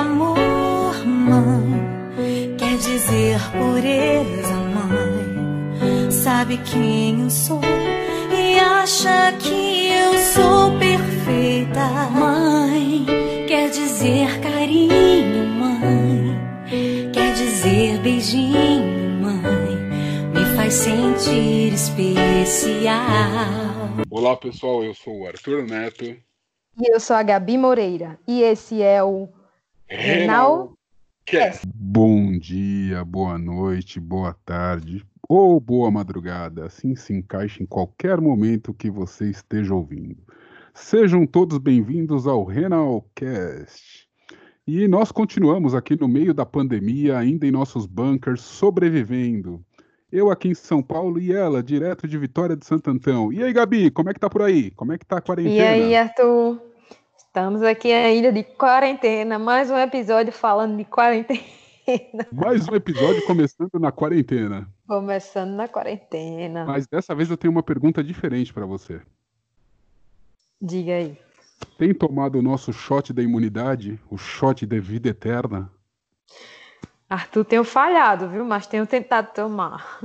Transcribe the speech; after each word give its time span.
amor, 0.00 1.04
mãe, 1.06 2.56
quer 2.56 2.76
dizer 2.78 3.38
pureza, 3.52 4.54
mãe. 4.54 6.10
Sabe 6.10 6.58
quem 6.58 7.22
eu 7.22 7.30
sou 7.30 7.60
e 8.32 8.58
acha 8.58 9.32
que 9.38 9.88
eu 9.88 10.14
sou 10.18 10.78
perfeita, 10.78 11.86
mãe. 12.10 13.04
Quer 13.46 13.68
dizer 13.70 14.40
carinho, 14.40 15.46
mãe. 15.46 17.10
Quer 17.12 17.34
dizer 17.34 17.98
beijinho, 17.98 19.20
mãe. 19.20 19.76
Me 20.34 20.56
faz 20.56 20.72
sentir 20.74 21.74
especial. 21.74 22.94
Olá 24.10 24.36
pessoal, 24.36 24.82
eu 24.82 24.94
sou 24.94 25.20
o 25.20 25.26
Arthur 25.26 25.66
Neto. 25.66 26.04
E 26.04 26.90
eu 26.90 26.98
sou 26.98 27.16
a 27.16 27.22
Gabi 27.22 27.58
Moreira. 27.58 28.18
E 28.26 28.42
esse 28.42 28.80
é 28.80 29.02
o 29.02 29.28
Renal 29.92 30.74
Cast. 31.26 31.66
Bom 31.66 32.38
dia, 32.38 33.04
boa 33.04 33.36
noite, 33.36 33.98
boa 33.98 34.32
tarde 34.46 35.04
ou 35.28 35.58
boa 35.58 35.90
madrugada. 35.90 36.66
Assim 36.66 36.94
se 36.94 37.12
encaixa 37.12 37.60
em 37.60 37.66
qualquer 37.66 38.20
momento 38.20 38.72
que 38.72 38.88
você 38.88 39.28
esteja 39.28 39.74
ouvindo. 39.74 40.16
Sejam 40.72 41.26
todos 41.26 41.58
bem-vindos 41.58 42.28
ao 42.28 42.44
Renalcast. 42.44 44.08
E 44.64 44.86
nós 44.86 45.10
continuamos 45.10 45.74
aqui 45.74 46.00
no 46.00 46.06
meio 46.06 46.32
da 46.32 46.46
pandemia, 46.46 47.18
ainda 47.18 47.44
em 47.44 47.50
nossos 47.50 47.84
bunkers, 47.84 48.42
sobrevivendo. 48.42 49.60
Eu 50.12 50.30
aqui 50.30 50.50
em 50.50 50.54
São 50.54 50.80
Paulo 50.84 51.18
e 51.18 51.32
ela, 51.32 51.64
direto 51.64 52.06
de 52.06 52.16
Vitória 52.16 52.56
de 52.56 52.64
Santo 52.64 52.90
Antão. 52.90 53.32
E 53.32 53.42
aí, 53.42 53.52
Gabi, 53.52 53.90
como 53.90 54.08
é 54.08 54.14
que 54.14 54.20
tá 54.20 54.30
por 54.30 54.42
aí? 54.42 54.70
Como 54.70 54.92
é 54.92 54.98
que 54.98 55.04
tá 55.04 55.16
a 55.16 55.20
quarentena? 55.20 55.56
E 55.56 55.60
aí, 55.60 55.96
Arthur? 55.96 56.69
Estamos 57.30 57.62
aqui 57.62 57.92
ainda 57.92 58.32
de 58.32 58.42
quarentena, 58.42 59.38
mais 59.38 59.70
um 59.70 59.78
episódio 59.78 60.32
falando 60.32 60.76
de 60.76 60.84
quarentena. 60.84 61.46
Mais 62.32 62.68
um 62.68 62.74
episódio 62.74 63.24
começando 63.24 63.78
na 63.78 63.92
quarentena. 63.92 64.68
Começando 64.86 65.52
na 65.52 65.68
quarentena. 65.68 66.64
Mas 66.64 66.88
dessa 66.88 67.14
vez 67.14 67.30
eu 67.30 67.36
tenho 67.36 67.52
uma 67.52 67.62
pergunta 67.62 68.02
diferente 68.02 68.52
para 68.52 68.66
você. 68.66 69.00
Diga 70.60 70.92
aí. 70.92 71.16
Tem 71.78 71.94
tomado 71.94 72.36
o 72.36 72.42
nosso 72.42 72.72
shot 72.72 73.12
da 73.12 73.22
imunidade, 73.22 73.98
o 74.10 74.18
shot 74.18 74.66
de 74.66 74.80
vida 74.80 75.08
eterna? 75.08 75.70
Arthur, 77.08 77.44
tenho 77.44 77.64
falhado, 77.64 78.28
viu? 78.28 78.44
Mas 78.44 78.66
tenho 78.66 78.86
tentado 78.88 79.32
tomar. 79.32 80.00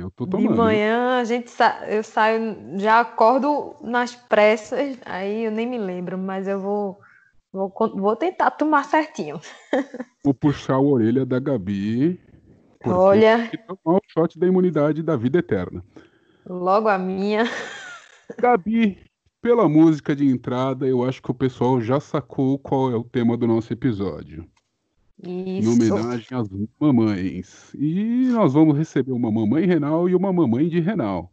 Eu 0.00 0.10
tô 0.10 0.26
tomando. 0.26 0.52
De 0.52 0.56
manhã 0.56 1.18
a 1.20 1.24
gente 1.24 1.50
sa... 1.50 1.84
eu 1.88 2.02
saio, 2.02 2.56
já 2.76 3.00
acordo 3.00 3.74
nas 3.82 4.14
pressas, 4.14 4.98
aí 5.04 5.44
eu 5.44 5.50
nem 5.50 5.66
me 5.66 5.78
lembro, 5.78 6.18
mas 6.18 6.46
eu 6.46 6.60
vou 6.60 6.98
vou, 7.54 7.72
vou 7.94 8.16
tentar 8.16 8.50
tomar 8.50 8.84
certinho. 8.84 9.40
Vou 10.24 10.32
puxar 10.32 10.76
a 10.76 10.80
orelha 10.80 11.26
da 11.26 11.38
Gabi. 11.38 12.18
Olha. 12.82 13.40
Tem 13.40 13.50
que 13.50 13.58
tomar 13.58 13.98
o 13.98 14.00
shot 14.08 14.38
da 14.38 14.46
imunidade 14.46 15.02
da 15.02 15.16
vida 15.16 15.38
eterna. 15.38 15.84
Logo 16.46 16.88
a 16.88 16.96
minha. 16.96 17.44
Gabi, 18.40 18.98
pela 19.42 19.68
música 19.68 20.16
de 20.16 20.26
entrada, 20.26 20.86
eu 20.86 21.04
acho 21.04 21.22
que 21.22 21.30
o 21.30 21.34
pessoal 21.34 21.78
já 21.78 22.00
sacou 22.00 22.58
qual 22.58 22.90
é 22.90 22.96
o 22.96 23.04
tema 23.04 23.36
do 23.36 23.46
nosso 23.46 23.70
episódio. 23.70 24.48
Isso. 25.22 25.70
Em 25.70 25.90
homenagem 25.90 26.36
às 26.36 26.48
mamães. 26.78 27.72
E 27.74 28.28
nós 28.32 28.52
vamos 28.54 28.76
receber 28.76 29.12
uma 29.12 29.30
mamãe 29.30 29.66
renal 29.66 30.08
e 30.08 30.14
uma 30.14 30.32
mamãe 30.32 30.68
de 30.68 30.80
renal. 30.80 31.32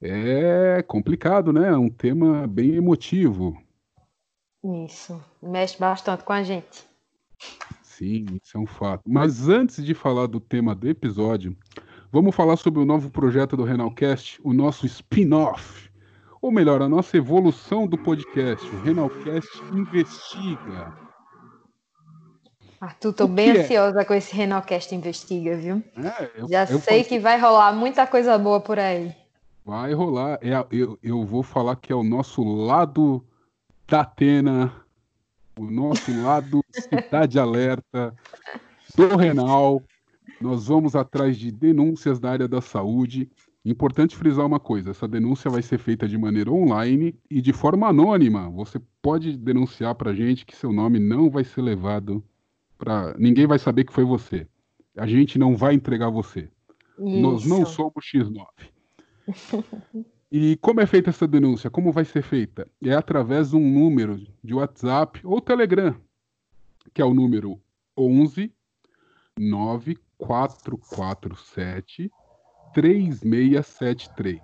É 0.00 0.82
complicado, 0.86 1.52
né? 1.52 1.68
É 1.68 1.76
um 1.76 1.88
tema 1.88 2.46
bem 2.46 2.74
emotivo. 2.74 3.56
Isso. 4.84 5.20
Mexe 5.42 5.78
bastante 5.78 6.24
com 6.24 6.32
a 6.32 6.42
gente. 6.42 6.84
Sim, 7.82 8.26
isso 8.42 8.56
é 8.56 8.60
um 8.60 8.66
fato. 8.66 9.02
Mas 9.06 9.48
antes 9.48 9.82
de 9.82 9.94
falar 9.94 10.26
do 10.26 10.38
tema 10.38 10.74
do 10.74 10.86
episódio, 10.86 11.56
vamos 12.12 12.34
falar 12.34 12.56
sobre 12.56 12.80
o 12.80 12.84
novo 12.84 13.10
projeto 13.10 13.56
do 13.56 13.64
Renalcast, 13.64 14.38
o 14.44 14.52
nosso 14.52 14.84
spin-off. 14.84 15.90
Ou 16.42 16.52
melhor, 16.52 16.82
a 16.82 16.88
nossa 16.88 17.16
evolução 17.16 17.86
do 17.86 17.96
podcast. 17.96 18.68
O 18.68 18.82
Renalcast 18.82 19.48
Investiga. 19.72 21.05
Arthur, 22.80 23.12
tô 23.12 23.26
bem 23.26 23.50
é? 23.50 23.60
ansiosa 23.60 24.04
com 24.04 24.14
esse 24.14 24.34
Renalcast 24.34 24.94
Investiga, 24.94 25.56
viu? 25.56 25.82
É, 25.96 26.30
eu, 26.36 26.48
Já 26.48 26.62
eu 26.64 26.78
sei 26.78 26.98
falo- 27.02 27.08
que 27.08 27.18
vai 27.18 27.40
rolar 27.40 27.72
muita 27.72 28.06
coisa 28.06 28.36
boa 28.38 28.60
por 28.60 28.78
aí. 28.78 29.14
Vai 29.64 29.92
rolar. 29.94 30.38
É, 30.42 30.52
eu, 30.70 30.98
eu 31.02 31.24
vou 31.24 31.42
falar 31.42 31.76
que 31.76 31.92
é 31.92 31.96
o 31.96 32.04
nosso 32.04 32.42
lado 32.42 33.24
da 33.88 34.00
Atena, 34.02 34.72
o 35.58 35.64
nosso 35.70 36.12
lado 36.22 36.60
Cidade 36.70 37.38
Alerta, 37.38 38.14
do 38.94 39.16
Renal. 39.16 39.82
Nós 40.40 40.66
vamos 40.66 40.94
atrás 40.94 41.36
de 41.36 41.50
denúncias 41.50 42.20
da 42.20 42.30
área 42.30 42.46
da 42.46 42.60
saúde. 42.60 43.30
Importante 43.64 44.14
frisar 44.14 44.44
uma 44.46 44.60
coisa: 44.60 44.90
essa 44.90 45.08
denúncia 45.08 45.50
vai 45.50 45.62
ser 45.62 45.78
feita 45.78 46.06
de 46.06 46.16
maneira 46.18 46.52
online 46.52 47.18
e 47.30 47.40
de 47.40 47.52
forma 47.52 47.88
anônima. 47.88 48.50
Você 48.50 48.80
pode 49.00 49.36
denunciar 49.36 49.94
para 49.94 50.14
gente 50.14 50.44
que 50.44 50.54
seu 50.54 50.72
nome 50.72 50.98
não 51.00 51.30
vai 51.30 51.42
ser 51.42 51.62
levado 51.62 52.22
para. 52.78 53.14
Ninguém 53.18 53.46
vai 53.46 53.58
saber 53.58 53.84
que 53.84 53.92
foi 53.92 54.04
você. 54.04 54.46
A 54.96 55.06
gente 55.06 55.38
não 55.38 55.56
vai 55.56 55.74
entregar 55.74 56.10
você. 56.10 56.48
Nós 56.98 57.44
não 57.44 57.62
Isso. 57.62 57.72
somos 57.72 58.04
X9. 58.04 58.46
E 60.30 60.56
como 60.56 60.80
é 60.80 60.86
feita 60.86 61.10
essa 61.10 61.26
denúncia? 61.26 61.68
Como 61.70 61.90
vai 61.92 62.04
ser 62.04 62.22
feita? 62.22 62.68
É 62.82 62.92
através 62.92 63.50
de 63.50 63.56
um 63.56 63.72
número 63.72 64.20
de 64.42 64.54
WhatsApp 64.54 65.20
ou 65.24 65.40
Telegram, 65.40 65.94
que 66.92 67.00
é 67.00 67.04
o 67.04 67.14
número 67.14 67.60
11 67.96 68.52
9447 69.38 72.10
3673. 72.74 74.40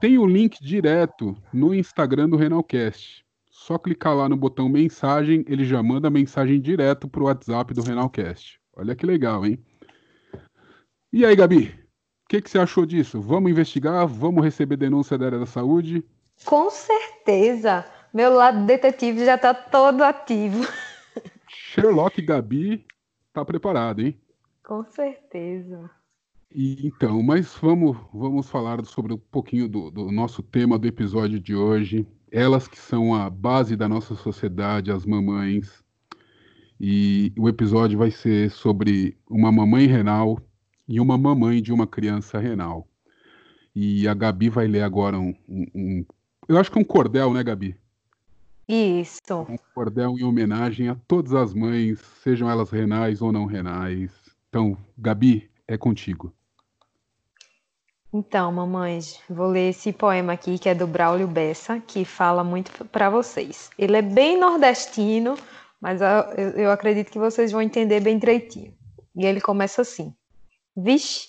Tem 0.00 0.16
o 0.16 0.26
link 0.26 0.62
direto 0.62 1.36
no 1.52 1.74
Instagram 1.74 2.28
do 2.28 2.36
Renalcast. 2.36 3.26
Só 3.60 3.76
clicar 3.76 4.16
lá 4.16 4.26
no 4.26 4.38
botão 4.38 4.70
mensagem, 4.70 5.44
ele 5.46 5.66
já 5.66 5.82
manda 5.82 6.08
a 6.08 6.10
mensagem 6.10 6.58
direto 6.58 7.06
pro 7.06 7.26
WhatsApp 7.26 7.74
do 7.74 7.82
Renalcast. 7.82 8.58
Olha 8.74 8.96
que 8.96 9.04
legal, 9.04 9.44
hein? 9.44 9.62
E 11.12 11.26
aí, 11.26 11.36
Gabi? 11.36 11.66
O 12.24 12.28
que, 12.30 12.40
que 12.40 12.48
você 12.48 12.58
achou 12.58 12.86
disso? 12.86 13.20
Vamos 13.20 13.50
investigar? 13.50 14.06
Vamos 14.06 14.42
receber 14.42 14.78
denúncia 14.78 15.18
da 15.18 15.26
área 15.26 15.38
da 15.38 15.44
saúde? 15.44 16.02
Com 16.46 16.70
certeza. 16.70 17.84
Meu 18.14 18.32
lado 18.32 18.64
detetive 18.64 19.26
já 19.26 19.36
tá 19.36 19.52
todo 19.52 20.02
ativo. 20.02 20.64
Sherlock 21.46 22.22
Gabi 22.22 22.86
tá 23.30 23.44
preparado, 23.44 24.00
hein? 24.00 24.18
Com 24.64 24.82
certeza. 24.86 25.90
E, 26.50 26.86
então, 26.86 27.22
mas 27.22 27.54
vamos, 27.60 27.94
vamos 28.10 28.48
falar 28.48 28.82
sobre 28.86 29.12
um 29.12 29.18
pouquinho 29.18 29.68
do, 29.68 29.90
do 29.90 30.10
nosso 30.10 30.42
tema 30.42 30.78
do 30.78 30.88
episódio 30.88 31.38
de 31.38 31.54
hoje. 31.54 32.06
Elas 32.30 32.68
que 32.68 32.78
são 32.78 33.14
a 33.14 33.28
base 33.28 33.76
da 33.76 33.88
nossa 33.88 34.14
sociedade, 34.14 34.90
as 34.92 35.04
mamães. 35.04 35.82
E 36.80 37.32
o 37.36 37.48
episódio 37.48 37.98
vai 37.98 38.10
ser 38.10 38.50
sobre 38.50 39.16
uma 39.28 39.50
mamãe 39.52 39.86
renal 39.86 40.40
e 40.88 41.00
uma 41.00 41.18
mamãe 41.18 41.60
de 41.60 41.72
uma 41.72 41.86
criança 41.86 42.38
renal. 42.38 42.88
E 43.74 44.08
a 44.08 44.14
Gabi 44.14 44.48
vai 44.48 44.66
ler 44.66 44.82
agora 44.82 45.18
um, 45.18 45.34
um- 45.48 45.66
um- 45.74 46.04
eu 46.48 46.58
acho 46.58 46.70
que 46.70 46.78
um 46.78 46.84
cordel, 46.84 47.32
né, 47.34 47.42
Gabi? 47.42 47.76
Isso. 48.66 49.20
Um 49.48 49.56
cordel 49.74 50.16
em 50.18 50.22
homenagem 50.24 50.88
a 50.88 50.94
todas 51.06 51.34
as 51.34 51.52
mães, 51.52 51.98
sejam 52.22 52.48
elas 52.48 52.70
renais 52.70 53.20
ou 53.20 53.30
não 53.32 53.44
renais. 53.44 54.10
Então, 54.48 54.76
Gabi, 54.96 55.50
é 55.68 55.76
contigo. 55.76 56.32
Então, 58.12 58.50
mamães, 58.50 59.20
vou 59.28 59.46
ler 59.46 59.70
esse 59.70 59.92
poema 59.92 60.32
aqui 60.32 60.58
que 60.58 60.68
é 60.68 60.74
do 60.74 60.86
Braulio 60.86 61.28
Bessa, 61.28 61.78
que 61.78 62.04
fala 62.04 62.42
muito 62.42 62.84
para 62.86 63.08
vocês. 63.08 63.70
Ele 63.78 63.96
é 63.96 64.02
bem 64.02 64.36
nordestino, 64.38 65.36
mas 65.80 66.00
eu, 66.00 66.08
eu- 66.56 66.70
acredito 66.72 67.10
que 67.10 67.18
vocês 67.20 67.52
vão 67.52 67.62
entender 67.62 68.00
bem 68.00 68.18
direitinho. 68.18 68.74
E 69.14 69.24
ele 69.24 69.40
começa 69.40 69.82
assim: 69.82 70.12
Vixe, 70.76 71.28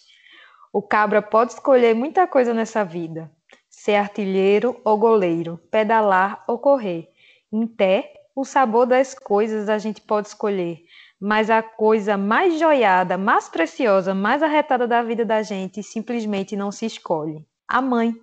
o 0.74 0.82
cabra 0.82 1.22
pode 1.22 1.54
escolher 1.54 1.94
muita 1.94 2.26
coisa 2.26 2.52
nessa 2.54 2.84
vida: 2.84 3.32
ser 3.70 3.96
artilheiro 3.96 4.82
ou 4.84 4.98
goleiro, 4.98 5.60
pedalar 5.70 6.44
ou 6.48 6.58
correr. 6.58 7.10
Em 7.54 7.68
pé, 7.68 8.12
o 8.36 8.44
sabor 8.44 8.88
das 8.88 9.14
coisas 9.14 9.70
a 9.70 9.78
gente 9.78 10.02
pode 10.02 10.30
escolher, 10.30 10.80
mas 11.22 11.52
a 11.52 11.62
coisa 11.62 12.18
mais 12.18 12.58
joiada, 12.58 13.16
mais 13.16 13.48
preciosa, 13.48 14.16
mais 14.16 14.42
arretada 14.42 14.88
da 14.88 15.04
vida 15.04 15.24
da 15.24 15.44
gente 15.44 15.84
simplesmente 15.84 16.56
não 16.56 16.72
se 16.72 16.88
escolhe: 16.88 17.46
a 17.68 17.80
mãe. 17.80 18.16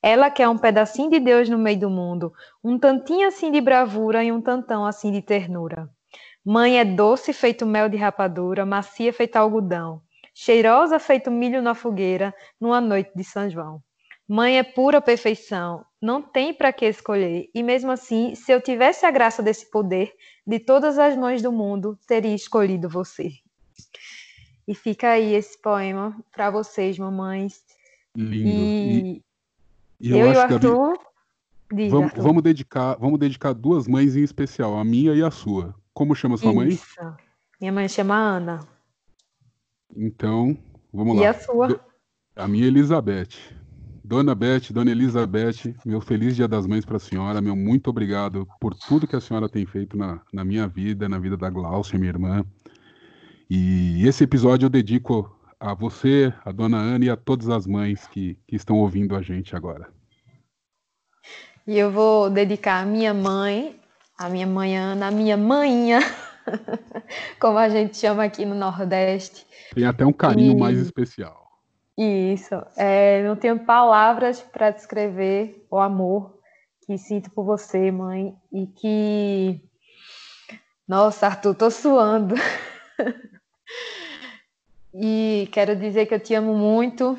Ela 0.00 0.30
quer 0.30 0.48
um 0.48 0.56
pedacinho 0.56 1.10
de 1.10 1.18
Deus 1.18 1.48
no 1.48 1.58
meio 1.58 1.80
do 1.80 1.90
mundo, 1.90 2.32
um 2.62 2.78
tantinho 2.78 3.26
assim 3.26 3.50
de 3.50 3.60
bravura 3.60 4.22
e 4.22 4.30
um 4.30 4.40
tantão 4.40 4.86
assim 4.86 5.10
de 5.10 5.20
ternura. 5.20 5.90
Mãe 6.44 6.78
é 6.78 6.84
doce 6.84 7.32
feito 7.32 7.66
mel 7.66 7.88
de 7.88 7.96
rapadura, 7.96 8.64
macia 8.64 9.12
feito 9.12 9.36
algodão, 9.36 10.00
cheirosa 10.32 11.00
feito 11.00 11.32
milho 11.32 11.60
na 11.60 11.74
fogueira, 11.74 12.32
numa 12.60 12.80
noite 12.80 13.10
de 13.14 13.24
São 13.24 13.50
João. 13.50 13.82
Mãe 14.32 14.58
é 14.58 14.62
pura 14.62 15.00
perfeição, 15.00 15.84
não 16.00 16.22
tem 16.22 16.54
para 16.54 16.72
que 16.72 16.86
escolher. 16.86 17.50
E 17.52 17.64
mesmo 17.64 17.90
assim, 17.90 18.36
se 18.36 18.52
eu 18.52 18.60
tivesse 18.60 19.04
a 19.04 19.10
graça 19.10 19.42
desse 19.42 19.68
poder, 19.68 20.14
de 20.46 20.60
todas 20.60 21.00
as 21.00 21.16
mães 21.16 21.42
do 21.42 21.50
mundo, 21.50 21.98
teria 22.06 22.32
escolhido 22.32 22.88
você. 22.88 23.32
E 24.68 24.72
fica 24.72 25.10
aí 25.10 25.34
esse 25.34 25.60
poema 25.60 26.16
para 26.30 26.48
vocês, 26.48 26.96
mamães. 26.96 27.64
Lindo. 28.14 28.48
E, 28.48 29.24
e, 29.98 30.10
eu, 30.10 30.18
eu, 30.18 30.32
e 30.32 30.36
o 30.36 30.40
Arthur. 30.40 30.98
Gabi, 31.68 31.88
vamos, 31.88 32.06
Arthur. 32.06 32.22
vamos, 32.22 32.42
dedicar, 32.44 32.94
vamos 33.00 33.18
dedicar 33.18 33.52
duas 33.52 33.88
mães 33.88 34.14
em 34.14 34.22
especial, 34.22 34.78
a 34.78 34.84
minha 34.84 35.12
e 35.12 35.24
a 35.24 35.30
sua. 35.32 35.74
Como 35.92 36.14
chama 36.14 36.36
sua 36.36 36.52
Isso. 36.68 36.86
mãe? 37.02 37.14
Minha 37.60 37.72
mãe 37.72 37.88
chama 37.88 38.14
Ana. 38.14 38.60
Então, 39.96 40.56
vamos 40.92 41.16
e 41.16 41.18
lá. 41.18 41.24
E 41.24 41.26
a 41.26 41.34
sua? 41.34 41.84
A 42.36 42.46
minha 42.46 42.66
é 42.66 42.68
Elizabeth. 42.68 43.58
Dona 44.10 44.34
Beth, 44.34 44.72
Dona 44.72 44.90
Elizabeth, 44.90 45.72
meu 45.86 46.00
feliz 46.00 46.34
Dia 46.34 46.48
das 46.48 46.66
Mães 46.66 46.84
para 46.84 46.96
a 46.96 46.98
senhora, 46.98 47.40
meu 47.40 47.54
muito 47.54 47.90
obrigado 47.90 48.44
por 48.60 48.74
tudo 48.74 49.06
que 49.06 49.14
a 49.14 49.20
senhora 49.20 49.48
tem 49.48 49.64
feito 49.64 49.96
na, 49.96 50.20
na 50.32 50.44
minha 50.44 50.66
vida, 50.66 51.08
na 51.08 51.16
vida 51.16 51.36
da 51.36 51.48
Glaucia, 51.48 51.96
minha 51.96 52.10
irmã. 52.10 52.44
E 53.48 54.04
esse 54.04 54.24
episódio 54.24 54.66
eu 54.66 54.68
dedico 54.68 55.32
a 55.60 55.74
você, 55.74 56.34
a 56.44 56.50
Dona 56.50 56.76
Ana 56.76 57.04
e 57.04 57.08
a 57.08 57.16
todas 57.16 57.48
as 57.48 57.68
mães 57.68 58.08
que, 58.08 58.36
que 58.48 58.56
estão 58.56 58.78
ouvindo 58.78 59.14
a 59.14 59.22
gente 59.22 59.54
agora. 59.54 59.88
E 61.64 61.78
eu 61.78 61.92
vou 61.92 62.28
dedicar 62.28 62.82
a 62.82 62.84
minha 62.84 63.14
mãe, 63.14 63.78
a 64.18 64.28
minha 64.28 64.46
mãe 64.48 64.76
Ana, 64.76 65.06
a 65.06 65.10
minha 65.12 65.36
manhinha, 65.36 66.00
como 67.38 67.58
a 67.58 67.68
gente 67.68 67.96
chama 67.96 68.24
aqui 68.24 68.44
no 68.44 68.56
Nordeste. 68.56 69.46
Tem 69.72 69.84
até 69.84 70.04
um 70.04 70.12
carinho 70.12 70.54
e... 70.54 70.56
mais 70.58 70.80
especial. 70.80 71.49
Isso. 72.02 72.54
É, 72.78 73.22
não 73.24 73.36
tenho 73.36 73.58
palavras 73.58 74.40
para 74.40 74.70
descrever 74.70 75.66
o 75.70 75.78
amor 75.78 76.40
que 76.86 76.96
sinto 76.96 77.30
por 77.30 77.44
você, 77.44 77.90
mãe, 77.90 78.34
e 78.50 78.66
que. 78.66 79.60
Nossa, 80.88 81.26
Arthur, 81.26 81.54
tô 81.54 81.70
suando. 81.70 82.34
e 84.94 85.46
quero 85.52 85.76
dizer 85.76 86.06
que 86.06 86.14
eu 86.14 86.20
te 86.20 86.34
amo 86.34 86.54
muito 86.54 87.18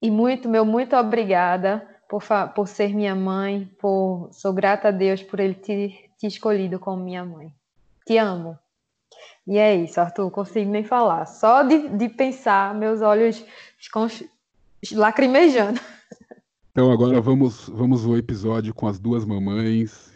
e 0.00 0.10
muito, 0.10 0.48
meu 0.48 0.64
muito 0.64 0.96
obrigada 0.96 1.86
por, 2.08 2.24
por 2.54 2.66
ser 2.66 2.94
minha 2.94 3.14
mãe, 3.14 3.70
por 3.78 4.30
sou 4.32 4.54
grata 4.54 4.88
a 4.88 4.90
Deus 4.90 5.22
por 5.22 5.38
ele 5.38 5.54
te, 5.54 6.10
te 6.18 6.26
escolhido 6.26 6.80
como 6.80 7.04
minha 7.04 7.26
mãe. 7.26 7.54
Te 8.06 8.16
amo. 8.16 8.58
E 9.46 9.58
é 9.58 9.74
isso, 9.74 10.00
Arthur, 10.00 10.30
consigo 10.30 10.70
nem 10.70 10.84
falar. 10.84 11.26
Só 11.26 11.62
de, 11.62 11.88
de 11.88 12.08
pensar, 12.08 12.74
meus 12.74 13.00
olhos 13.00 13.44
ficam 13.78 14.08
lacrimejando. 14.92 15.80
Então 16.70 16.90
agora 16.90 17.20
vamos, 17.20 17.68
vamos 17.68 18.06
ao 18.06 18.16
episódio 18.16 18.72
com 18.72 18.86
as 18.86 18.98
duas 18.98 19.26
mamães 19.26 20.12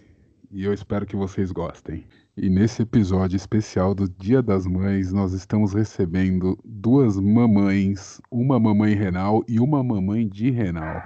e 0.51 0.65
eu 0.65 0.73
espero 0.73 1.05
que 1.05 1.17
vocês 1.17 1.53
gostem. 1.53 2.07
E 2.37 2.49
nesse 2.49 2.83
episódio 2.83 3.37
especial 3.37 3.95
do 3.95 4.09
Dia 4.09 4.43
das 4.43 4.67
Mães, 4.67 5.13
nós 5.13 5.33
estamos 5.33 5.73
recebendo 5.73 6.59
duas 6.65 7.19
mamães, 7.19 8.21
uma 8.31 8.61
mamãe 8.61 8.95
renal 8.95 9.43
e 9.49 9.59
uma 9.59 9.83
mamãe 9.83 10.29
de 10.29 10.51
renal. 10.51 11.03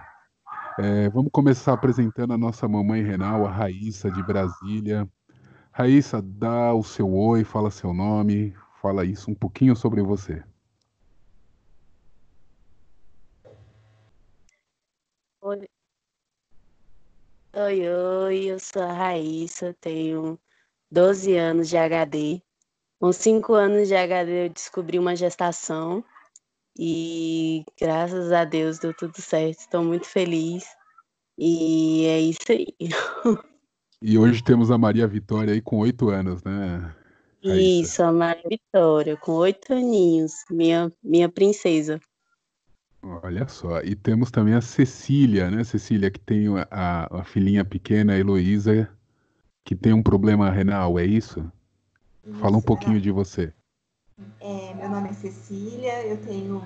É, 0.79 1.09
vamos 1.11 1.31
começar 1.33 1.73
apresentando 1.73 2.33
a 2.33 2.39
nossa 2.39 2.67
mamãe 2.67 3.03
renal, 3.03 3.47
a 3.47 3.51
Raíssa 3.51 4.11
de 4.11 4.23
Brasília. 4.23 5.09
Raíssa, 5.73 6.21
dá 6.21 6.75
o 6.75 6.83
seu 6.83 7.13
oi, 7.15 7.45
fala 7.45 7.71
seu 7.71 7.95
nome, 7.95 8.55
fala 8.81 9.05
isso 9.05 9.31
um 9.31 9.35
pouquinho 9.35 9.77
sobre 9.77 10.03
você. 10.03 10.43
Oi, 15.43 15.67
oi, 17.55 17.89
oi, 17.89 18.45
eu 18.47 18.59
sou 18.59 18.83
a 18.83 18.93
Raíssa, 18.93 19.75
tenho 19.81 20.39
12 20.91 21.37
anos 21.37 21.69
de 21.69 21.77
HD. 21.77 22.43
Com 23.01 23.13
5 23.13 23.55
anos 23.55 23.89
de 23.89 23.95
HD 23.95 24.47
eu 24.47 24.51
descobri 24.51 24.99
uma 24.99 25.17
gestação 25.17 26.05
e 26.79 27.65
graças 27.81 28.33
a 28.33 28.45
Deus 28.45 28.79
deu 28.79 28.95
tudo 28.95 29.21
certo, 29.23 29.61
estou 29.61 29.85
muito 29.85 30.07
feliz. 30.07 30.65
E 31.39 32.07
é 32.07 32.21
isso 32.21 32.51
aí. 32.51 32.67
E 34.03 34.17
hoje 34.17 34.43
temos 34.43 34.71
a 34.71 34.79
Maria 34.79 35.07
Vitória 35.07 35.53
aí 35.53 35.61
com 35.61 35.79
oito 35.79 36.09
anos, 36.09 36.43
né? 36.43 36.95
Raíssa? 37.45 37.61
Isso, 37.61 38.03
a 38.03 38.11
Maria 38.11 38.49
Vitória, 38.49 39.15
com 39.15 39.33
oito 39.33 39.75
aninhos, 39.75 40.33
minha, 40.51 40.91
minha 41.03 41.29
princesa. 41.29 42.01
Olha 43.03 43.47
só, 43.47 43.83
e 43.83 43.95
temos 43.95 44.31
também 44.31 44.55
a 44.55 44.63
Cecília, 44.63 45.51
né, 45.51 45.65
Cecília, 45.65 46.11
que 46.11 46.21
tem 46.21 46.47
a, 46.71 47.09
a 47.11 47.25
filhinha 47.25 47.63
pequena, 47.63 48.15
a 48.15 48.19
Heloísa, 48.19 48.89
que 49.65 49.75
tem 49.75 49.93
um 49.93 50.03
problema 50.03 50.51
renal, 50.51 50.99
é 50.99 51.05
isso? 51.05 51.51
isso 52.27 52.39
Fala 52.39 52.57
um 52.57 52.63
pouquinho 52.63 52.97
é. 52.97 53.01
de 53.01 53.11
você. 53.11 53.53
É, 54.41 54.75
meu 54.75 54.89
nome 54.89 55.11
é 55.11 55.13
Cecília, 55.13 56.07
eu 56.07 56.17
tenho 56.19 56.63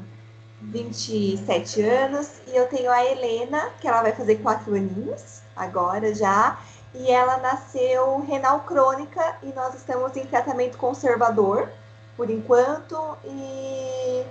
27 0.62 1.82
anos 1.82 2.40
e 2.46 2.56
eu 2.56 2.68
tenho 2.68 2.90
a 2.90 3.04
Helena, 3.04 3.70
que 3.80 3.88
ela 3.88 4.02
vai 4.02 4.12
fazer 4.12 4.36
quatro 4.36 4.74
aninhos 4.74 5.43
agora 5.56 6.14
já, 6.14 6.58
e 6.94 7.10
ela 7.10 7.38
nasceu 7.38 8.20
renal 8.20 8.60
crônica 8.60 9.36
e 9.42 9.46
nós 9.52 9.74
estamos 9.74 10.16
em 10.16 10.26
tratamento 10.26 10.78
conservador 10.78 11.68
por 12.16 12.30
enquanto 12.30 12.96
e 13.24 14.24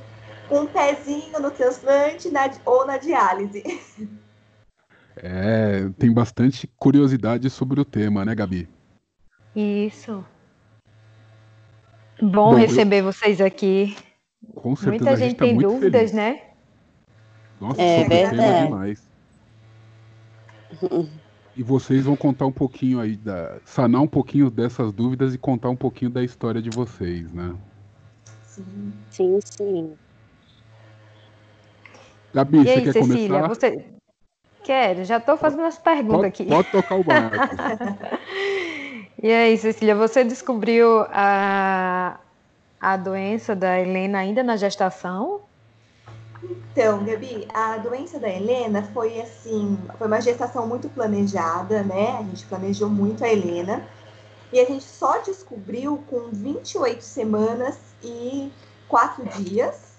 com 0.48 0.62
um 0.62 0.68
pezinho 0.68 1.40
no 1.40 1.52
transplante 1.52 2.30
na, 2.30 2.50
ou 2.66 2.86
na 2.86 2.98
diálise. 2.98 3.64
É, 5.16 5.90
tem 6.00 6.12
bastante 6.12 6.68
curiosidade 6.76 7.48
sobre 7.48 7.80
o 7.80 7.86
tema, 7.86 8.26
né, 8.26 8.34
Gabi? 8.34 8.68
Isso. 9.56 10.26
Bom, 12.20 12.30
Bom 12.30 12.56
receber 12.56 13.02
eu... 13.02 13.06
vocês 13.06 13.40
aqui. 13.40 13.96
Com 14.56 14.76
certeza, 14.76 15.06
Muita 15.06 15.16
gente, 15.16 15.30
gente 15.30 15.38
tá 15.38 15.46
tem 15.46 15.58
dúvidas, 15.58 16.12
feliz. 16.12 16.14
né? 16.14 16.42
Nossa, 17.62 17.82
é 17.82 18.02
sobre 18.02 18.16
verdade. 18.16 18.36
o 18.36 18.40
tema 18.40 18.66
demais. 18.66 19.13
E 21.56 21.62
vocês 21.62 22.06
vão 22.06 22.16
contar 22.16 22.48
um 22.48 22.52
pouquinho 22.52 23.00
aí, 23.00 23.16
da, 23.16 23.58
sanar 23.64 24.02
um 24.02 24.08
pouquinho 24.08 24.50
dessas 24.50 24.92
dúvidas 24.92 25.36
e 25.36 25.38
contar 25.38 25.70
um 25.70 25.76
pouquinho 25.76 26.10
da 26.10 26.24
história 26.24 26.62
de 26.62 26.72
vocês, 26.72 27.32
né? 27.32 27.54
Sim, 28.44 28.94
sim. 29.10 29.40
sim. 29.44 29.94
Gabi, 32.34 32.58
e 32.58 32.64
você 32.64 32.70
aí, 32.70 32.82
quer 32.82 32.94
Cecília, 32.94 33.28
começar? 33.28 33.48
Você... 33.48 33.86
Quero, 34.64 35.04
já 35.04 35.18
estou 35.18 35.38
fazendo 35.38 35.64
as 35.64 35.78
perguntas 35.78 36.16
pode, 36.16 36.28
aqui. 36.28 36.46
Pode 36.46 36.72
tocar 36.72 36.96
o 36.96 37.04
barco. 37.04 37.38
e 39.22 39.32
aí, 39.32 39.58
Cecília, 39.58 39.94
você 39.94 40.24
descobriu 40.24 41.06
a, 41.10 42.18
a 42.80 42.98
doença 42.98 43.56
da 43.56 43.80
Helena 43.80 44.20
ainda 44.20 44.42
na 44.42 44.56
gestação? 44.56 45.42
Então, 46.44 47.04
Gabi, 47.06 47.48
a 47.54 47.78
doença 47.78 48.20
da 48.20 48.30
Helena 48.30 48.84
foi 48.94 49.22
assim, 49.22 49.78
foi 49.98 50.08
uma 50.08 50.20
gestação 50.20 50.68
muito 50.68 50.90
planejada, 50.90 51.84
né? 51.84 52.18
A 52.20 52.24
gente 52.24 52.46
planejou 52.46 52.90
muito 52.90 53.24
a 53.24 53.30
Helena. 53.30 53.88
E 54.52 54.60
a 54.60 54.66
gente 54.66 54.84
só 54.84 55.20
descobriu 55.20 56.04
com 56.10 56.30
28 56.32 57.02
semanas 57.02 57.78
e 58.04 58.52
4 58.88 59.26
dias 59.44 59.94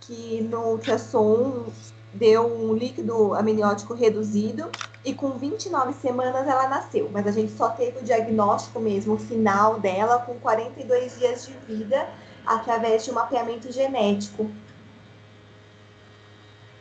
que 0.00 0.40
no 0.42 0.72
ultrassom 0.72 1.66
deu 2.12 2.46
um 2.46 2.74
líquido 2.74 3.34
amniótico 3.34 3.94
reduzido 3.94 4.70
e 5.04 5.14
com 5.14 5.32
29 5.32 5.92
semanas 5.94 6.46
ela 6.46 6.68
nasceu, 6.68 7.08
mas 7.12 7.26
a 7.26 7.30
gente 7.30 7.52
só 7.52 7.68
teve 7.70 7.98
o 7.98 8.02
diagnóstico 8.02 8.80
mesmo 8.80 9.16
final 9.18 9.78
dela 9.78 10.18
com 10.18 10.34
42 10.40 11.18
dias 11.18 11.46
de 11.46 11.52
vida 11.72 12.08
através 12.44 13.04
de 13.04 13.10
um 13.10 13.14
mapeamento 13.14 13.70
genético. 13.70 14.50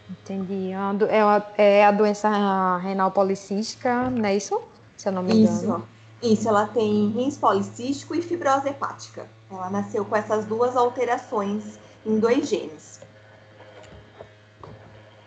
Entendi. 0.10 0.72
É, 0.72 1.24
uma, 1.24 1.46
é 1.58 1.86
a 1.86 1.92
doença 1.92 2.78
renal 2.78 3.12
policística, 3.12 4.10
não 4.10 4.25
é 4.25 4.36
isso? 4.36 4.60
Se 4.98 5.08
eu 5.08 5.13
não 5.13 5.22
me 5.22 5.34
engano. 5.34 5.86
Isso, 6.22 6.34
isso. 6.34 6.50
Ela 6.50 6.68
tem 6.68 7.10
rins 7.10 7.38
policístico 7.38 8.16
e 8.16 8.22
fibrose 8.22 8.70
hepática. 8.70 9.28
Ela 9.51 9.70
nasceu 9.70 10.04
com 10.04 10.16
essas 10.16 10.46
duas 10.46 10.75
alterações 10.75 11.80
em 12.06 12.20
dois 12.20 12.50
genes. 12.50 13.00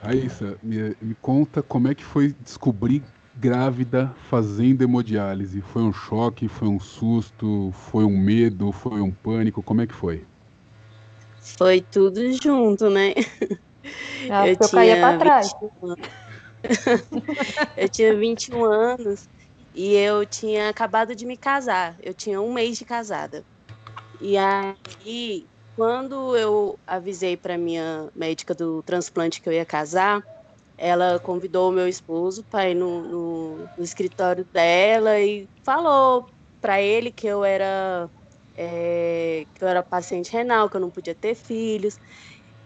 Raíssa, 0.03 0.59
me, 0.62 0.97
me 1.01 1.15
conta 1.15 1.62
como 1.62 1.87
é 1.87 1.95
que 1.95 2.05
foi 2.05 2.35
descobrir 2.41 3.05
grávida 3.37 4.12
fazendo 4.29 4.83
hemodiálise? 4.83 5.61
Foi 5.61 5.83
um 5.83 5.93
choque, 5.93 6.49
foi 6.49 6.67
um 6.67 6.81
susto, 6.81 7.71
foi 7.73 8.05
um 8.05 8.19
medo, 8.19 8.73
foi 8.73 9.01
um 9.01 9.12
pânico? 9.12 9.62
Como 9.62 9.81
é 9.81 9.87
que 9.87 9.95
foi? 9.95 10.27
Foi 11.41 11.81
tudo 11.81 12.21
junto, 12.33 12.91
né? 12.91 13.15
Ah, 14.31 14.49
eu, 14.49 14.57
eu 14.61 14.69
caía 14.71 15.01
para 15.01 15.19
trás. 15.19 15.51
eu 17.77 17.89
tinha 17.89 18.17
21 18.17 18.65
anos 18.65 19.29
e 19.75 19.95
eu 19.95 20.25
tinha 20.27 20.69
acabado 20.69 21.15
de 21.15 21.27
me 21.27 21.37
casar. 21.37 21.97
Eu 22.01 22.15
tinha 22.15 22.41
um 22.41 22.53
mês 22.53 22.79
de 22.79 22.85
casada. 22.85 23.45
E 24.21 24.37
aí, 24.37 25.49
quando 25.75 26.37
eu 26.37 26.79
avisei 26.87 27.37
para 27.37 27.59
minha 27.59 28.09
médica 28.15 28.55
do 28.55 28.83
transplante 28.83 29.41
que 29.41 29.49
eu 29.49 29.53
ia 29.53 29.65
casar, 29.65 30.23
ela 30.77 31.19
convidou 31.19 31.69
o 31.69 31.73
meu 31.73 31.89
esposo 31.89 32.45
para 32.45 32.69
ir 32.69 32.75
no, 32.75 33.03
no, 33.03 33.57
no, 33.77 33.85
escritório 33.85 34.45
dela 34.53 35.19
e 35.21 35.49
falou 35.65 36.29
para 36.61 36.81
ele 36.81 37.11
que 37.11 37.27
eu 37.27 37.45
era 37.45 38.09
é, 38.55 39.47
que 39.55 39.65
eu 39.65 39.69
era 39.69 39.83
paciente 39.83 40.33
renal, 40.33 40.69
que 40.69 40.77
eu 40.77 40.81
não 40.81 40.91
podia 40.91 41.15
ter 41.15 41.35
filhos, 41.35 41.99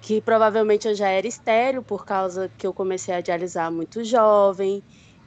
que 0.06 0.20
provavelmente 0.20 0.86
eu 0.86 0.94
já 0.94 1.08
era 1.08 1.26
estéreo 1.26 1.82
por 1.82 2.06
causa 2.06 2.48
que 2.56 2.64
eu 2.64 2.72
comecei 2.72 3.12
a 3.12 3.20
dialisar 3.20 3.72
muito 3.72 4.04
jovem. 4.04 4.80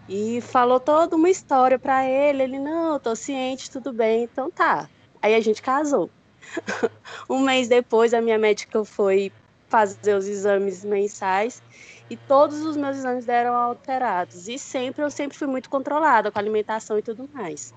E 0.08 0.40
falou 0.40 0.80
toda 0.80 1.18
uma 1.18 1.30
história 1.30 1.78
para 1.78 2.08
ele. 2.10 2.44
Ele, 2.44 2.58
não, 2.58 2.98
tô 2.98 3.14
ciente, 3.14 3.70
tudo 3.70 3.92
bem, 3.92 4.24
então 4.24 4.50
tá. 4.50 4.90
Aí 5.22 5.36
a 5.36 5.42
gente 5.42 5.62
casou. 5.62 6.10
um 7.30 7.40
mês 7.40 7.68
depois, 7.68 8.14
a 8.14 8.22
minha 8.22 8.38
médica 8.38 8.86
foi 8.86 9.34
fazer 9.68 10.16
os 10.16 10.30
exames 10.30 10.86
mensais 10.86 11.62
e 12.10 12.16
todos 12.16 12.62
os 12.62 12.78
meus 12.78 12.96
exames 12.96 13.26
deram 13.26 13.56
alterados. 13.56 14.48
E 14.48 14.58
sempre, 14.58 15.04
eu 15.04 15.12
sempre 15.12 15.38
fui 15.38 15.48
muito 15.48 15.70
controlada 15.70 16.32
com 16.32 16.40
a 16.40 16.42
alimentação 16.42 16.98
e 16.98 17.02
tudo 17.02 17.30
mais. 17.34 17.74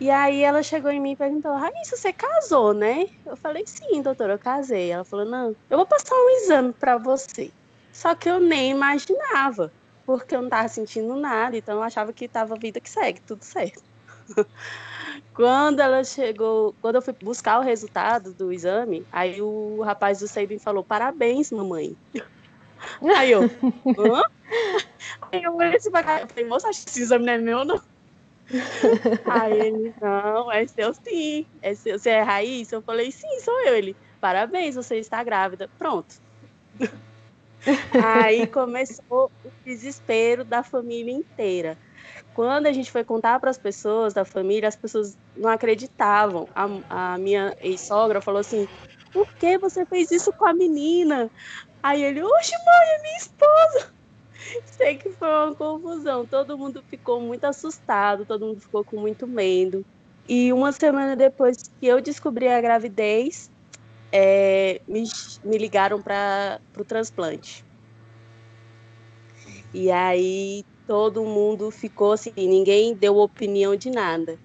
E 0.00 0.10
aí 0.10 0.42
ela 0.42 0.62
chegou 0.62 0.90
em 0.90 1.00
mim 1.00 1.12
e 1.12 1.16
perguntou: 1.16 1.52
Raíssa, 1.52 1.96
você 1.96 2.12
casou, 2.12 2.74
né? 2.74 3.04
Eu 3.26 3.36
falei: 3.36 3.62
sim, 3.66 4.02
doutora, 4.02 4.34
eu 4.34 4.38
casei. 4.38 4.90
Ela 4.90 5.04
falou: 5.04 5.24
não, 5.24 5.54
eu 5.70 5.78
vou 5.78 5.86
passar 5.86 6.14
um 6.14 6.30
exame 6.42 6.72
para 6.74 6.98
você. 6.98 7.50
Só 7.92 8.14
que 8.14 8.28
eu 8.28 8.40
nem 8.40 8.70
imaginava, 8.72 9.72
porque 10.04 10.34
eu 10.34 10.40
não 10.40 10.48
estava 10.48 10.68
sentindo 10.68 11.14
nada, 11.16 11.56
então 11.56 11.76
eu 11.76 11.82
achava 11.82 12.12
que 12.12 12.24
estava 12.24 12.56
vida 12.60 12.80
que 12.80 12.90
segue, 12.90 13.20
tudo 13.24 13.44
certo. 13.44 13.80
quando 15.34 15.80
ela 15.80 16.02
chegou, 16.04 16.74
quando 16.80 16.96
eu 16.96 17.02
fui 17.02 17.14
buscar 17.22 17.60
o 17.60 17.62
resultado 17.62 18.34
do 18.34 18.52
exame, 18.52 19.06
aí 19.12 19.40
o 19.40 19.82
rapaz 19.82 20.18
do 20.20 20.28
Sabin 20.28 20.58
falou: 20.58 20.84
parabéns, 20.84 21.50
mamãe. 21.52 21.96
Aí 23.16 23.30
eu, 23.30 23.42
hã? 23.98 24.22
Aí 25.32 25.42
eu 25.42 25.54
olhei 25.54 25.76
assim 25.76 25.90
pra 25.90 26.02
cá, 26.02 26.20
eu 26.20 26.28
falei, 26.28 26.48
moça, 26.48 26.68
acho 26.68 26.84
que 26.84 26.90
esse 26.90 27.02
exame 27.02 27.24
não 27.24 27.32
é 27.32 27.38
meu, 27.38 27.64
não. 27.64 27.80
Aí 29.26 29.58
ele, 29.58 29.94
não, 30.00 30.50
é 30.50 30.66
seu 30.66 30.92
sim. 30.94 31.46
É 31.62 31.74
seu, 31.74 31.98
você 31.98 32.10
é 32.10 32.22
Raíssa? 32.22 32.76
Eu 32.76 32.82
falei, 32.82 33.10
sim, 33.10 33.40
sou 33.40 33.66
eu. 33.66 33.76
Ele, 33.76 33.96
parabéns, 34.20 34.74
você 34.74 34.96
está 34.98 35.22
grávida. 35.22 35.68
Pronto. 35.78 36.14
Aí 38.02 38.46
começou 38.48 39.30
o 39.42 39.50
desespero 39.64 40.44
da 40.44 40.62
família 40.62 41.12
inteira. 41.12 41.78
Quando 42.34 42.66
a 42.66 42.72
gente 42.72 42.90
foi 42.90 43.04
contar 43.04 43.40
para 43.40 43.50
as 43.50 43.58
pessoas 43.58 44.12
da 44.12 44.24
família, 44.24 44.68
as 44.68 44.76
pessoas 44.76 45.16
não 45.36 45.48
acreditavam. 45.48 46.46
A, 46.54 47.14
a 47.14 47.18
minha 47.18 47.54
ex-sogra 47.60 48.20
falou 48.20 48.40
assim: 48.40 48.66
por 49.12 49.26
que 49.38 49.56
você 49.58 49.86
fez 49.86 50.10
isso 50.10 50.32
com 50.32 50.44
a 50.44 50.52
menina? 50.52 51.30
Aí 51.82 52.02
ele, 52.02 52.22
oxe, 52.22 52.52
mãe, 52.52 52.88
é 52.88 53.02
minha 53.02 53.16
esposa. 53.16 53.93
Sei 54.66 54.96
que 54.96 55.10
foi 55.10 55.28
uma 55.28 55.54
confusão. 55.54 56.26
Todo 56.26 56.58
mundo 56.58 56.82
ficou 56.88 57.20
muito 57.20 57.44
assustado, 57.44 58.24
todo 58.24 58.46
mundo 58.46 58.60
ficou 58.60 58.84
com 58.84 59.00
muito 59.00 59.26
medo. 59.26 59.84
E 60.28 60.52
uma 60.52 60.72
semana 60.72 61.14
depois 61.14 61.56
que 61.80 61.86
eu 61.86 62.00
descobri 62.00 62.48
a 62.48 62.60
gravidez, 62.60 63.50
é, 64.10 64.80
me, 64.86 65.04
me 65.44 65.58
ligaram 65.58 66.00
para 66.00 66.60
o 66.78 66.84
transplante. 66.84 67.64
E 69.72 69.90
aí 69.90 70.64
todo 70.86 71.24
mundo 71.24 71.70
ficou 71.70 72.12
assim, 72.12 72.32
ninguém 72.36 72.94
deu 72.94 73.16
opinião 73.16 73.74
de 73.74 73.90
nada 73.90 74.38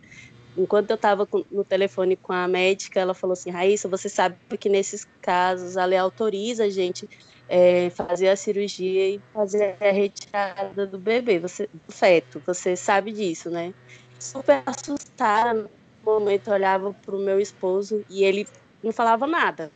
enquanto 0.59 0.89
eu 0.89 0.95
estava 0.95 1.27
no 1.51 1.63
telefone 1.63 2.15
com 2.15 2.33
a 2.33 2.47
médica, 2.47 2.99
ela 2.99 3.13
falou 3.13 3.33
assim: 3.33 3.49
Raíssa, 3.49 3.87
você 3.87 4.09
sabe 4.09 4.37
que 4.59 4.69
nesses 4.69 5.07
casos 5.21 5.77
a 5.77 5.85
lei 5.85 5.97
autoriza 5.97 6.65
a 6.65 6.69
gente 6.69 7.09
é, 7.49 7.89
fazer 7.89 8.29
a 8.29 8.35
cirurgia 8.35 9.15
e 9.15 9.21
fazer 9.33 9.75
a 9.81 9.91
retirada 9.91 10.85
do 10.87 10.99
bebê, 10.99 11.39
você, 11.39 11.67
do 11.73 11.93
feto, 11.93 12.41
você 12.45 12.75
sabe 12.77 13.11
disso, 13.11 13.49
né? 13.49 13.73
Super 14.19 14.63
assustada 14.67 15.63
no 15.63 15.69
momento, 16.03 16.51
olhava 16.51 16.93
para 16.93 17.15
o 17.15 17.19
meu 17.19 17.39
esposo 17.39 18.03
e 18.09 18.23
ele 18.23 18.45
não 18.83 18.93
falava 18.93 19.25
nada. 19.27 19.71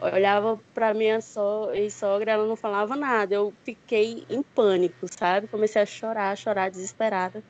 Olhava 0.00 0.58
para 0.74 0.92
minha 0.94 1.20
so 1.20 1.68
sogra, 1.90 2.32
ela 2.32 2.46
não 2.46 2.56
falava 2.56 2.96
nada. 2.96 3.34
Eu 3.36 3.54
fiquei 3.64 4.24
em 4.28 4.42
pânico, 4.42 5.06
sabe? 5.18 5.46
Comecei 5.48 5.82
a 5.82 5.86
chorar, 5.86 6.36
chorar 6.36 6.70
desesperada. 6.70 7.42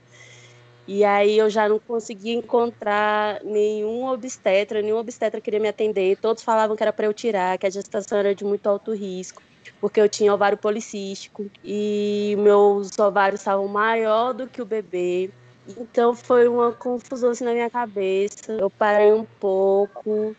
E 0.87 1.05
aí 1.05 1.39
eu 1.39 1.49
já 1.49 1.69
não 1.69 1.79
conseguia 1.79 2.35
encontrar 2.35 3.43
nenhum 3.45 4.05
obstetra, 4.07 4.83
nenhum 4.83 4.97
obstetra 4.99 5.41
queria 5.41 5.61
me 5.61 5.69
atender. 5.69 6.19
Todos 6.21 6.43
falavam 6.43 6.77
que 6.77 6.83
era 6.83 6.93
para 6.93 7.07
eu 7.07 7.15
tirar, 7.15 7.57
que 7.59 7.67
a 7.67 7.71
gestação 7.71 8.19
era 8.19 8.35
de 8.35 8.45
muito 8.45 8.67
alto 8.67 8.93
risco, 8.93 9.41
porque 9.81 10.01
eu 10.01 10.09
tinha 10.09 10.33
ovário 10.33 10.59
policístico 10.59 11.51
e 11.63 12.37
meus 12.39 12.99
ovários 12.99 13.41
estavam 13.41 13.69
maior 13.69 14.33
do 14.33 14.49
que 14.49 14.63
o 14.63 14.67
bebê. 14.67 15.31
Então 15.79 16.15
foi 16.15 16.49
uma 16.49 16.73
confusão 16.73 17.31
assim 17.31 17.45
na 17.45 17.53
minha 17.53 17.71
cabeça. 17.71 18.53
Eu 18.53 18.71
parei 18.71 19.13
um 19.13 19.25
pouco 19.39 20.35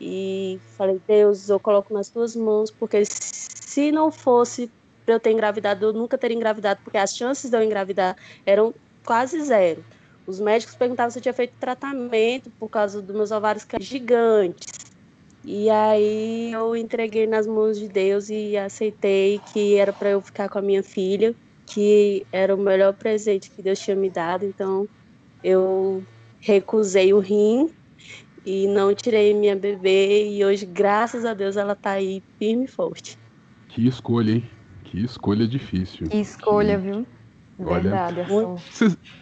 e 0.00 0.58
falei: 0.76 1.00
Deus, 1.06 1.48
eu 1.48 1.58
coloco 1.58 1.92
nas 1.92 2.08
tuas 2.08 2.36
mãos, 2.36 2.70
porque 2.70 3.02
se 3.04 3.90
não 3.90 4.10
fosse 4.10 4.70
para 5.04 5.14
eu 5.14 5.20
ter 5.20 5.32
engravidado, 5.32 5.86
eu 5.86 5.92
nunca 5.92 6.16
teria 6.16 6.36
engravidado, 6.36 6.80
porque 6.82 6.98
as 6.98 7.14
chances 7.14 7.50
de 7.50 7.56
eu 7.56 7.62
engravidar 7.62 8.16
eram 8.46 8.74
quase 9.04 9.40
zero. 9.42 9.84
Os 10.26 10.40
médicos 10.40 10.74
perguntavam 10.74 11.10
se 11.10 11.18
eu 11.18 11.22
tinha 11.22 11.34
feito 11.34 11.54
tratamento 11.60 12.50
por 12.58 12.70
causa 12.70 13.02
dos 13.02 13.14
meus 13.14 13.30
ovários 13.30 13.64
que 13.64 13.76
eram 13.76 13.84
gigantes. 13.84 14.93
E 15.44 15.68
aí 15.68 16.52
eu 16.52 16.74
entreguei 16.74 17.26
nas 17.26 17.46
mãos 17.46 17.78
de 17.78 17.86
Deus 17.86 18.30
e 18.30 18.56
aceitei 18.56 19.38
que 19.52 19.76
era 19.76 19.92
para 19.92 20.10
eu 20.10 20.22
ficar 20.22 20.48
com 20.48 20.58
a 20.58 20.62
minha 20.62 20.82
filha, 20.82 21.34
que 21.66 22.26
era 22.32 22.54
o 22.54 22.58
melhor 22.58 22.94
presente 22.94 23.50
que 23.50 23.62
Deus 23.62 23.78
tinha 23.78 23.94
me 23.94 24.08
dado. 24.08 24.46
Então 24.46 24.88
eu 25.42 26.02
recusei 26.40 27.12
o 27.12 27.18
rim 27.18 27.68
e 28.44 28.66
não 28.68 28.94
tirei 28.94 29.34
minha 29.34 29.54
bebê 29.54 30.28
e 30.30 30.44
hoje, 30.44 30.64
graças 30.64 31.26
a 31.26 31.34
Deus, 31.34 31.56
ela 31.56 31.74
está 31.74 31.92
aí 31.92 32.22
firme 32.38 32.64
e 32.64 32.68
forte. 32.68 33.18
Que 33.68 33.86
escolha, 33.86 34.32
hein? 34.32 34.50
Que 34.84 35.04
escolha 35.04 35.46
difícil. 35.46 36.08
Que 36.08 36.18
escolha, 36.18 36.78
que... 36.78 36.84
viu? 36.84 37.06
Verdade, 37.58 38.20
Olha, 38.30 38.56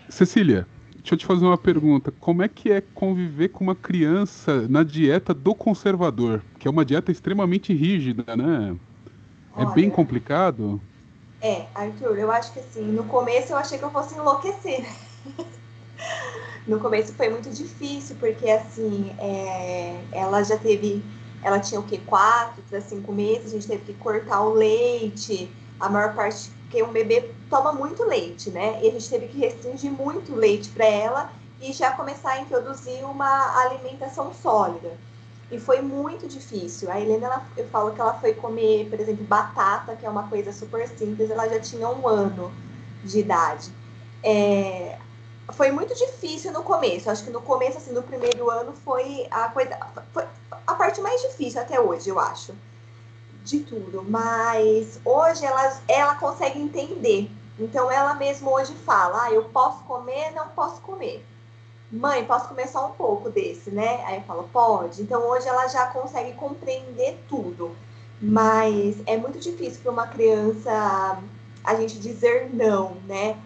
Cecília, 0.08 0.66
deixa 1.02 1.14
eu 1.14 1.18
te 1.18 1.26
fazer 1.26 1.44
uma 1.44 1.59
pergunta. 1.59 2.12
Como 2.12 2.42
é 2.42 2.49
que 2.49 2.71
é 2.71 2.80
conviver 2.80 3.49
com 3.49 3.64
uma 3.64 3.75
criança 3.75 4.68
na 4.68 4.82
dieta 4.82 5.35
do 5.35 5.54
conservador? 5.54 6.42
Que 6.59 6.68
é 6.68 6.71
uma 6.71 6.85
dieta 6.85 7.11
extremamente 7.11 7.73
rígida, 7.73 8.37
né? 8.37 8.76
É 9.56 9.64
Olha, 9.64 9.75
bem 9.75 9.90
complicado? 9.90 10.80
É, 11.40 11.66
Arthur, 11.75 12.18
eu 12.18 12.30
acho 12.30 12.52
que 12.52 12.61
assim, 12.61 12.85
no 12.92 13.04
começo 13.04 13.52
eu 13.52 13.56
achei 13.56 13.76
que 13.76 13.85
eu 13.85 13.90
fosse 13.90 14.14
enlouquecer. 14.14 14.87
no 16.66 16.78
começo 16.78 17.12
foi 17.14 17.28
muito 17.28 17.50
difícil, 17.50 18.16
porque 18.16 18.49
assim, 18.49 19.14
é, 19.18 20.04
ela 20.12 20.42
já 20.44 20.56
teve. 20.56 21.02
Ela 21.42 21.59
tinha 21.59 21.80
o 21.80 21.85
quê? 21.85 21.99
Quatro 21.99 22.62
cinco 22.80 23.12
meses, 23.12 23.47
a 23.47 23.50
gente 23.50 23.66
teve 23.66 23.85
que 23.85 23.94
cortar 23.94 24.42
o 24.42 24.54
leite, 24.54 25.50
a 25.80 25.88
maior 25.88 26.14
parte 26.14 26.50
porque 26.72 26.82
um 26.82 26.90
bebê 26.90 27.30
toma 27.50 27.70
muito 27.70 28.02
leite, 28.02 28.50
né? 28.50 28.80
E 28.82 28.88
a 28.88 28.92
gente 28.92 29.10
teve 29.10 29.28
que 29.28 29.38
restringir 29.38 29.92
muito 29.92 30.34
leite 30.34 30.70
para 30.70 30.86
ela 30.86 31.30
e 31.60 31.70
já 31.70 31.92
começar 31.92 32.30
a 32.30 32.40
introduzir 32.40 33.04
uma 33.04 33.60
alimentação 33.60 34.32
sólida. 34.32 34.96
E 35.50 35.60
foi 35.60 35.82
muito 35.82 36.26
difícil. 36.26 36.90
A 36.90 36.98
Helena, 36.98 37.26
ela, 37.26 37.46
eu 37.58 37.68
falo 37.68 37.92
que 37.92 38.00
ela 38.00 38.14
foi 38.14 38.32
comer, 38.32 38.88
por 38.88 38.98
exemplo, 38.98 39.22
batata, 39.24 39.94
que 39.94 40.06
é 40.06 40.08
uma 40.08 40.26
coisa 40.28 40.50
super 40.50 40.88
simples, 40.88 41.30
ela 41.30 41.46
já 41.46 41.60
tinha 41.60 41.86
um 41.86 42.08
ano 42.08 42.50
de 43.04 43.18
idade. 43.18 43.70
É, 44.22 44.98
foi 45.52 45.70
muito 45.70 45.94
difícil 45.94 46.52
no 46.52 46.62
começo. 46.62 47.10
Acho 47.10 47.24
que 47.24 47.30
no 47.30 47.42
começo, 47.42 47.76
assim, 47.76 47.92
no 47.92 48.02
primeiro 48.02 48.48
ano, 48.48 48.72
foi 48.72 49.26
a 49.30 49.50
coisa. 49.50 49.78
Foi 50.14 50.24
a 50.66 50.74
parte 50.74 51.02
mais 51.02 51.20
difícil 51.20 51.60
até 51.60 51.78
hoje, 51.78 52.08
eu 52.08 52.18
acho 52.18 52.54
de 53.44 53.61
tudo, 53.61 54.04
mas 54.08 55.00
hoje 55.04 55.44
ela, 55.44 55.80
ela 55.88 56.14
consegue 56.16 56.61
entender. 56.61 57.30
Então 57.58 57.90
ela 57.90 58.14
mesma 58.14 58.50
hoje 58.50 58.75
fala: 58.75 59.25
ah, 59.25 59.32
eu 59.32 59.44
posso 59.44 59.82
comer, 59.84 60.32
não 60.32 60.49
posso 60.49 60.80
comer. 60.80 61.25
Mãe, 61.90 62.25
posso 62.25 62.49
comer 62.49 62.68
só 62.68 62.88
um 62.88 62.92
pouco 62.92 63.28
desse, 63.28 63.70
né? 63.70 64.02
Aí 64.06 64.16
eu 64.16 64.22
falo: 64.22 64.49
pode. 64.52 65.02
Então 65.02 65.22
hoje 65.28 65.46
ela 65.46 65.66
já 65.68 65.87
consegue 65.87 66.32
compreender 66.34 67.18
tudo. 67.28 67.76
Mas 68.20 68.96
é 69.06 69.16
muito 69.16 69.38
difícil 69.38 69.80
para 69.82 69.92
uma 69.92 70.06
criança 70.06 71.20
a 71.64 71.75
gente 71.75 71.99
dizer 71.99 72.50
não, 72.54 72.94
né? 73.06 73.37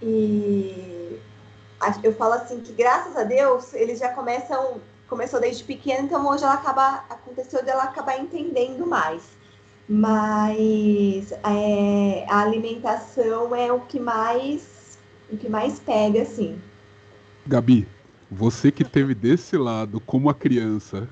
E 0.00 1.20
eu 2.02 2.14
falo 2.14 2.34
assim 2.34 2.60
que 2.60 2.72
graças 2.72 3.16
a 3.16 3.24
Deus 3.24 3.74
eles 3.74 3.98
já 3.98 4.12
começam 4.12 4.80
começou 5.12 5.38
desde 5.38 5.62
pequena, 5.62 6.00
então 6.00 6.26
hoje 6.26 6.42
ela 6.42 6.54
acaba, 6.54 7.04
aconteceu 7.10 7.62
dela 7.62 7.82
acabar 7.82 8.18
entendendo 8.18 8.86
mais. 8.86 9.22
Mas 9.86 11.32
é, 11.32 12.24
a 12.30 12.40
alimentação 12.40 13.54
é 13.54 13.70
o 13.70 13.80
que 13.80 14.00
mais, 14.00 14.98
o 15.30 15.36
que 15.36 15.50
mais 15.50 15.78
pega, 15.78 16.22
assim. 16.22 16.58
Gabi, 17.46 17.86
você 18.30 18.72
que 18.72 18.84
teve 18.84 19.14
desse 19.14 19.54
lado 19.58 20.00
como 20.00 20.30
a 20.30 20.34
criança, 20.34 21.06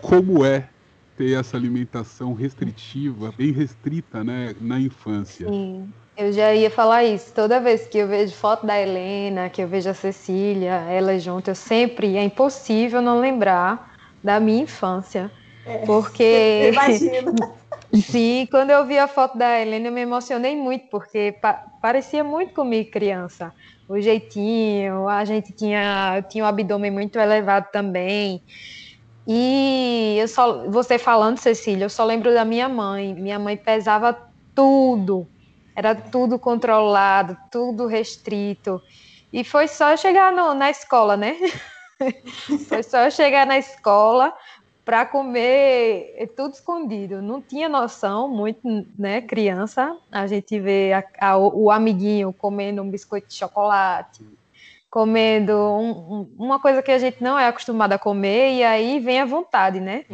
como 0.00 0.42
é 0.42 0.70
ter 1.14 1.38
essa 1.38 1.54
alimentação 1.54 2.32
restritiva, 2.32 3.30
bem 3.36 3.52
restrita, 3.52 4.24
né, 4.24 4.56
na 4.58 4.80
infância. 4.80 5.46
Sim, 5.46 5.92
eu 6.18 6.32
já 6.32 6.52
ia 6.52 6.68
falar 6.68 7.04
isso. 7.04 7.32
Toda 7.32 7.60
vez 7.60 7.86
que 7.86 7.98
eu 7.98 8.08
vejo 8.08 8.34
foto 8.34 8.66
da 8.66 8.78
Helena, 8.78 9.48
que 9.48 9.62
eu 9.62 9.68
vejo 9.68 9.88
a 9.88 9.94
Cecília, 9.94 10.84
ela 10.90 11.16
junto, 11.18 11.50
eu 11.50 11.54
sempre 11.54 12.16
é 12.16 12.24
impossível 12.24 13.00
não 13.00 13.20
lembrar 13.20 13.92
da 14.22 14.40
minha 14.40 14.64
infância. 14.64 15.30
É, 15.64 15.78
porque 15.86 16.70
imagina. 16.74 17.32
Sim, 17.94 18.46
quando 18.50 18.70
eu 18.70 18.84
vi 18.84 18.98
a 18.98 19.06
foto 19.06 19.38
da 19.38 19.60
Helena, 19.60 19.88
eu 19.88 19.92
me 19.92 20.00
emocionei 20.00 20.56
muito, 20.56 20.88
porque 20.90 21.38
pa 21.40 21.62
parecia 21.80 22.24
muito 22.24 22.52
comigo 22.52 22.90
criança. 22.90 23.54
O 23.88 24.00
jeitinho, 24.00 25.08
a 25.08 25.24
gente 25.24 25.54
tinha, 25.54 26.20
tinha 26.28 26.42
o 26.42 26.46
um 26.46 26.50
abdômen 26.50 26.90
muito 26.90 27.18
elevado 27.18 27.68
também. 27.72 28.42
E 29.26 30.16
eu 30.18 30.26
só, 30.26 30.68
você 30.68 30.98
falando, 30.98 31.38
Cecília, 31.38 31.84
eu 31.84 31.90
só 31.90 32.04
lembro 32.04 32.34
da 32.34 32.44
minha 32.44 32.68
mãe. 32.68 33.14
Minha 33.14 33.38
mãe 33.38 33.56
pesava 33.56 34.18
tudo, 34.54 35.28
era 35.78 35.94
tudo 35.94 36.40
controlado, 36.40 37.36
tudo 37.52 37.86
restrito. 37.86 38.82
E 39.32 39.44
foi 39.44 39.68
só 39.68 39.96
chegar 39.96 40.32
no, 40.32 40.52
na 40.52 40.70
escola, 40.70 41.16
né? 41.16 41.36
foi 42.68 42.82
só 42.82 43.08
chegar 43.08 43.46
na 43.46 43.58
escola, 43.58 44.34
para 44.84 45.06
comer 45.06 46.32
tudo 46.36 46.54
escondido. 46.54 47.22
Não 47.22 47.40
tinha 47.40 47.68
noção, 47.68 48.28
muito, 48.28 48.60
né? 48.98 49.20
Criança, 49.20 49.96
a 50.10 50.26
gente 50.26 50.58
vê 50.58 50.92
a, 50.92 51.28
a, 51.28 51.38
o 51.38 51.70
amiguinho 51.70 52.32
comendo 52.32 52.82
um 52.82 52.90
biscoito 52.90 53.28
de 53.28 53.34
chocolate, 53.34 54.26
comendo 54.90 55.52
um, 55.52 55.90
um, 55.90 56.34
uma 56.36 56.58
coisa 56.58 56.82
que 56.82 56.90
a 56.90 56.98
gente 56.98 57.22
não 57.22 57.38
é 57.38 57.46
acostumado 57.46 57.92
a 57.92 57.98
comer, 58.00 58.54
e 58.54 58.64
aí 58.64 58.98
vem 58.98 59.20
a 59.20 59.24
vontade, 59.24 59.78
né? 59.78 60.04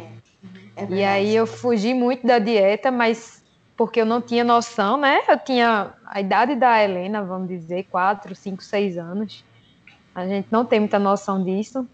É, 0.77 0.83
é 0.83 0.87
e 0.91 1.03
aí 1.03 1.35
eu 1.35 1.47
fugi 1.47 1.95
muito 1.95 2.27
da 2.27 2.37
dieta, 2.37 2.91
mas 2.91 3.43
porque 3.77 4.01
eu 4.01 4.05
não 4.05 4.21
tinha 4.21 4.43
noção, 4.43 4.97
né? 4.97 5.21
Eu 5.27 5.37
tinha 5.37 5.93
a 6.05 6.21
idade 6.21 6.55
da 6.55 6.81
Helena, 6.81 7.23
vamos 7.23 7.47
dizer, 7.47 7.83
4, 7.89 8.33
5, 8.35 8.63
6 8.63 8.97
anos. 8.97 9.43
A 10.13 10.25
gente 10.25 10.47
não 10.49 10.65
tem 10.65 10.79
muita 10.79 10.97
noção 10.97 11.43
disso. 11.43 11.87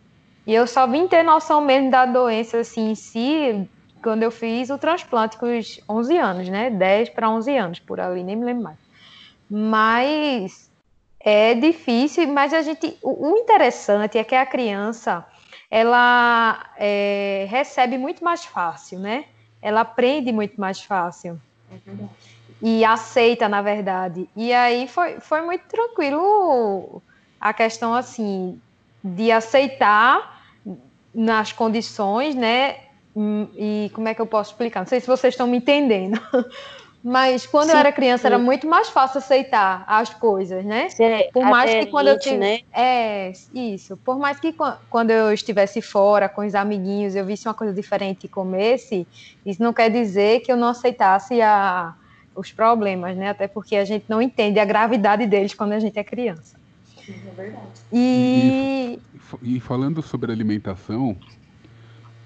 E 0.46 0.54
eu 0.54 0.68
só 0.68 0.86
vim 0.88 1.08
ter 1.08 1.24
noção 1.24 1.62
mesmo 1.62 1.90
da 1.90 2.06
doença 2.06 2.60
assim, 2.60 2.92
em 2.92 2.96
si 2.96 3.68
quando 4.02 4.24
eu 4.24 4.32
fiz 4.32 4.70
o 4.70 4.78
transplante 4.78 5.38
com 5.38 5.58
os 5.58 5.80
11 5.88 6.18
anos, 6.18 6.50
né? 6.50 6.70
10 6.70 7.10
para 7.10 7.30
11 7.30 7.56
anos, 7.58 7.80
por 7.80 8.00
ali, 8.00 8.24
nem 8.24 8.36
me 8.36 8.46
lembro 8.46 8.64
mais. 8.64 8.78
Mas 9.50 10.72
é 11.20 11.54
difícil, 11.54 12.28
mas 12.28 12.54
a 12.54 12.62
gente. 12.62 12.98
O, 13.02 13.36
interessante 13.38 14.18
é 14.18 14.24
que 14.24 14.36
a 14.36 14.46
criança 14.46 15.26
ela 15.70 16.72
é, 16.78 17.46
recebe 17.50 17.98
muito 17.98 18.24
mais 18.24 18.44
fácil, 18.44 19.00
né? 19.00 19.26
Ela 19.62 19.82
aprende 19.82 20.32
muito 20.32 20.60
mais 20.60 20.82
fácil. 20.82 21.40
É. 21.72 22.06
E 22.62 22.86
aceita, 22.86 23.50
na 23.50 23.62
verdade. 23.62 24.30
E 24.36 24.54
aí 24.54 24.88
foi, 24.88 25.20
foi 25.20 25.42
muito 25.42 25.64
tranquilo 25.68 27.02
a 27.40 27.54
questão 27.54 27.94
assim 27.94 28.62
de 29.04 29.32
aceitar 29.32 30.44
nas 31.14 31.52
condições, 31.52 32.36
né? 32.36 32.78
E 33.58 33.92
como 33.94 34.08
é 34.08 34.14
que 34.14 34.22
eu 34.22 34.28
posso 34.28 34.52
explicar? 34.52 34.82
Não 34.82 34.88
sei 34.88 35.00
se 35.00 35.08
vocês 35.08 35.34
estão 35.34 35.48
me 35.48 35.58
entendendo. 35.58 36.22
Mas 37.04 37.48
quando 37.48 37.68
sim, 37.68 37.74
eu 37.74 37.80
era 37.80 37.92
criança 37.92 38.22
sim. 38.22 38.28
era 38.28 38.38
muito 38.38 38.68
mais 38.68 38.90
fácil 38.90 39.18
aceitar 39.18 39.84
as 39.88 40.14
coisas, 40.14 40.64
né? 40.64 40.88
É, 41.00 41.30
Por 41.34 41.44
mais 41.44 41.72
que 41.74 41.88
quando 41.88 42.10
eu 42.10 42.20
tive... 42.20 42.38
né? 42.38 42.60
É, 42.72 43.32
isso. 43.54 43.98
Por 43.98 44.20
mais 44.20 44.40
que 44.40 44.54
quando 44.90 45.10
eu 45.10 45.34
estivesse 45.34 45.82
fora 45.82 46.30
com 46.30 46.46
os 46.46 46.54
amiguinhos, 46.54 47.16
eu 47.16 47.26
visse 47.26 47.48
uma 47.48 47.56
coisa 47.56 47.74
diferente 47.74 48.26
e 48.26 48.28
comesse, 48.28 49.08
isso 49.44 49.64
não 49.64 49.74
quer 49.74 49.90
dizer 49.90 50.42
que 50.42 50.52
eu 50.52 50.58
não 50.58 50.68
aceitasse 50.68 51.42
a, 51.42 51.96
os 52.36 52.52
problemas, 52.52 53.18
né? 53.18 53.30
Até 53.30 53.48
porque 53.48 53.76
a 53.76 53.86
gente 53.86 54.06
não 54.08 54.22
entende 54.22 54.60
a 54.60 54.66
gravidade 54.66 55.26
deles 55.26 55.56
quando 55.56 55.72
a 55.72 55.80
gente 55.80 55.98
é 55.98 56.04
criança. 56.04 56.56
É 57.10 57.32
verdade. 57.36 57.66
E... 57.92 59.00
e, 59.44 59.56
e 59.56 59.60
falando 59.60 60.04
sobre 60.04 60.32
alimentação, 60.32 61.18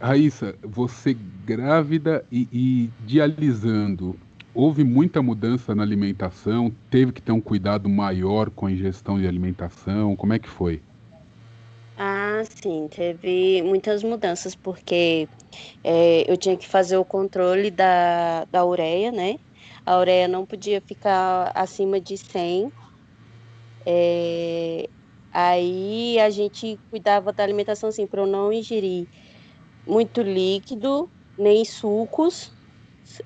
Raíssa, 0.01 0.55
você 0.61 1.15
grávida 1.45 2.25
e, 2.29 2.47
e, 2.51 2.89
dialisando, 3.05 4.19
houve 4.55 4.83
muita 4.83 5.21
mudança 5.21 5.75
na 5.75 5.83
alimentação? 5.83 6.71
Teve 6.89 7.11
que 7.13 7.21
ter 7.21 7.31
um 7.31 7.41
cuidado 7.41 7.89
maior 7.89 8.49
com 8.51 8.65
a 8.67 8.71
ingestão 8.71 9.19
de 9.19 9.27
alimentação? 9.27 10.15
Como 10.15 10.33
é 10.33 10.39
que 10.39 10.49
foi? 10.49 10.81
Ah, 11.97 12.43
sim, 12.61 12.89
teve 12.89 13.61
muitas 13.63 14.03
mudanças, 14.03 14.53
porque 14.55 15.29
é, 15.83 16.29
eu 16.31 16.37
tinha 16.37 16.57
que 16.57 16.67
fazer 16.67 16.97
o 16.97 17.05
controle 17.05 17.71
da, 17.71 18.45
da 18.45 18.65
ureia, 18.65 19.11
né? 19.11 19.35
A 19.85 19.97
ureia 19.99 20.27
não 20.27 20.45
podia 20.45 20.81
ficar 20.81 21.51
acima 21.55 21.99
de 22.01 22.17
100 22.17 22.69
é, 23.87 24.89
aí 25.31 26.19
a 26.19 26.29
gente 26.29 26.79
cuidava 26.89 27.31
da 27.33 27.43
alimentação 27.43 27.89
assim, 27.89 28.07
para 28.07 28.21
eu 28.21 28.27
não 28.27 28.51
ingerir 28.53 29.07
muito 29.87 30.21
líquido, 30.21 31.11
nem 31.37 31.65
sucos, 31.65 32.54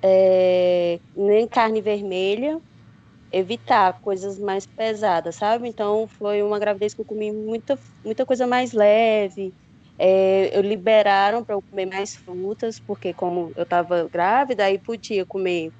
é, 0.03 0.99
nem 1.15 1.47
carne 1.47 1.81
vermelha, 1.81 2.61
evitar 3.31 3.93
coisas 4.01 4.39
mais 4.39 4.65
pesadas, 4.67 5.35
sabe? 5.37 5.67
Então 5.69 6.07
foi 6.07 6.41
uma 6.43 6.59
gravidez 6.59 6.93
que 6.93 7.01
eu 7.01 7.05
comi 7.05 7.31
muita, 7.31 7.79
muita 8.03 8.25
coisa 8.25 8.47
mais 8.47 8.73
leve, 8.73 9.53
é, 9.97 10.57
eu 10.57 10.61
liberaram 10.61 11.43
para 11.43 11.55
eu 11.55 11.61
comer 11.69 11.85
mais 11.87 12.15
frutas, 12.15 12.79
porque 12.79 13.13
como 13.13 13.51
eu 13.55 13.63
estava 13.63 14.09
grávida, 14.11 14.65
aí 14.65 14.79
podia 14.79 15.25
comer, 15.25 15.71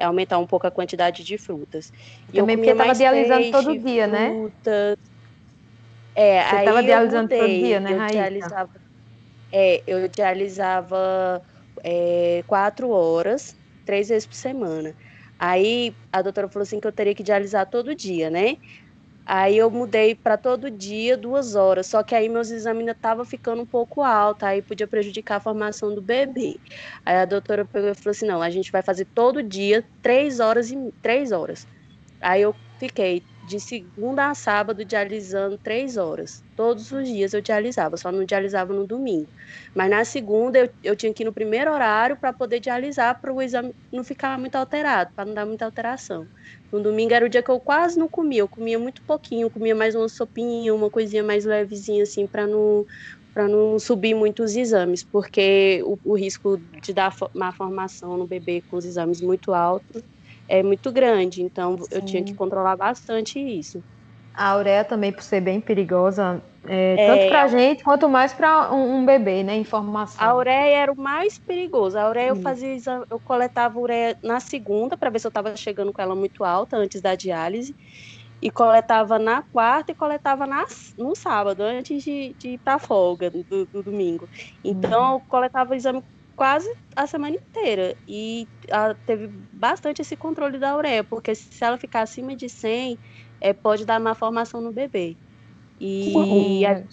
aumentar 0.00 0.38
um 0.38 0.46
pouco 0.46 0.66
a 0.66 0.70
quantidade 0.70 1.24
de 1.24 1.38
frutas. 1.38 1.90
E 2.32 2.32
Também 2.34 2.56
porque 2.56 2.70
estava 2.70 2.94
dialisando 2.94 3.46
peixe, 3.48 3.50
todo 3.50 3.76
dia, 3.76 4.06
né? 4.06 4.36
frutas. 4.46 4.96
né? 6.16 6.22
É, 6.24 6.42
Você 6.42 6.56
estava 6.56 6.82
dialisando 6.82 7.28
mudei, 7.28 7.36
todo 7.36 7.56
dia, 7.56 7.80
né, 7.80 7.92
eu 7.92 7.94
Raíssa? 7.94 8.52
Dialisava, 8.52 8.70
é, 9.52 9.82
eu 9.86 10.08
dialisava 10.08 11.42
é, 11.84 12.42
quatro 12.46 12.90
horas, 12.90 13.56
três 13.84 14.08
vezes 14.08 14.26
por 14.26 14.34
semana. 14.34 14.94
Aí 15.38 15.96
a 16.12 16.22
doutora 16.22 16.48
falou 16.48 16.62
assim 16.64 16.80
que 16.80 16.86
eu 16.86 16.92
teria 16.92 17.14
que 17.14 17.22
dialisar 17.22 17.66
todo 17.70 17.94
dia, 17.94 18.30
né? 18.30 18.56
Aí 19.26 19.58
eu 19.58 19.70
mudei 19.70 20.14
para 20.14 20.38
todo 20.38 20.70
dia, 20.70 21.16
duas 21.16 21.54
horas. 21.54 21.86
Só 21.88 22.02
que 22.02 22.14
aí 22.14 22.28
meus 22.30 22.50
exames 22.50 22.80
ainda 22.80 22.92
estavam 22.92 23.24
ficando 23.26 23.62
um 23.62 23.66
pouco 23.66 24.02
altos, 24.02 24.48
aí 24.48 24.62
podia 24.62 24.88
prejudicar 24.88 25.36
a 25.36 25.40
formação 25.40 25.94
do 25.94 26.00
bebê. 26.02 26.60
Aí 27.04 27.16
a 27.16 27.24
doutora 27.26 27.66
pegou 27.66 27.90
e 27.90 27.94
falou 27.94 28.12
assim: 28.12 28.26
não, 28.26 28.42
a 28.42 28.50
gente 28.50 28.72
vai 28.72 28.82
fazer 28.82 29.06
todo 29.14 29.42
dia, 29.42 29.86
três 30.02 30.40
horas 30.40 30.70
e 30.70 30.76
três 31.02 31.30
horas. 31.32 31.66
Aí 32.20 32.42
eu 32.42 32.56
fiquei 32.78 33.26
de 33.48 33.60
segunda 33.60 34.30
a 34.30 34.34
sábado 34.34 34.84
dialisando 34.84 35.58
três 35.58 35.96
horas. 35.96 36.42
Todos 36.56 36.90
os 36.92 37.08
dias 37.08 37.32
eu 37.34 37.40
dialisava, 37.40 37.96
só 37.96 38.12
não 38.12 38.24
dialisava 38.24 38.72
no 38.74 38.86
domingo. 38.86 39.32
Mas 39.74 39.90
na 39.90 40.04
segunda 40.04 40.58
eu, 40.58 40.70
eu 40.82 40.96
tinha 40.96 41.12
que 41.14 41.22
ir 41.22 41.26
no 41.26 41.32
primeiro 41.32 41.72
horário 41.72 42.16
para 42.20 42.32
poder 42.32 42.60
dialisar 42.60 43.18
para 43.20 43.32
o 43.32 43.40
exame 43.42 43.72
não 43.92 44.04
ficar 44.04 44.38
muito 44.38 44.56
alterado, 44.56 45.10
para 45.16 45.24
não 45.24 45.34
dar 45.34 45.46
muita 45.46 45.64
alteração. 45.64 46.28
No 46.72 46.82
domingo 46.82 47.14
era 47.14 47.24
o 47.26 47.28
dia 47.28 47.42
que 47.42 47.50
eu 47.50 47.60
quase 47.60 47.98
não 47.98 48.08
comia, 48.08 48.40
eu 48.40 48.48
comia 48.48 48.78
muito 48.78 49.02
pouquinho, 49.06 49.50
comia 49.50 49.74
mais 49.74 49.94
uma 49.94 50.08
sopinha, 50.08 50.74
uma 50.74 50.90
coisinha 50.90 51.22
mais 51.22 51.44
levezinha 51.44 52.02
assim 52.04 52.26
para 52.26 52.46
não 52.46 52.84
para 53.34 53.46
não 53.48 53.78
subir 53.78 54.14
muito 54.14 54.42
os 54.42 54.56
exames, 54.56 55.04
porque 55.04 55.80
o, 55.84 55.96
o 56.02 56.16
risco 56.16 56.58
de 56.82 56.92
dar 56.92 57.12
má 57.34 57.52
formação 57.52 58.16
no 58.16 58.26
bebê 58.26 58.62
com 58.66 58.76
os 58.76 58.84
exames 58.84 59.20
muito 59.20 59.52
altos 59.52 60.02
é 60.48 60.62
muito 60.62 60.90
grande, 60.90 61.42
então 61.42 61.76
Sim. 61.78 61.84
eu 61.90 62.02
tinha 62.02 62.24
que 62.24 62.34
controlar 62.34 62.76
bastante 62.76 63.38
isso. 63.38 63.82
A 64.34 64.56
ureia 64.56 64.84
também, 64.84 65.12
por 65.12 65.22
ser 65.22 65.40
bem 65.40 65.60
perigosa, 65.60 66.40
é, 66.64 66.94
é, 66.96 67.06
tanto 67.06 67.28
para 67.28 67.42
a 67.42 67.48
gente 67.48 67.82
quanto 67.82 68.08
mais 68.08 68.32
para 68.32 68.72
um, 68.72 68.98
um, 68.98 69.04
bebê, 69.04 69.42
né? 69.42 69.56
Informação. 69.56 70.24
A 70.24 70.34
ureia 70.34 70.76
era 70.76 70.92
o 70.92 70.96
mais 70.96 71.38
perigoso. 71.38 71.98
A 71.98 72.08
ureia 72.08 72.28
eu 72.28 72.36
fazia, 72.36 72.76
eu 73.10 73.18
coletava 73.18 73.78
ureia 73.78 74.16
na 74.22 74.38
segunda 74.38 74.96
para 74.96 75.10
ver 75.10 75.18
se 75.18 75.26
eu 75.26 75.30
estava 75.30 75.56
chegando 75.56 75.92
com 75.92 76.00
ela 76.00 76.14
muito 76.14 76.44
alta 76.44 76.76
antes 76.76 77.00
da 77.00 77.14
diálise 77.14 77.74
e 78.40 78.50
coletava 78.50 79.18
na 79.18 79.42
quarta 79.42 79.92
e 79.92 79.94
coletava 79.94 80.46
na, 80.46 80.64
no 80.96 81.16
sábado 81.16 81.62
antes 81.62 82.02
de, 82.02 82.34
de 82.38 82.48
ir 82.50 82.58
para 82.58 82.78
folga 82.78 83.30
do, 83.30 83.42
do, 83.42 83.82
domingo. 83.82 84.28
Então 84.62 85.02
uhum. 85.02 85.14
eu 85.14 85.20
coletava 85.20 85.72
o 85.72 85.74
exame 85.74 86.02
quase 86.38 86.68
a 86.94 87.04
semana 87.04 87.34
inteira. 87.34 87.96
E 88.06 88.46
a, 88.70 88.94
teve 88.94 89.28
bastante 89.52 90.02
esse 90.02 90.16
controle 90.16 90.56
da 90.56 90.76
ureia, 90.76 91.02
porque 91.02 91.34
se 91.34 91.64
ela 91.64 91.76
ficar 91.76 92.02
acima 92.02 92.36
de 92.36 92.48
100, 92.48 92.96
é, 93.40 93.52
pode 93.52 93.84
dar 93.84 93.98
má 93.98 94.14
formação 94.14 94.60
no 94.60 94.72
bebê. 94.72 95.16
E, 95.80 96.14
uma, 96.14 96.22
a, 96.70 96.84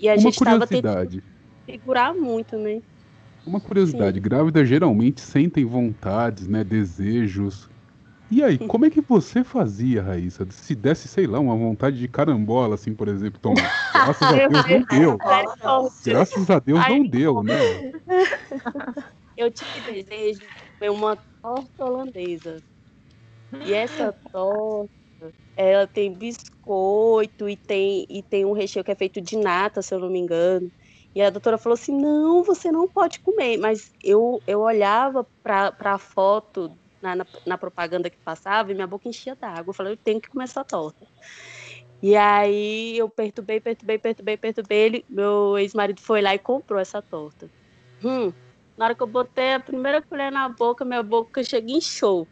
e 0.00 0.08
a 0.08 0.16
gente 0.16 0.34
estava 0.36 0.66
tentando 0.66 1.22
segurar 1.68 2.14
muito, 2.14 2.56
né? 2.56 2.80
Uma 3.46 3.60
curiosidade, 3.60 4.16
Sim. 4.16 4.22
grávidas 4.22 4.66
geralmente 4.66 5.20
sentem 5.20 5.66
vontades, 5.66 6.48
né, 6.48 6.64
desejos. 6.64 7.68
E 8.30 8.42
aí, 8.42 8.58
como 8.58 8.84
é 8.84 8.90
que 8.90 9.00
você 9.00 9.42
fazia, 9.42 10.02
Raíssa? 10.02 10.46
Se 10.50 10.74
desse, 10.74 11.08
sei 11.08 11.26
lá, 11.26 11.40
uma 11.40 11.56
vontade 11.56 11.98
de 11.98 12.06
carambola, 12.06 12.74
assim, 12.74 12.94
por 12.94 13.08
exemplo, 13.08 13.40
tomar. 13.40 13.90
Graças 13.92 14.22
a 14.22 14.48
Deus 14.48 14.66
não 14.66 14.86
deu. 14.86 15.18
Graças 16.04 16.50
a 16.50 16.58
Deus 16.58 16.80
não 16.88 17.06
deu, 17.06 17.42
né? 17.42 17.54
eu 19.36 19.50
tive 19.50 19.80
desejo 20.02 20.40
de 20.40 20.46
comer 20.78 20.90
uma 20.90 21.16
torta 21.40 21.84
holandesa. 21.84 22.62
E 23.64 23.72
essa 23.72 24.12
torta, 24.30 24.90
ela 25.56 25.86
tem 25.86 26.12
biscoito 26.12 27.48
e 27.48 27.56
tem, 27.56 28.06
e 28.10 28.22
tem 28.22 28.44
um 28.44 28.52
recheio 28.52 28.84
que 28.84 28.90
é 28.90 28.94
feito 28.94 29.22
de 29.22 29.38
nata, 29.38 29.80
se 29.80 29.94
eu 29.94 30.00
não 30.00 30.10
me 30.10 30.18
engano. 30.18 30.70
E 31.14 31.22
a 31.22 31.30
doutora 31.30 31.56
falou 31.56 31.74
assim: 31.74 31.98
não, 31.98 32.42
você 32.44 32.70
não 32.70 32.86
pode 32.86 33.20
comer. 33.20 33.56
Mas 33.56 33.90
eu, 34.04 34.42
eu 34.46 34.60
olhava 34.60 35.26
para 35.42 35.74
a 35.80 35.98
foto 35.98 36.78
na, 37.02 37.16
na, 37.16 37.26
na, 37.46 37.58
propaganda 37.58 38.10
que 38.10 38.16
passava 38.24 38.70
e 38.70 38.74
minha 38.74 38.86
boca 38.86 39.08
enchia 39.08 39.34
d'água. 39.34 39.70
Eu 39.70 39.74
falei: 39.74 39.92
eu 39.92 39.96
tenho 39.96 40.20
que 40.20 40.28
comer 40.28 40.44
essa 40.44 40.64
torta. 40.64 41.06
E 42.02 42.16
aí 42.16 42.96
eu 42.96 43.08
perturbei, 43.08 43.60
perturbei, 43.60 43.98
perturbei, 43.98 44.36
perturbei. 44.36 44.78
Ele, 44.78 45.04
meu 45.08 45.58
ex-marido 45.58 46.00
foi 46.00 46.22
lá 46.22 46.34
e 46.34 46.38
comprou 46.38 46.80
essa 46.80 47.02
torta. 47.02 47.50
Hum, 48.04 48.32
na 48.76 48.86
hora 48.86 48.94
que 48.94 49.02
eu 49.02 49.06
botei 49.06 49.54
a 49.54 49.60
primeira 49.60 50.00
colher 50.00 50.30
na 50.30 50.48
boca, 50.48 50.84
minha 50.84 51.02
boca 51.02 51.42
chega 51.42 51.70
em 51.70 51.80
show. 51.80 52.26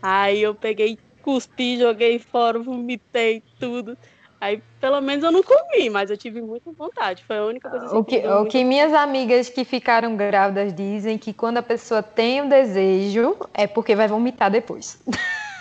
Aí 0.00 0.42
eu 0.42 0.54
peguei, 0.54 0.96
cuspi, 1.22 1.78
joguei 1.78 2.18
fora, 2.18 2.58
vomitei 2.60 3.42
tudo. 3.58 3.96
Aí, 4.40 4.62
pelo 4.80 5.00
menos 5.00 5.24
eu 5.24 5.32
não 5.32 5.42
comi, 5.42 5.88
mas 5.90 6.10
eu 6.10 6.16
tive 6.16 6.42
muita 6.42 6.70
vontade. 6.72 7.24
Foi 7.24 7.38
a 7.38 7.44
única 7.44 7.70
coisa 7.70 7.86
assim, 7.86 7.96
o 7.96 8.04
que, 8.04 8.18
o 8.28 8.46
que 8.46 8.64
minhas 8.64 8.92
amigas 8.92 9.48
que 9.48 9.64
ficaram 9.64 10.16
grávidas 10.16 10.74
dizem 10.74 11.16
que 11.16 11.32
quando 11.32 11.58
a 11.58 11.62
pessoa 11.62 12.02
tem 12.02 12.40
o 12.40 12.44
um 12.44 12.48
desejo 12.48 13.36
é 13.54 13.66
porque 13.66 13.96
vai 13.96 14.06
vomitar 14.08 14.50
depois. 14.50 15.02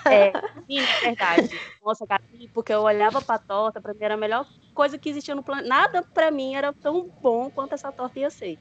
É, 0.06 0.32
sim, 0.70 0.84
é 0.84 1.08
verdade. 1.08 1.50
Nossa, 1.82 2.06
Gabi, 2.06 2.50
porque 2.54 2.74
eu 2.74 2.82
olhava 2.82 3.22
pra 3.22 3.38
torta, 3.38 3.82
pra 3.82 3.94
mim 3.94 4.04
era 4.04 4.16
a 4.16 4.18
melhor 4.18 4.46
coisa 4.74 4.98
que 4.98 5.10
existia 5.10 5.36
no 5.36 5.44
planeta. 5.44 5.68
Nada 5.68 6.04
pra 6.14 6.32
mim 6.32 6.56
era 6.56 6.74
tão 6.82 7.10
bom 7.22 7.50
quanto 7.50 7.74
essa 7.74 7.92
torta 7.92 8.20
ia 8.20 8.30
ser. 8.30 8.58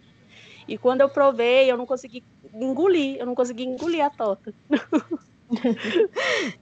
E 0.66 0.78
quando 0.78 1.00
eu 1.00 1.08
provei, 1.08 1.70
eu 1.70 1.76
não 1.76 1.86
consegui 1.86 2.24
engolir, 2.54 3.16
eu 3.18 3.26
não 3.26 3.34
consegui 3.34 3.64
engolir 3.64 4.04
a 4.04 4.10
torta. 4.10 4.54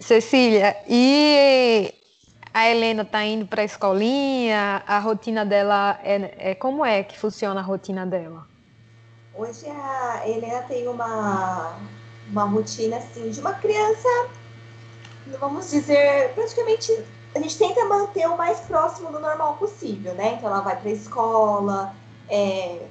Cecília, 0.00 0.76
e 0.88 1.94
a 2.54 2.68
Helena 2.68 3.02
está 3.02 3.22
indo 3.22 3.46
para 3.46 3.60
a 3.60 3.64
escolinha, 3.64 4.82
a 4.86 4.98
rotina 4.98 5.44
dela 5.44 6.00
é, 6.02 6.50
é 6.52 6.54
como 6.54 6.84
é 6.84 7.02
que 7.02 7.18
funciona 7.18 7.60
a 7.60 7.62
rotina 7.62 8.06
dela? 8.06 8.46
Hoje 9.34 9.66
a 9.68 10.22
Helena 10.26 10.62
tem 10.62 10.88
uma, 10.88 11.78
uma 12.30 12.44
rotina 12.44 12.96
assim 12.96 13.30
de 13.30 13.40
uma 13.40 13.52
criança, 13.52 14.08
vamos 15.38 15.70
dizer, 15.70 16.32
praticamente 16.34 17.04
a 17.34 17.38
gente 17.38 17.58
tenta 17.58 17.84
manter 17.84 18.26
o 18.26 18.36
mais 18.36 18.58
próximo 18.60 19.12
do 19.12 19.20
normal 19.20 19.56
possível, 19.58 20.14
né? 20.14 20.34
Então 20.34 20.48
ela 20.48 20.60
vai 20.60 20.76
para 20.76 20.88
a 20.88 20.92
escola, 20.92 21.94
é, 22.28 22.86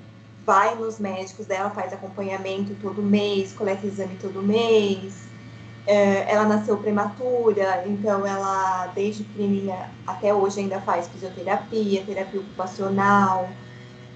vai 0.45 0.75
nos 0.75 0.99
médicos 0.99 1.47
dela, 1.47 1.71
faz 1.71 1.91
acompanhamento 1.91 2.75
todo 2.75 3.01
mês, 3.01 3.51
coleta 3.51 3.85
exame 3.85 4.15
todo 4.15 4.41
mês, 4.41 5.28
é, 5.89 6.31
ela 6.31 6.45
nasceu 6.45 6.77
prematura, 6.77 7.83
então 7.87 8.23
ela, 8.23 8.91
desde 8.93 9.23
pequenininha 9.23 9.89
até 10.05 10.31
hoje, 10.31 10.59
ainda 10.59 10.79
faz 10.81 11.07
fisioterapia, 11.07 12.03
terapia 12.05 12.41
ocupacional. 12.41 13.49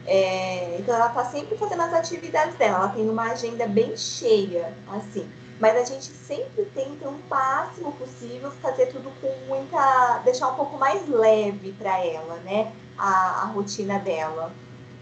É, 0.05 0.77
então, 0.77 0.93
ela 0.93 1.07
está 1.07 1.25
sempre 1.25 1.57
fazendo 1.57 1.81
as 1.81 1.91
atividades 1.91 2.55
dela. 2.57 2.77
Ela 2.77 2.89
tem 2.89 3.09
uma 3.09 3.23
agenda 3.31 3.65
bem 3.65 3.97
cheia, 3.97 4.71
assim. 4.87 5.27
Mas 5.59 5.75
a 5.75 5.83
gente 5.83 6.05
sempre 6.05 6.63
tenta 6.75 7.09
o 7.09 7.17
máximo 7.27 7.91
possível 7.93 8.51
fazer 8.61 8.87
tudo 8.87 9.11
com 9.19 9.33
muita. 9.47 10.19
deixar 10.23 10.49
um 10.49 10.55
pouco 10.55 10.77
mais 10.77 11.09
leve 11.09 11.71
para 11.71 12.05
ela, 12.05 12.35
né? 12.45 12.71
A, 12.95 13.41
a 13.41 13.45
rotina 13.45 13.97
dela. 13.97 14.51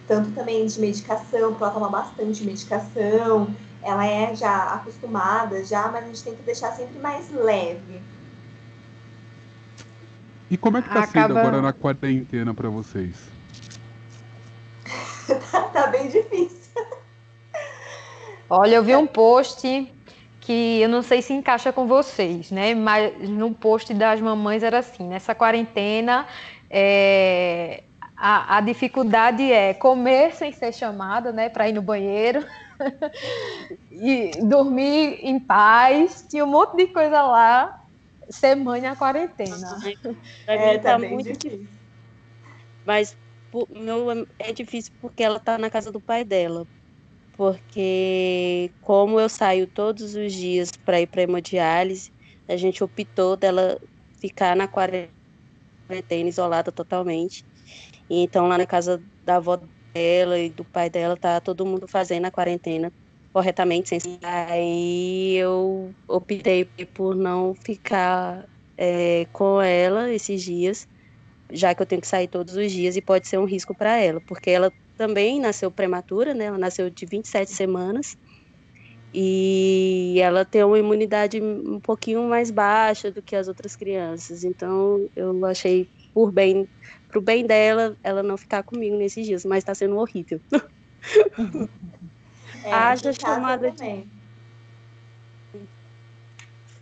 Tanto 0.08 0.32
também 0.32 0.66
de 0.66 0.80
medicação, 0.80 1.50
porque 1.50 1.64
ela 1.64 1.74
toma 1.74 1.90
bastante 1.90 2.46
medicação 2.46 3.54
ela 3.84 4.06
é 4.06 4.36
já 4.36 4.74
acostumada 4.74 5.63
já, 5.65 5.88
mas 5.89 6.04
a 6.04 6.08
gente 6.08 6.24
tem 6.24 6.36
que 6.36 6.44
deixar 6.44 6.72
sempre 6.72 7.00
mais 7.00 7.32
leve. 7.32 8.02
E 10.50 10.58
como 10.58 10.78
é 10.78 10.82
que 10.82 10.89
tá 10.89 11.04
Acaba... 11.04 11.28
sendo 11.28 11.39
agora 11.39 11.62
na 11.62 11.74
quarentena 11.74 12.54
para 12.54 12.70
vocês? 12.70 13.15
tá, 15.52 15.62
tá 15.62 15.88
bem 15.88 16.10
difícil. 16.10 16.62
Olha, 18.50 18.76
eu 18.76 18.84
vi 18.84 18.94
um 18.96 19.08
post 19.08 19.89
que 20.41 20.82
eu 20.82 20.89
não 20.89 21.02
sei 21.02 21.22
se 21.22 21.32
encaixa 21.32 21.72
com 21.72 21.88
vocês, 21.88 22.52
né? 22.52 22.76
Mas 22.76 23.30
no 23.30 23.54
post 23.54 23.94
das 23.94 24.20
mamães 24.20 24.62
era 24.62 24.80
assim: 24.80 25.08
nessa 25.08 25.34
quarentena, 25.34 26.28
é, 26.70 27.84
a, 28.17 28.58
a, 28.58 28.62
dificuldade 28.62 29.50
é 29.50 29.74
comer 29.74 30.34
sem 30.34 30.52
ser 30.52 30.74
chamada, 30.74 31.32
né? 31.32 31.48
Para 31.48 31.70
ir 31.70 31.74
no 31.74 31.82
banheiro. 31.82 32.46
e 33.91 34.32
dormir 34.48 35.20
em 35.22 35.39
paz, 35.39 36.26
tinha 36.30 36.44
um 36.46 36.48
monte 36.50 36.76
de 36.78 36.88
coisa 36.88 37.22
lá, 37.22 37.74
ser 38.30 38.56
mãe 38.56 38.82
na 38.82 38.96
quarentena. 38.96 39.80
É, 40.48 40.78
tá, 40.80 40.91
tá 40.94 41.00
muito 41.00 41.32
difícil. 41.34 41.80
Mas 42.86 43.15
meu, 43.70 44.26
é 44.39 44.52
difícil 44.54 44.91
porque 45.00 45.24
ela 45.24 45.39
tá 45.39 45.58
na 45.58 45.70
casa 45.70 45.91
do 45.91 46.02
pai 46.02 46.24
dela. 46.24 46.65
Porque 47.34 48.74
como 48.82 49.20
eu 49.20 49.30
saio 49.30 49.67
todos 49.67 50.15
os 50.15 50.34
dias 50.34 50.70
para 50.86 51.02
ir 51.02 51.08
para 51.08 51.24
hemodiálise, 51.24 52.12
a 52.48 52.56
gente 52.58 52.84
optou 52.84 53.36
dela 53.38 53.80
ficar 54.20 54.56
na 54.56 54.67
quarentena, 54.67 55.13
isolada 56.30 56.72
totalmente. 56.72 57.44
Então 58.10 58.48
lá 58.48 58.58
na 58.58 58.65
casa 58.67 59.04
da 59.24 59.38
avó 59.38 59.60
dela 59.94 60.40
e 60.40 60.50
do 60.50 60.66
pai 60.66 60.90
dela, 60.90 61.18
tá 61.18 61.40
todo 61.40 61.66
mundo 61.66 61.88
fazendo 61.88 62.26
a 62.26 62.32
quarentena 62.32 62.92
corretamente. 63.34 63.90
Sem... 63.90 64.20
Aí 64.24 65.36
eu 65.36 65.94
optei 66.08 66.66
por 66.94 67.16
não 67.16 67.54
ficar 67.56 68.46
é, 68.78 69.26
com 69.32 69.62
ela 69.62 70.12
esses 70.12 70.42
dias, 70.44 70.88
já 71.52 71.76
que 71.76 71.82
eu 71.82 71.86
tenho 71.86 72.02
que 72.02 72.08
sair 72.08 72.28
todos 72.28 72.56
os 72.56 72.72
dias 72.72 72.96
e 72.96 73.02
pode 73.02 73.28
ser 73.28 73.38
um 73.38 73.46
risco 73.46 73.76
para 73.76 73.98
ela, 73.98 74.22
porque 74.22 74.50
ela 74.50 74.72
também 74.98 75.40
nasceu 75.40 75.72
prematura, 75.72 76.34
né? 76.34 76.46
Ela 76.46 76.58
nasceu 76.58 76.90
de 76.90 77.06
27 77.06 77.52
semanas 77.52 78.16
e 79.13 80.15
ela 80.19 80.45
tem 80.45 80.63
uma 80.63 80.80
imunidade 80.80 81.41
um 81.41 81.80
pouquinho 81.80 82.24
mais 82.24 82.50
baixa 82.50 83.12
do 83.12 83.21
que 83.21 83.36
as 83.36 83.47
outras 83.47 83.76
crianças. 83.76 84.43
Então 84.43 85.10
eu 85.15 85.45
achei 85.45 85.89
por 86.13 86.32
bem 86.32 86.67
pro 87.08 87.21
bem 87.21 87.45
dela, 87.45 87.97
ela 88.04 88.24
não 88.24 88.38
ficar 88.38 88.63
comigo 88.63 88.95
nesses 88.95 89.26
dias, 89.26 89.45
mas 89.45 89.63
tá 89.63 89.76
sendo 89.76 89.97
horrível. 89.97 90.41
É, 92.63 92.74
Haja 92.74 93.12
chamada 93.13 93.71
de. 93.71 94.08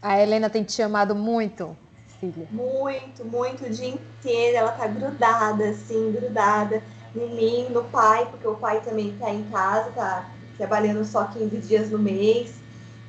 A 0.01 0.19
Helena 0.19 0.49
tem 0.49 0.63
te 0.63 0.73
chamado 0.73 1.15
muito, 1.15 1.77
filha? 2.19 2.47
Muito, 2.51 3.23
muito, 3.25 3.65
o 3.65 3.69
dia 3.69 3.89
inteiro. 3.89 4.57
Ela 4.57 4.71
tá 4.71 4.87
grudada, 4.87 5.69
assim, 5.69 6.11
grudada 6.11 6.83
em 7.15 7.35
mim, 7.35 7.69
no 7.69 7.83
pai, 7.85 8.29
porque 8.29 8.47
o 8.47 8.55
pai 8.55 8.81
também 8.81 9.17
tá 9.17 9.29
em 9.29 9.43
casa, 9.49 9.91
tá 9.91 10.38
trabalhando 10.59 11.03
só 11.05 11.23
15 11.23 11.57
dias 11.59 11.89
no 11.89 11.97
mês. 11.97 12.53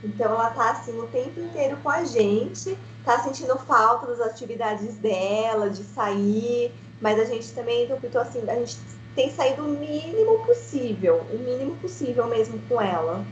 Então 0.03 0.27
ela 0.27 0.51
tá 0.51 0.71
assim 0.71 0.99
o 0.99 1.07
tempo 1.09 1.39
inteiro 1.41 1.77
com 1.83 1.91
a 1.91 2.05
gente, 2.05 2.79
tá 3.05 3.19
sentindo 3.19 3.59
falta 3.59 4.07
das 4.07 4.21
atividades 4.21 4.95
dela, 4.97 5.69
de 5.69 5.83
sair, 5.83 6.73
mas 7.03 7.19
a 7.19 7.25
gente 7.25 7.53
também 7.53 7.93
optou 7.93 8.23
assim, 8.23 8.41
a 8.49 8.55
gente 8.55 8.79
tem 9.15 9.31
saído 9.31 9.67
o 9.67 9.79
mínimo 9.79 10.39
possível, 10.47 11.27
o 11.31 11.39
mínimo 11.39 11.77
possível 11.77 12.27
mesmo 12.29 12.59
com 12.67 12.81
ela. 12.81 13.27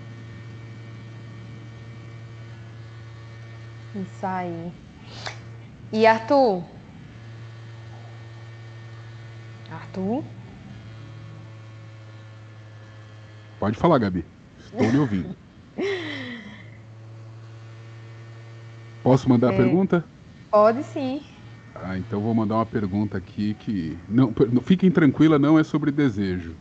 Isso 3.95 4.27
aí. 4.27 4.73
E 5.91 6.07
Arthur? 6.07 6.63
Arthur? 9.71 10.23
Pode 13.59 13.77
falar, 13.77 13.99
Gabi. 13.99 14.25
Estou 14.59 14.91
lhe 14.91 14.99
ouvindo. 14.99 15.37
Posso 19.03 19.29
mandar 19.29 19.53
é, 19.53 19.55
a 19.55 19.57
pergunta? 19.57 20.05
Pode 20.51 20.83
sim. 20.85 21.23
Ah, 21.75 21.97
então 21.97 22.21
vou 22.21 22.35
mandar 22.35 22.57
uma 22.57 22.67
pergunta 22.67 23.19
aqui 23.19 23.55
que. 23.55 23.97
Não, 24.09 24.33
fiquem 24.63 24.91
tranquila, 24.91 25.39
não 25.39 25.59
é 25.59 25.65
sobre 25.65 25.91
desejo. 25.91 26.57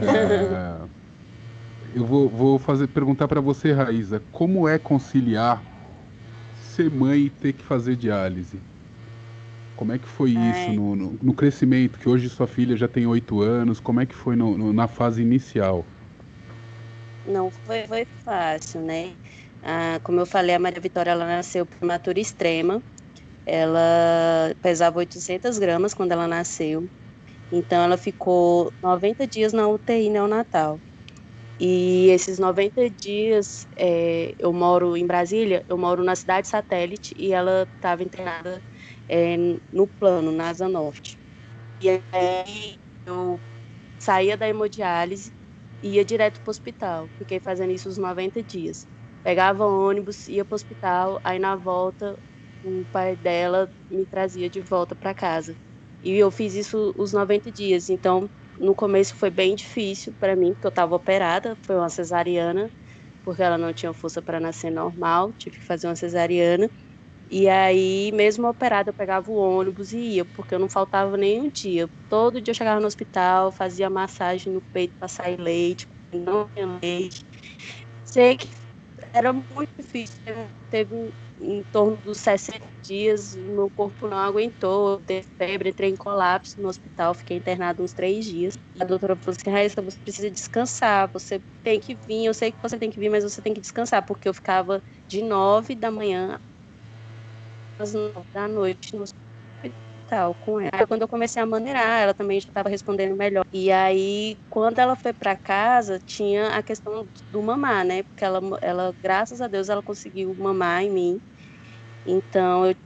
É, 0.00 0.88
eu 1.94 2.06
vou, 2.06 2.28
vou 2.28 2.58
fazer 2.58 2.88
perguntar 2.88 3.28
para 3.28 3.40
você, 3.40 3.72
Raíza, 3.72 4.20
como 4.30 4.68
é 4.68 4.78
conciliar 4.78 5.62
ser 6.54 6.90
mãe 6.90 7.22
e 7.26 7.30
ter 7.30 7.52
que 7.52 7.64
fazer 7.64 7.96
diálise? 7.96 8.62
Como 9.80 9.92
é 9.92 9.98
que 9.98 10.06
foi 10.06 10.36
é. 10.36 10.50
isso 10.50 10.72
no, 10.74 10.94
no, 10.94 11.18
no, 11.20 11.34
crescimento? 11.34 11.98
Que 11.98 12.08
hoje 12.08 12.28
sua 12.28 12.46
filha 12.46 12.76
já 12.76 12.86
tem 12.86 13.06
oito 13.06 13.40
anos. 13.40 13.80
Como 13.80 14.00
é 14.00 14.06
que 14.06 14.14
foi 14.14 14.36
no, 14.36 14.72
na 14.72 14.86
fase 14.86 15.22
inicial? 15.22 15.84
Não 17.26 17.50
foi, 17.50 17.86
foi 17.86 18.06
fácil, 18.22 18.82
né? 18.82 19.14
Ah, 19.62 19.98
como 20.04 20.20
eu 20.20 20.26
falei, 20.26 20.54
a 20.54 20.58
Maria 20.58 20.80
Vitória 20.80 21.10
ela 21.10 21.26
nasceu 21.26 21.66
prematura 21.66 22.20
extrema 22.20 22.80
ela 23.46 24.54
pesava 24.62 24.98
800 24.98 25.58
gramas 25.58 25.92
quando 25.92 26.12
ela 26.12 26.28
nasceu. 26.28 26.88
Então 27.50 27.82
ela 27.82 27.96
ficou 27.96 28.72
90 28.82 29.26
dias 29.26 29.52
na 29.52 29.66
UTI 29.66 30.08
neonatal. 30.08 30.78
E 31.58 32.08
esses 32.10 32.38
90 32.38 32.88
dias, 32.90 33.66
é, 33.76 34.34
eu 34.38 34.52
moro 34.52 34.96
em 34.96 35.06
Brasília, 35.06 35.64
eu 35.68 35.76
moro 35.76 36.04
na 36.04 36.14
cidade 36.14 36.48
satélite 36.48 37.14
e 37.18 37.32
ela 37.32 37.68
estava 37.74 38.02
internada 38.02 38.62
é, 39.10 39.36
no 39.72 39.88
plano, 39.88 40.32
na 40.32 40.50
Asa 40.50 40.68
Norte. 40.68 41.18
E 41.80 42.02
aí 42.12 42.78
eu 43.06 43.42
saía 44.00 44.36
da 44.36 44.48
hemodiálise 44.48 45.32
e 45.82 45.96
ia 45.96 46.04
direto 46.04 46.40
para 46.42 46.50
o 46.50 46.52
hospital. 46.52 47.10
Fiquei 47.18 47.40
fazendo 47.40 47.72
isso 47.72 47.88
os 47.88 47.98
90 47.98 48.42
dias. 48.44 48.86
Pegava 49.22 49.66
ônibus, 49.66 50.26
ia 50.28 50.44
para 50.44 50.54
o 50.54 50.56
hospital, 50.56 51.20
aí 51.24 51.38
na 51.38 51.56
volta 51.56 52.18
o 52.62 52.86
pai 52.90 53.16
dela 53.16 53.72
me 53.90 54.06
trazia 54.06 54.50
de 54.50 54.60
volta 54.60 54.94
para 54.96 55.14
casa. 55.14 55.56
E 56.02 56.12
eu 56.16 56.30
fiz 56.30 56.54
isso 56.54 56.92
os 56.96 57.12
90 57.12 57.52
dias. 57.52 57.88
Então, 57.88 58.30
no 58.58 58.74
começo 58.74 59.14
foi 59.16 59.30
bem 59.30 59.54
difícil 59.54 60.14
para 60.18 60.36
mim, 60.36 60.52
porque 60.54 60.66
eu 60.66 60.70
estava 60.70 60.94
operada, 60.94 61.58
foi 61.64 61.76
uma 61.76 61.88
cesariana, 61.88 62.72
porque 63.24 63.42
ela 63.42 63.58
não 63.58 63.72
tinha 63.72 63.92
força 63.94 64.22
para 64.22 64.40
nascer 64.40 64.70
normal, 64.70 65.32
tive 65.34 65.58
que 65.58 65.64
fazer 65.66 65.86
uma 65.88 65.96
cesariana. 65.96 66.70
E 67.32 67.48
aí, 67.48 68.10
mesmo 68.12 68.48
operada, 68.48 68.90
eu 68.90 68.94
pegava 68.94 69.30
o 69.30 69.34
ônibus 69.36 69.92
e 69.92 69.98
ia, 70.16 70.24
porque 70.26 70.54
eu 70.54 70.58
não 70.58 70.68
faltava 70.68 71.16
nem 71.16 71.40
um 71.40 71.50
dia. 71.50 71.88
Todo 72.08 72.40
dia 72.42 72.50
eu 72.52 72.56
chegava 72.56 72.80
no 72.80 72.86
hospital, 72.88 73.52
fazia 73.52 73.88
massagem 73.88 74.52
no 74.52 74.60
peito 74.72 74.94
para 74.98 75.06
sair 75.08 75.38
leite, 75.40 75.86
não 76.12 76.48
tinha 76.54 76.66
leite. 76.82 77.24
Sei 78.04 78.36
que 78.36 78.48
era 79.12 79.32
muito 79.32 79.70
difícil. 79.78 80.20
Teve 80.70 80.94
em 81.40 81.64
torno 81.72 81.96
dos 81.98 82.18
60 82.20 82.66
dias, 82.82 83.34
meu 83.36 83.70
corpo 83.70 84.08
não 84.08 84.18
aguentou, 84.18 85.00
teve 85.04 85.26
febre, 85.38 85.70
entrei 85.70 85.90
em 85.90 85.96
colapso 85.96 86.60
no 86.60 86.68
hospital, 86.68 87.14
fiquei 87.14 87.36
internado 87.38 87.82
uns 87.82 87.94
três 87.94 88.24
dias. 88.26 88.54
A 88.80 88.84
doutora 88.84 89.16
falou 89.22 89.36
assim, 89.38 89.50
Raíssa, 89.50 89.82
você 89.82 89.98
precisa 90.02 90.30
descansar, 90.30 91.10
você 91.12 91.42
tem 91.62 91.80
que 91.80 91.96
vir, 92.06 92.26
eu 92.26 92.34
sei 92.34 92.52
que 92.52 92.58
você 92.62 92.78
tem 92.78 92.90
que 92.90 93.00
vir, 93.00 93.08
mas 93.10 93.24
você 93.24 93.40
tem 93.42 93.54
que 93.54 93.60
descansar, 93.60 94.04
porque 94.06 94.28
eu 94.28 94.34
ficava 94.34 94.82
de 95.08 95.22
nove 95.22 95.74
da 95.74 95.90
manhã 95.90 96.38
às 97.82 97.92
nove 97.94 98.26
da 98.32 98.48
noite 98.48 98.94
no 98.96 99.02
hospital 99.02 99.20
tal 100.06 100.34
com 100.34 100.60
ela. 100.60 100.70
Aí, 100.74 100.86
quando 100.86 101.02
eu 101.02 101.08
comecei 101.08 101.40
a 101.42 101.46
maneirar, 101.46 102.02
ela 102.02 102.14
também 102.14 102.40
já 102.40 102.48
estava 102.48 102.68
respondendo 102.68 103.16
melhor. 103.16 103.44
E 103.52 103.70
aí, 103.70 104.38
quando 104.48 104.78
ela 104.80 104.96
foi 104.96 105.12
para 105.12 105.36
casa, 105.36 105.98
tinha 106.04 106.48
a 106.56 106.62
questão 106.62 107.08
do 107.30 107.42
mamar, 107.42 107.84
né? 107.84 108.02
Porque 108.02 108.24
ela, 108.24 108.40
ela, 108.62 108.94
graças 109.02 109.40
a 109.40 109.46
Deus, 109.48 109.68
ela 109.68 109.82
conseguiu 109.82 110.34
mamar 110.36 110.82
em 110.82 110.90
mim. 110.90 111.20
Então, 112.04 112.66
eu, 112.66 112.76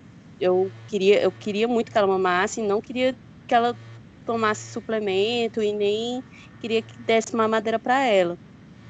eu 0.40 0.74
queria, 0.86 1.22
eu 1.22 1.32
queria 1.32 1.68
muito 1.68 1.90
que 1.92 1.98
ela 1.98 2.06
mamasse, 2.06 2.62
não 2.62 2.80
queria 2.80 3.16
que 3.46 3.54
ela 3.54 3.78
tomasse 4.24 4.70
suplemento 4.72 5.62
e 5.62 5.72
nem 5.74 6.22
queria 6.58 6.82
que 6.82 6.94
desse 7.02 7.34
mamadeira 7.36 7.78
para 7.80 8.04
ela. 8.06 8.38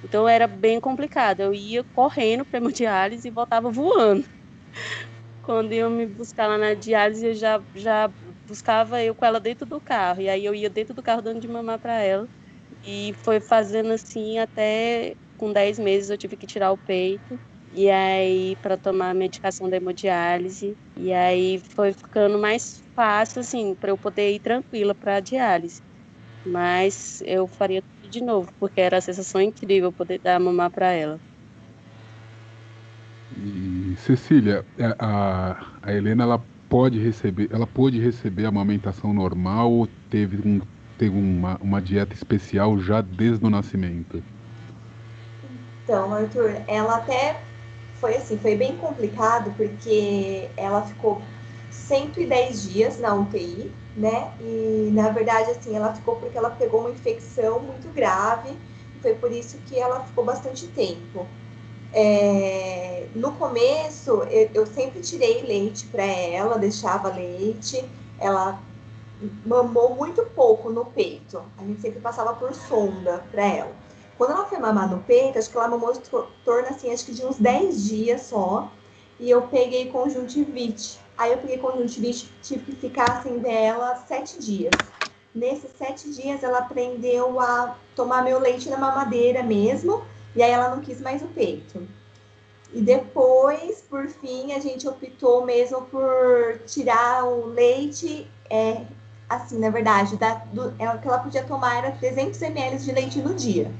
Então 0.04 0.28
era 0.28 0.46
bem 0.48 0.80
complicado. 0.80 1.40
Eu 1.40 1.54
ia 1.54 1.84
correndo 1.92 2.46
para 2.46 2.58
hemodiálise 2.58 3.28
e 3.28 3.32
voltava 3.32 3.70
voando. 3.70 4.24
Quando 5.44 5.72
iam 5.74 5.90
me 5.90 6.06
buscar 6.06 6.46
lá 6.46 6.56
na 6.58 6.74
diálise, 6.74 7.26
eu 7.26 7.34
já, 7.34 7.62
já 7.74 8.08
buscava 8.46 9.02
eu 9.02 9.14
com 9.14 9.26
ela 9.26 9.38
dentro 9.40 9.66
do 9.66 9.80
carro. 9.80 10.20
E 10.22 10.28
aí 10.28 10.44
eu 10.44 10.54
ia 10.54 10.70
dentro 10.70 10.94
do 10.94 11.02
carro 11.02 11.20
dando 11.22 11.40
de 11.40 11.48
mamar 11.48 11.78
para 11.78 12.00
ela. 12.00 12.28
E 12.82 13.12
foi 13.24 13.40
fazendo 13.40 13.92
assim 13.92 14.38
até 14.38 15.16
com 15.36 15.52
10 15.52 15.78
meses 15.78 16.10
eu 16.10 16.18
tive 16.18 16.36
que 16.36 16.46
tirar 16.46 16.72
o 16.72 16.78
peito. 16.78 17.40
E 17.70 17.90
aí 17.90 18.56
para 18.56 18.78
tomar 18.78 19.10
a 19.10 19.14
medicação 19.14 19.68
da 19.68 19.76
hemodiálise. 19.76 20.78
E 20.96 21.12
aí 21.12 21.60
foi 21.74 21.92
ficando 21.92 22.38
mais 22.38 22.82
fácil 22.94 23.40
assim 23.40 23.74
para 23.76 23.90
eu 23.90 23.98
poder 23.98 24.32
ir 24.34 24.40
tranquila 24.40 24.94
para 24.94 25.16
a 25.16 25.20
diálise. 25.20 25.82
Mas 26.44 27.20
eu 27.22 27.48
faria 27.48 27.82
tudo 27.82 28.10
de 28.10 28.22
novo, 28.24 28.50
porque 28.58 28.80
era 28.80 28.98
a 28.98 29.00
sensação 29.02 29.40
incrível 29.42 29.92
poder 29.92 30.20
dar 30.20 30.40
mamar 30.40 30.70
para 30.70 30.92
ela. 30.92 31.20
Cecília, 33.96 34.66
é, 34.76 34.86
a, 34.98 35.78
a 35.82 35.92
Helena 35.92 36.24
ela 36.24 36.48
pode 36.68 36.98
receber, 36.98 37.48
ela 37.52 37.66
pôde 37.66 37.98
receber 38.00 38.44
a 38.46 38.48
amamentação 38.48 39.12
normal 39.12 39.72
ou 39.72 39.86
teve, 40.08 40.40
um, 40.46 40.60
teve 40.96 41.16
uma, 41.16 41.56
uma 41.60 41.80
dieta 41.82 42.14
especial 42.14 42.78
já 42.78 43.00
desde 43.00 43.44
o 43.44 43.50
nascimento? 43.50 44.24
Então, 45.82 46.12
Arthur, 46.12 46.64
ela 46.66 46.96
até 46.96 47.46
foi 47.92 48.16
assim, 48.16 48.38
foi 48.38 48.56
bem 48.56 48.76
complicado 48.76 49.54
porque 49.54 50.52
ela 50.56 50.82
ficou 50.86 51.22
110 51.68 52.62
dias 52.62 52.98
na 52.98 53.14
UTI, 53.14 53.76
né? 53.94 54.34
E 54.40 54.90
na 54.92 55.10
verdade, 55.10 55.50
assim, 55.50 55.76
ela 55.76 55.94
ficou 55.94 56.16
porque 56.16 56.36
ela 56.38 56.50
pegou 56.50 56.80
uma 56.80 56.90
infecção 56.90 57.60
muito 57.62 57.92
grave. 57.92 58.58
Foi 59.00 59.14
por 59.14 59.30
isso 59.32 59.60
que 59.62 59.78
ela 59.78 60.00
ficou 60.06 60.24
bastante 60.24 60.68
tempo. 60.68 61.38
É, 61.96 63.06
no 63.14 63.30
começo, 63.32 64.10
eu, 64.24 64.50
eu, 64.52 64.66
sempre 64.66 65.00
tirei 65.00 65.42
leite 65.42 65.86
para 65.86 66.02
ela, 66.02 66.58
deixava 66.58 67.08
leite. 67.08 67.88
Ela 68.18 68.60
mamou 69.46 69.94
muito 69.94 70.24
pouco 70.34 70.70
no 70.70 70.86
peito. 70.86 71.40
A 71.56 71.62
gente 71.62 71.80
sempre 71.80 72.00
passava 72.00 72.34
por 72.34 72.52
sonda 72.52 73.24
para 73.30 73.44
ela. 73.44 73.72
Quando 74.18 74.32
ela 74.32 74.44
foi 74.44 74.58
mamar 74.58 74.90
no 74.90 75.04
peito, 75.04 75.38
acho 75.38 75.48
que 75.48 75.56
ela 75.56 75.68
mamou 75.68 75.92
em 75.92 76.00
torno 76.44 76.68
assim, 76.68 76.92
acho 76.92 77.06
que 77.06 77.14
de 77.14 77.24
uns 77.24 77.36
10 77.36 77.84
dias 77.84 78.22
só. 78.22 78.68
E 79.20 79.30
eu 79.30 79.42
peguei 79.42 79.86
conjuntivite. 79.92 80.98
Aí 81.16 81.30
eu 81.30 81.38
peguei 81.38 81.58
conjuntivite, 81.58 82.28
tive 82.42 82.64
que 82.64 82.76
ficar 82.76 83.18
assim 83.18 83.38
dela 83.38 83.94
sete 84.08 84.40
dias. 84.40 84.74
Nesses 85.32 85.70
sete 85.78 86.12
dias 86.12 86.42
ela 86.42 86.58
aprendeu 86.58 87.38
a 87.38 87.76
tomar 87.94 88.24
meu 88.24 88.40
leite 88.40 88.68
na 88.68 88.76
mamadeira 88.76 89.44
mesmo 89.44 90.02
e 90.34 90.42
aí 90.42 90.50
ela 90.50 90.70
não 90.70 90.80
quis 90.80 91.00
mais 91.00 91.22
o 91.22 91.26
peito. 91.28 91.86
E 92.72 92.80
depois, 92.80 93.82
por 93.88 94.08
fim, 94.08 94.52
a 94.52 94.58
gente 94.58 94.88
optou 94.88 95.44
mesmo 95.46 95.82
por 95.82 96.58
tirar 96.66 97.24
o 97.24 97.46
leite, 97.46 98.28
é, 98.50 98.82
assim, 99.28 99.58
na 99.58 99.70
verdade, 99.70 100.16
da, 100.16 100.34
do, 100.52 100.74
ela, 100.78 100.98
que 100.98 101.06
ela 101.06 101.20
podia 101.20 101.44
tomar 101.44 101.78
era 101.78 101.92
300 101.92 102.42
ml 102.42 102.78
de 102.78 102.92
leite 102.92 103.20
no 103.20 103.32
dia. 103.34 103.70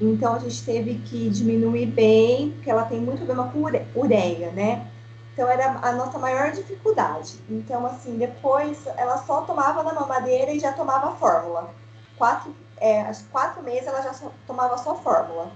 Então 0.00 0.34
a 0.34 0.38
gente 0.38 0.64
teve 0.64 0.94
que 1.00 1.28
diminuir 1.28 1.86
bem, 1.86 2.52
porque 2.52 2.70
ela 2.70 2.84
tem 2.84 3.00
muito 3.00 3.18
problema 3.18 3.52
com 3.52 3.62
ureia, 4.00 4.50
né? 4.50 4.90
Então 5.32 5.48
era 5.48 5.78
a 5.82 5.92
nossa 5.92 6.18
maior 6.18 6.52
dificuldade. 6.52 7.38
Então, 7.48 7.86
assim, 7.86 8.16
depois 8.16 8.86
ela 8.96 9.18
só 9.18 9.42
tomava 9.42 9.82
na 9.82 9.92
mamadeira 9.92 10.52
e 10.52 10.58
já 10.58 10.72
tomava 10.72 11.16
fórmula. 11.16 11.70
Quatro, 12.18 12.54
é, 12.78 13.10
quatro 13.30 13.62
meses 13.62 13.86
ela 13.86 14.02
já 14.02 14.12
só, 14.12 14.30
tomava 14.46 14.76
só 14.78 14.94
fórmula. 14.96 15.52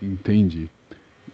Entendi. 0.00 0.70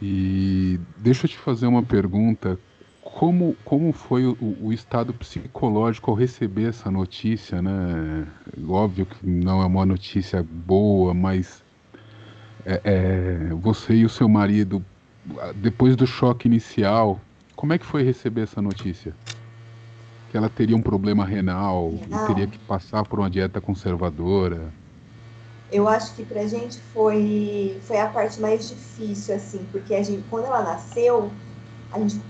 E 0.01 0.79
deixa 0.97 1.27
eu 1.27 1.31
te 1.31 1.39
fazer 1.39 1.67
uma 1.67 1.83
pergunta. 1.83 2.59
Como, 3.03 3.57
como 3.65 3.93
foi 3.93 4.27
o, 4.27 4.37
o, 4.61 4.73
estado 4.73 5.13
psicológico 5.15 6.11
ao 6.11 6.17
receber 6.17 6.69
essa 6.69 6.91
notícia, 6.91 7.63
né? 7.63 8.27
Óbvio 8.67 9.07
que 9.07 9.27
não 9.27 9.63
é 9.63 9.67
uma 9.67 9.87
notícia 9.87 10.43
boa, 10.43 11.15
mas 11.15 11.63
é, 12.65 12.81
é, 12.83 13.55
você 13.55 13.95
e 13.95 14.05
o 14.05 14.09
seu 14.09 14.29
marido, 14.29 14.85
depois 15.57 15.95
do 15.95 16.07
choque 16.07 16.49
inicial, 16.49 17.21
como 17.55 17.73
é 17.73 17.79
que 17.79 17.87
foi 17.87 18.03
receber 18.03 18.43
essa 18.43 18.61
notícia? 18.61 19.15
Que 20.31 20.37
ela 20.37 20.49
teria 20.49 20.77
um 20.77 20.83
problema 20.83 21.25
renal, 21.25 21.95
teria 22.27 22.47
que 22.47 22.59
passar 22.59 23.05
por 23.05 23.21
uma 23.21 23.31
dieta 23.31 23.61
conservadora 23.61 24.73
eu 25.75 25.89
acho 25.89 26.15
que 26.15 26.25
pra 26.25 26.47
gente 26.47 26.79
foi, 26.93 27.81
foi 27.83 27.99
a 27.99 28.07
parte 28.07 28.41
mais 28.41 28.69
difícil, 28.69 29.35
assim, 29.35 29.67
porque 29.73 29.93
a 29.93 30.05
gente, 30.05 30.25
quando 30.31 30.47
ela 30.47 30.63
nasceu, 30.63 31.33
a 31.91 31.99
gente, 31.99 32.23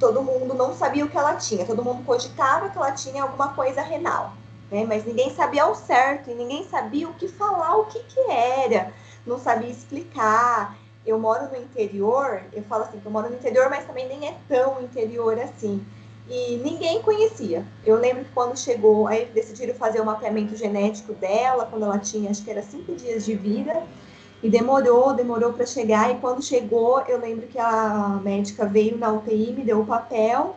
todo 0.00 0.20
mundo 0.20 0.52
não 0.52 0.74
sabia 0.74 1.04
o 1.04 1.08
que 1.08 1.16
ela 1.16 1.36
tinha, 1.36 1.64
todo 1.64 1.84
mundo 1.84 2.04
cogitava 2.04 2.68
que 2.68 2.76
ela 2.76 2.90
tinha 2.90 3.22
alguma 3.22 3.54
coisa 3.54 3.82
renal, 3.82 4.32
né? 4.68 4.84
Mas 4.84 5.04
ninguém 5.04 5.32
sabia 5.32 5.62
ao 5.62 5.76
certo 5.76 6.28
e 6.28 6.34
ninguém 6.34 6.68
sabia 6.68 7.08
o 7.08 7.14
que 7.14 7.28
falar, 7.28 7.76
o 7.76 7.84
que 7.84 8.00
que 8.00 8.20
era, 8.32 8.92
não 9.24 9.38
sabia 9.38 9.70
explicar. 9.70 10.76
Eu 11.06 11.20
moro 11.20 11.48
no 11.50 11.56
interior, 11.56 12.42
eu 12.52 12.64
falo 12.64 12.82
assim, 12.82 12.98
que 12.98 13.06
eu 13.06 13.12
moro 13.12 13.30
no 13.30 13.36
interior, 13.36 13.70
mas 13.70 13.86
também 13.86 14.08
nem 14.08 14.28
é 14.28 14.36
tão 14.48 14.82
interior 14.82 15.38
assim 15.38 15.86
e 16.28 16.56
ninguém 16.56 17.00
conhecia. 17.00 17.64
Eu 17.84 17.96
lembro 17.96 18.24
que 18.24 18.30
quando 18.32 18.56
chegou, 18.58 19.06
aí 19.06 19.26
decidiram 19.26 19.74
fazer 19.74 20.00
o 20.00 20.04
mapeamento 20.04 20.54
genético 20.54 21.14
dela, 21.14 21.66
quando 21.66 21.84
ela 21.84 21.98
tinha, 21.98 22.30
acho 22.30 22.44
que 22.44 22.50
era 22.50 22.62
cinco 22.62 22.94
dias 22.94 23.24
de 23.24 23.34
vida, 23.34 23.82
e 24.42 24.48
demorou, 24.48 25.14
demorou 25.14 25.52
para 25.52 25.64
chegar, 25.64 26.10
e 26.10 26.18
quando 26.20 26.42
chegou, 26.42 27.00
eu 27.08 27.18
lembro 27.18 27.46
que 27.46 27.58
a 27.58 28.20
médica 28.22 28.66
veio 28.66 28.98
na 28.98 29.10
UTI, 29.10 29.52
me 29.52 29.64
deu 29.64 29.80
o 29.80 29.86
papel, 29.86 30.56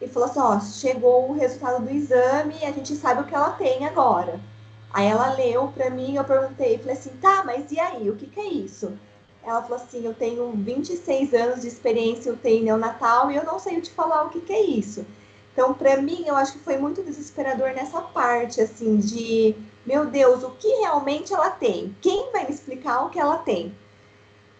e 0.00 0.06
falou 0.08 0.30
assim, 0.30 0.40
ó, 0.40 0.60
chegou 0.60 1.30
o 1.30 1.34
resultado 1.34 1.84
do 1.84 1.90
exame, 1.90 2.54
a 2.62 2.70
gente 2.70 2.94
sabe 2.94 3.20
o 3.20 3.24
que 3.24 3.34
ela 3.34 3.50
tem 3.50 3.84
agora. 3.84 4.40
Aí 4.92 5.06
ela 5.06 5.34
leu 5.34 5.68
para 5.68 5.90
mim, 5.90 6.16
eu 6.16 6.24
perguntei, 6.24 6.78
falei 6.78 6.94
assim, 6.94 7.10
tá, 7.20 7.42
mas 7.44 7.70
e 7.70 7.78
aí, 7.78 8.08
o 8.08 8.16
que 8.16 8.26
que 8.26 8.40
é 8.40 8.48
isso? 8.48 8.92
Ela 9.42 9.62
falou 9.62 9.76
assim: 9.76 10.04
Eu 10.04 10.14
tenho 10.14 10.50
26 10.52 11.34
anos 11.34 11.62
de 11.62 11.68
experiência 11.68 12.32
UTI 12.32 12.60
neonatal 12.60 13.30
e 13.30 13.36
eu 13.36 13.44
não 13.44 13.58
sei 13.58 13.80
te 13.80 13.90
falar 13.90 14.24
o 14.24 14.30
que, 14.30 14.40
que 14.40 14.52
é 14.52 14.62
isso. 14.62 15.04
Então, 15.52 15.74
para 15.74 16.00
mim, 16.00 16.24
eu 16.26 16.36
acho 16.36 16.52
que 16.52 16.58
foi 16.60 16.76
muito 16.78 17.02
desesperador 17.02 17.72
nessa 17.72 18.00
parte, 18.00 18.60
assim, 18.60 18.98
de, 18.98 19.54
meu 19.84 20.06
Deus, 20.06 20.44
o 20.44 20.50
que 20.50 20.68
realmente 20.68 21.34
ela 21.34 21.50
tem? 21.50 21.94
Quem 22.00 22.30
vai 22.32 22.44
me 22.44 22.52
explicar 22.52 23.04
o 23.04 23.10
que 23.10 23.18
ela 23.18 23.38
tem? 23.38 23.74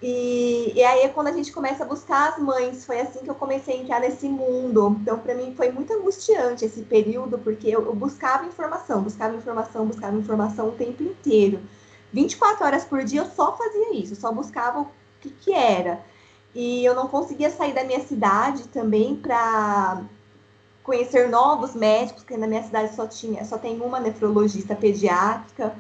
E, 0.03 0.73
e 0.75 0.83
aí, 0.83 1.09
quando 1.11 1.29
a 1.29 1.33
gente 1.33 1.53
começa 1.53 1.85
a 1.85 1.87
buscar 1.87 2.31
as 2.31 2.39
mães, 2.39 2.87
foi 2.87 3.01
assim 3.01 3.21
que 3.21 3.31
eu 3.31 3.35
comecei 3.35 3.75
a 3.75 3.83
entrar 3.83 4.01
nesse 4.01 4.29
mundo. 4.29 4.97
Então, 5.03 5.19
para 5.19 5.35
mim, 5.35 5.55
foi 5.55 5.71
muito 5.71 5.93
angustiante 5.93 6.65
esse 6.65 6.83
período, 6.83 7.39
porque 7.39 7.69
eu, 7.69 7.85
eu 7.85 7.95
buscava 7.95 8.47
informação, 8.47 9.03
buscava 9.03 9.37
informação, 9.37 9.87
buscava 9.87 10.17
informação 10.17 10.69
o 10.69 10.73
tempo 10.73 11.03
inteiro. 11.03 11.61
24 12.13 12.65
horas 12.65 12.85
por 12.85 13.05
dia 13.05 13.21
eu 13.21 13.27
só 13.27 13.57
fazia 13.57 13.95
isso, 13.95 14.17
só 14.17 14.33
buscava 14.33 14.81
o 14.81 14.89
que, 15.21 15.31
que 15.31 15.53
era. 15.53 16.01
E 16.55 16.85
eu 16.85 16.95
não 16.95 17.07
conseguia 17.07 17.51
sair 17.51 17.73
da 17.73 17.85
minha 17.85 18.01
cidade 18.01 18.67
também 18.69 19.15
para 19.15 20.03
conhecer 20.83 21.29
novos 21.29 21.75
médicos, 21.75 22.23
porque 22.23 22.37
na 22.37 22.47
minha 22.47 22.63
cidade 22.63 22.95
só 22.95 23.07
tinha, 23.07 23.45
só 23.45 23.57
tem 23.57 23.81
uma 23.81 24.01
nefrologista 24.01 24.75
pediátrica. 24.75 25.75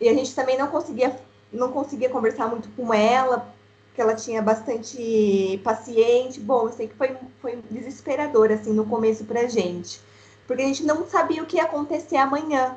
E 0.00 0.08
a 0.08 0.12
gente 0.12 0.34
também 0.34 0.58
não 0.58 0.66
conseguia 0.68 1.16
não 1.52 1.70
conseguia 1.70 2.08
conversar 2.08 2.48
muito 2.48 2.68
com 2.70 2.94
ela, 2.94 3.54
porque 3.86 4.00
ela 4.00 4.14
tinha 4.14 4.40
bastante 4.40 5.60
paciente. 5.62 6.40
Bom, 6.40 6.66
eu 6.66 6.72
sei 6.72 6.88
que 6.88 6.94
foi, 6.94 7.14
foi 7.40 7.62
desesperador 7.70 8.50
assim 8.50 8.72
no 8.72 8.86
começo 8.86 9.24
pra 9.24 9.46
gente, 9.46 10.00
porque 10.46 10.62
a 10.62 10.66
gente 10.66 10.84
não 10.84 11.06
sabia 11.06 11.42
o 11.42 11.46
que 11.46 11.56
ia 11.56 11.64
acontecer 11.64 12.16
amanhã 12.16 12.76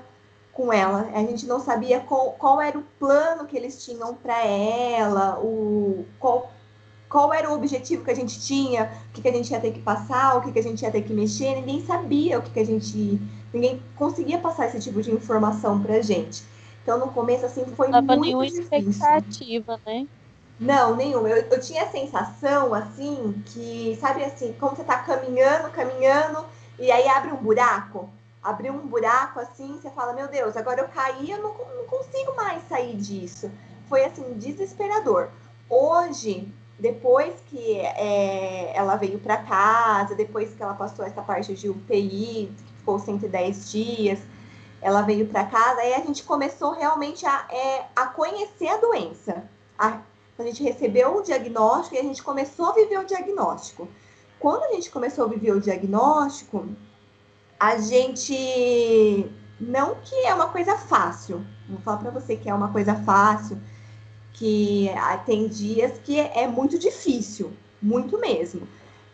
com 0.55 0.71
ela. 0.71 1.09
A 1.13 1.19
gente 1.19 1.45
não 1.45 1.59
sabia 1.59 1.99
qual, 1.99 2.31
qual 2.31 2.59
era 2.61 2.79
o 2.79 2.83
plano 2.97 3.45
que 3.45 3.55
eles 3.55 3.83
tinham 3.83 4.15
para 4.15 4.43
ela, 4.43 5.37
o 5.39 6.05
qual 6.17 6.51
qual 7.07 7.31
era 7.33 7.49
o 7.49 7.53
objetivo 7.53 8.03
que 8.03 8.11
a 8.11 8.15
gente 8.15 8.41
tinha, 8.41 8.91
o 9.09 9.13
que, 9.13 9.21
que 9.21 9.27
a 9.27 9.31
gente 9.31 9.51
ia 9.51 9.59
ter 9.59 9.71
que 9.71 9.79
passar, 9.79 10.37
o 10.37 10.41
que, 10.41 10.51
que 10.51 10.59
a 10.59 10.63
gente 10.63 10.81
ia 10.81 10.91
ter 10.91 11.01
que 11.01 11.13
mexer, 11.13 11.55
ninguém 11.55 11.85
sabia 11.85 12.39
o 12.39 12.41
que, 12.41 12.49
que 12.49 12.59
a 12.59 12.65
gente. 12.65 13.21
Ninguém 13.53 13.81
conseguia 13.95 14.39
passar 14.39 14.65
esse 14.67 14.79
tipo 14.79 15.01
de 15.01 15.11
informação 15.11 15.81
pra 15.81 16.01
gente. 16.01 16.43
Então, 16.83 16.99
no 16.99 17.07
começo, 17.09 17.45
assim, 17.45 17.63
foi 17.75 17.89
não 17.89 18.01
muito 18.01 18.21
nenhuma 18.21 18.45
difícil. 18.45 18.89
expectativa, 18.89 19.79
né? 19.85 20.07
Não, 20.59 20.95
nenhuma. 20.95 21.29
Eu, 21.29 21.37
eu 21.49 21.59
tinha 21.59 21.83
a 21.83 21.87
sensação, 21.89 22.73
assim, 22.73 23.41
que, 23.45 23.97
sabe 24.01 24.23
assim, 24.23 24.53
como 24.59 24.75
você 24.75 24.83
tá 24.83 24.97
caminhando, 24.99 25.69
caminhando, 25.69 26.45
e 26.77 26.91
aí 26.91 27.07
abre 27.07 27.31
um 27.31 27.37
buraco. 27.37 28.09
Abriu 28.45 28.73
um 28.73 28.86
buraco, 28.86 29.39
assim, 29.39 29.79
você 29.81 29.89
fala, 29.89 30.13
meu 30.13 30.27
Deus, 30.27 30.55
agora 30.55 30.81
eu 30.81 30.88
caí, 30.88 31.31
eu 31.31 31.41
não, 31.41 31.53
não 31.53 31.86
consigo 31.86 32.36
mais 32.36 32.62
sair 32.69 32.95
disso. 32.95 33.51
Foi, 33.89 34.05
assim, 34.05 34.36
desesperador. 34.36 35.29
Hoje, 35.67 36.53
depois 36.77 37.34
que 37.47 37.79
é, 37.79 38.71
ela 38.75 38.97
veio 38.97 39.17
para 39.17 39.38
casa, 39.38 40.13
depois 40.13 40.53
que 40.53 40.62
ela 40.62 40.75
passou 40.75 41.03
essa 41.03 41.23
parte 41.23 41.55
de 41.55 41.69
UTI, 41.69 42.53
que 42.55 42.73
ficou 42.77 42.99
110 42.99 43.71
dias, 43.71 44.19
ela 44.79 45.01
veio 45.01 45.27
para 45.27 45.45
casa, 45.45 45.81
aí 45.81 45.95
a 45.95 46.01
gente 46.01 46.23
começou 46.23 46.73
realmente 46.73 47.25
a, 47.25 47.47
é, 47.49 47.86
a 47.95 48.05
conhecer 48.05 48.67
a 48.67 48.77
doença. 48.77 49.49
A, 49.75 50.01
a 50.38 50.43
gente 50.43 50.62
recebeu 50.62 51.17
o 51.17 51.23
diagnóstico 51.23 51.95
e 51.95 51.97
a 51.97 52.03
gente 52.03 52.21
começou 52.21 52.67
a 52.67 52.73
viver 52.73 52.99
o 52.99 53.05
diagnóstico. 53.05 53.88
Quando 54.39 54.63
a 54.65 54.73
gente 54.73 54.91
começou 54.91 55.25
a 55.25 55.27
viver 55.27 55.53
o 55.53 55.60
diagnóstico, 55.60 56.67
a 57.59 57.77
gente 57.77 59.29
não 59.59 59.95
que 60.03 60.15
é 60.25 60.33
uma 60.33 60.49
coisa 60.49 60.77
fácil, 60.77 61.45
vou 61.69 61.79
falar 61.79 61.97
para 61.97 62.11
você 62.11 62.35
que 62.35 62.49
é 62.49 62.53
uma 62.53 62.71
coisa 62.71 62.95
fácil, 62.95 63.59
que 64.33 64.89
ah, 64.89 65.17
tem 65.17 65.47
dias 65.47 65.97
que 66.03 66.19
é 66.19 66.47
muito 66.47 66.77
difícil, 66.77 67.53
muito 67.81 68.19
mesmo. 68.19 68.67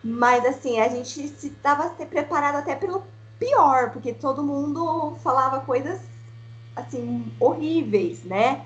Mas 0.03 0.45
assim, 0.45 0.79
a 0.79 0.87
gente 0.87 1.23
estava 1.23 1.89
preparado 2.05 2.55
até 2.55 2.75
pelo 2.75 3.03
pior, 3.37 3.91
porque 3.91 4.13
todo 4.13 4.43
mundo 4.43 5.15
falava 5.23 5.61
coisas 5.61 6.01
assim 6.75 7.31
horríveis, 7.39 8.23
né? 8.23 8.65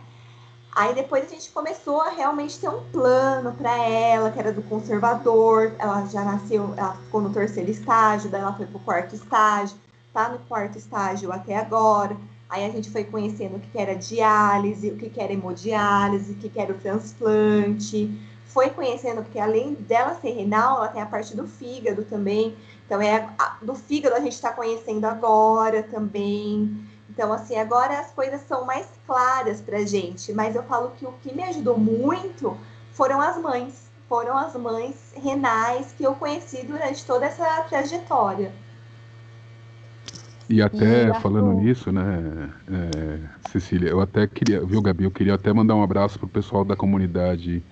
Aí 0.76 0.94
depois 0.94 1.24
a 1.24 1.30
gente 1.30 1.50
começou 1.52 2.02
a 2.02 2.10
realmente 2.10 2.60
ter 2.60 2.68
um 2.68 2.84
plano 2.92 3.54
para 3.54 3.78
ela, 3.78 4.30
que 4.30 4.38
era 4.38 4.52
do 4.52 4.62
conservador. 4.64 5.74
Ela 5.80 6.06
já 6.08 6.22
nasceu, 6.26 6.74
ela 6.76 6.96
ficou 6.96 7.22
no 7.22 7.32
terceiro 7.32 7.72
estágio, 7.72 8.30
daí 8.30 8.42
ela 8.42 8.54
foi 8.54 8.66
pro 8.66 8.80
quarto 8.80 9.16
estágio, 9.16 9.78
tá 10.14 10.28
no 10.28 10.38
quarto 10.40 10.78
estágio 10.78 11.32
até 11.32 11.56
agora. 11.56 12.18
Aí 12.50 12.66
a 12.66 12.70
gente 12.70 12.90
foi 12.90 13.06
conhecendo 13.06 13.56
o 13.56 13.60
que 13.62 13.78
era 13.78 13.96
diálise, 13.96 14.90
o 14.90 14.98
que 14.98 15.12
era 15.18 15.32
hemodiálise, 15.32 16.34
o 16.34 16.36
que 16.36 16.52
era 16.60 16.74
o 16.74 16.78
transplante. 16.78 18.12
Foi 18.46 18.70
conhecendo, 18.70 19.24
porque 19.24 19.40
além 19.40 19.76
dela 19.76 20.16
ser 20.16 20.32
renal, 20.32 20.78
ela 20.78 20.90
tem 20.90 21.02
a 21.02 21.06
parte 21.06 21.38
do 21.38 21.48
fígado 21.48 22.04
também. 22.04 22.54
Então, 22.86 23.02
é 23.02 23.30
a, 23.40 23.58
do 23.62 23.76
fígado 23.76 24.16
a 24.16 24.20
gente 24.20 24.34
está 24.34 24.52
conhecendo 24.52 25.06
agora 25.06 25.84
também. 25.84 26.86
Então, 27.16 27.32
assim, 27.32 27.56
agora 27.58 27.98
as 27.98 28.12
coisas 28.12 28.42
são 28.42 28.66
mais 28.66 28.88
claras 29.08 29.62
para 29.62 29.86
gente. 29.86 30.34
Mas 30.34 30.54
eu 30.54 30.64
falo 30.64 30.92
que 30.98 31.06
o 31.06 31.14
que 31.24 31.34
me 31.34 31.44
ajudou 31.44 31.80
muito 31.80 32.58
foram 32.92 33.22
as 33.22 33.38
mães. 33.42 33.90
Foram 34.10 34.38
as 34.38 34.54
mães 34.56 35.14
renais 35.16 35.96
que 35.98 36.04
eu 36.04 36.14
conheci 36.14 36.64
durante 36.66 37.04
toda 37.06 37.26
essa 37.26 37.62
trajetória. 37.70 38.52
E 40.50 40.62
até 40.62 41.10
e 41.10 41.22
falando 41.22 41.54
nisso, 41.54 41.92
né, 41.92 42.52
é, 42.70 43.50
Cecília, 43.50 43.90
eu 43.90 44.00
até 44.00 44.28
queria, 44.28 44.64
viu, 44.64 44.82
Gabi, 44.82 45.06
eu 45.06 45.12
queria 45.12 45.34
até 45.34 45.52
mandar 45.52 45.74
um 45.74 45.82
abraço 45.82 46.20
pro 46.20 46.28
pessoal 46.28 46.64
da 46.64 46.76
comunidade 46.76 47.64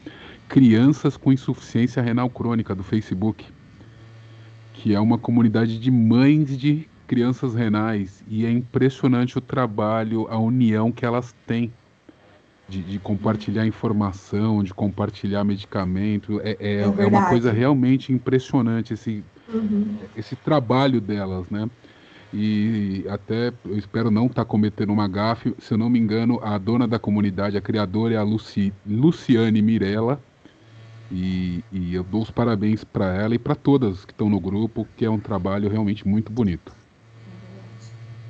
Crianças 0.47 1.15
com 1.15 1.32
Insuficiência 1.32 2.01
Renal 2.01 2.29
Crônica 2.29 2.73
do 2.73 2.82
Facebook, 2.82 3.45
que 4.73 4.95
é 4.95 4.99
uma 4.99 5.19
comunidade 5.19 5.77
de 5.77 5.91
mães 5.91 6.58
de 6.58 6.89
crianças 7.07 7.53
renais 7.53 8.23
e 8.27 8.45
é 8.45 8.51
impressionante 8.51 9.37
o 9.37 9.41
trabalho, 9.41 10.27
a 10.29 10.37
união 10.37 10.91
que 10.91 11.05
elas 11.05 11.33
têm 11.45 11.71
de, 12.67 12.81
de 12.81 12.99
compartilhar 12.99 13.65
informação, 13.65 14.63
de 14.63 14.73
compartilhar 14.73 15.43
medicamento, 15.43 16.39
é, 16.41 16.57
é, 16.59 16.73
é, 16.75 16.81
é 16.81 17.07
uma 17.07 17.29
coisa 17.29 17.51
realmente 17.51 18.11
impressionante 18.11 18.93
esse, 18.93 19.23
uhum. 19.53 19.97
esse 20.15 20.35
trabalho 20.35 21.01
delas, 21.01 21.49
né? 21.49 21.69
e 22.33 23.05
até 23.07 23.53
eu 23.63 23.77
espero 23.77 24.09
não 24.09 24.25
estar 24.25 24.43
tá 24.43 24.45
cometendo 24.45 24.91
uma 24.91 25.07
gafe, 25.07 25.53
se 25.59 25.73
eu 25.73 25.77
não 25.77 25.89
me 25.89 25.99
engano, 25.99 26.39
a 26.41 26.57
dona 26.57 26.87
da 26.87 26.97
comunidade, 26.97 27.55
a 27.55 27.61
criadora 27.61 28.15
é 28.15 28.17
a 28.17 28.23
Luci, 28.23 28.73
Luciane 28.85 29.61
Mirella, 29.61 30.19
e, 31.11 31.63
e 31.71 31.93
eu 31.93 32.03
dou 32.03 32.23
os 32.23 32.31
parabéns 32.31 32.83
para 32.83 33.13
ela 33.13 33.35
e 33.35 33.39
para 33.39 33.53
todas 33.53 34.03
que 34.03 34.11
estão 34.11 34.29
no 34.29 34.39
grupo, 34.39 34.87
que 34.97 35.05
é 35.05 35.09
um 35.09 35.19
trabalho 35.19 35.69
realmente 35.69 36.07
muito 36.07 36.31
bonito. 36.31 36.73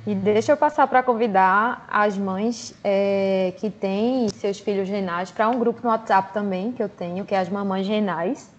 E 0.06 0.14
deixa 0.14 0.52
eu 0.52 0.56
passar 0.56 0.86
para 0.86 1.02
convidar 1.02 1.86
as 1.88 2.18
mães 2.18 2.74
é, 2.84 3.54
que 3.56 3.70
têm 3.70 4.28
seus 4.28 4.60
filhos 4.60 4.86
renais 4.86 5.30
para 5.30 5.48
um 5.48 5.58
grupo 5.58 5.80
no 5.82 5.88
WhatsApp 5.88 6.32
também, 6.34 6.72
que 6.72 6.82
eu 6.82 6.90
tenho, 6.90 7.24
que 7.24 7.34
é 7.34 7.38
as 7.38 7.48
Mamães 7.48 7.88
Renais, 7.88 8.50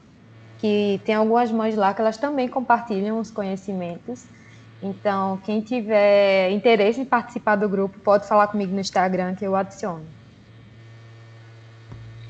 que 0.58 1.00
tem 1.06 1.14
algumas 1.14 1.52
mães 1.52 1.76
lá 1.76 1.94
que 1.94 2.02
elas 2.02 2.18
também 2.18 2.48
compartilham 2.48 3.20
os 3.20 3.30
conhecimentos. 3.30 4.26
Então, 4.82 5.38
quem 5.46 5.62
tiver 5.62 6.50
interesse 6.50 7.02
em 7.02 7.06
participar 7.06 7.58
do 7.58 7.70
grupo, 7.70 8.00
pode 8.00 8.28
falar 8.28 8.48
comigo 8.48 8.74
no 8.74 8.80
Instagram 8.80 9.36
que 9.36 9.46
eu 9.46 9.56
adiciono. 9.56 10.04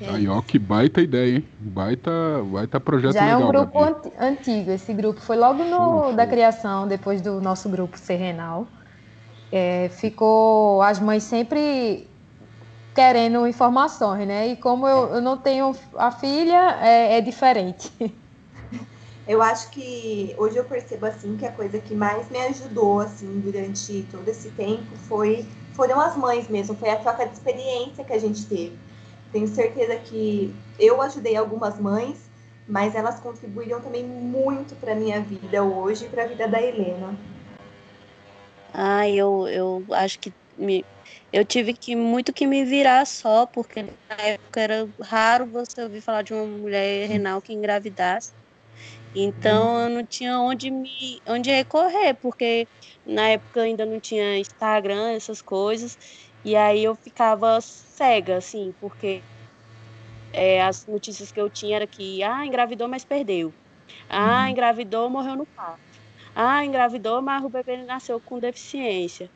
Aí, 0.10 0.28
ó, 0.28 0.42
que 0.42 0.60
baita 0.60 1.02
ideia, 1.02 1.38
hein? 1.38 1.46
Baita, 1.58 2.12
baita 2.52 2.82
projeto 2.82 3.14
Já 3.14 3.22
legal. 3.22 3.40
Já 3.40 3.46
é 3.46 3.48
um 3.48 3.52
grupo 3.52 4.12
antigo. 4.20 4.72
Esse 4.72 4.94
grupo 4.94 5.22
foi 5.22 5.38
logo 5.38 5.64
no, 5.64 5.70
show, 5.70 6.14
da 6.14 6.28
criação, 6.28 6.86
depois 6.86 7.22
do 7.22 7.40
nosso 7.40 7.70
grupo 7.70 7.98
Serrenal. 7.98 8.68
É, 9.52 9.90
ficou 9.90 10.82
as 10.82 11.00
mães 11.00 11.24
sempre 11.24 12.10
querendo 12.94 13.46
informações, 13.46 14.28
né? 14.28 14.48
E 14.48 14.56
como 14.56 14.88
eu, 14.88 15.16
eu 15.16 15.22
não 15.22 15.38
tenho 15.38 15.76
a 15.98 16.12
filha, 16.12 16.80
é, 16.82 17.18
é 17.18 17.22
diferente. 17.22 17.92
Eu 19.28 19.42
acho 19.42 19.72
que 19.72 20.36
hoje 20.38 20.56
eu 20.56 20.66
percebo 20.66 21.08
assim 21.08 21.36
que 21.36 21.48
a 21.48 21.52
coisa 21.52 21.80
que 21.80 21.96
mais 21.96 22.30
me 22.30 22.38
ajudou 22.42 23.00
assim 23.00 23.40
durante 23.40 24.04
todo 24.04 24.28
esse 24.30 24.52
tempo 24.52 24.96
foi 24.96 25.48
foram 25.74 26.00
as 26.00 26.16
mães 26.16 26.48
mesmo, 26.48 26.76
foi 26.76 26.92
a 26.92 26.96
troca 26.98 27.26
de 27.26 27.34
experiência 27.34 28.04
que 28.04 28.14
a 28.14 28.20
gente 28.20 28.48
teve. 28.48 28.80
Tenho 29.32 29.48
certeza 29.48 29.96
que 29.98 30.56
eu 30.78 31.02
ajudei 31.02 31.36
algumas 31.36 31.80
mães, 31.80 32.30
mas 32.68 32.94
elas 32.94 33.20
contribuíram 33.20 33.82
também 33.82 34.04
muito 34.06 34.76
para 34.76 34.96
minha 34.96 35.20
vida 35.22 35.64
hoje 35.64 36.06
e 36.06 36.10
para 36.10 36.24
a 36.24 36.28
vida 36.28 36.48
da 36.48 36.62
Helena. 36.62 37.18
Ah, 38.78 39.08
eu, 39.10 39.48
eu 39.48 39.86
acho 39.94 40.20
que 40.20 40.34
me, 40.58 40.86
eu 41.32 41.46
tive 41.46 41.74
que 41.74 41.96
muito 41.96 42.34
que 42.34 42.46
me 42.48 42.66
virar 42.66 43.06
só, 43.06 43.46
porque 43.48 43.84
na 43.84 43.96
época 44.22 44.60
era 44.62 44.88
raro 45.02 45.50
você 45.52 45.82
ouvir 45.84 46.02
falar 46.02 46.24
de 46.24 46.34
uma 46.34 46.46
mulher 46.46 47.08
renal 47.08 47.42
que 47.42 47.54
engravidasse. 47.54 48.34
Então 49.14 49.82
eu 49.84 49.90
não 49.90 50.06
tinha 50.08 50.40
onde 50.40 50.72
me 50.72 51.22
onde 51.28 51.52
recorrer, 51.52 52.16
porque 52.22 52.70
na 53.06 53.30
época 53.32 53.62
ainda 53.64 53.86
não 53.86 54.00
tinha 54.02 54.40
Instagram, 54.40 55.14
essas 55.14 55.42
coisas, 55.42 55.98
e 56.44 56.56
aí 56.56 56.84
eu 56.84 56.96
ficava 57.04 57.60
cega, 57.62 58.38
assim, 58.38 58.74
porque 58.80 59.26
é, 60.32 60.62
as 60.64 60.86
notícias 60.86 61.32
que 61.32 61.40
eu 61.40 61.50
tinha 61.50 61.78
era 61.78 61.88
que 61.88 62.22
ah, 62.24 62.46
engravidou, 62.46 62.88
mas 62.88 63.06
perdeu. 63.06 63.56
Ah, 64.10 64.44
uhum. 64.46 64.50
engravidou, 64.52 65.10
morreu 65.10 65.36
no 65.38 65.48
parto. 65.56 65.95
Ah, 66.36 66.66
engravidou, 66.66 67.22
mas 67.22 67.44
o 67.44 67.50
bebê 67.50 67.78
nasceu 67.86 68.20
com 68.20 68.40
deficiência. 68.40 69.30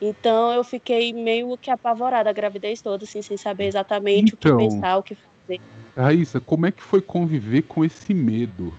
Então 0.00 0.52
eu 0.52 0.62
fiquei 0.62 1.12
meio 1.12 1.56
que 1.56 1.70
apavorada 1.70 2.28
a 2.28 2.32
gravidez 2.32 2.82
toda, 2.82 3.04
assim, 3.04 3.22
sem 3.22 3.36
saber 3.36 3.66
exatamente 3.66 4.34
então, 4.34 4.54
o 4.54 4.58
que 4.58 4.64
então, 4.64 4.76
pensar, 4.76 4.96
o 4.98 5.02
que 5.02 5.14
fazer. 5.14 5.60
Raíssa, 5.96 6.40
como 6.40 6.66
é 6.66 6.72
que 6.72 6.82
foi 6.82 7.00
conviver 7.00 7.62
com 7.62 7.84
esse 7.84 8.12
medo? 8.12 8.72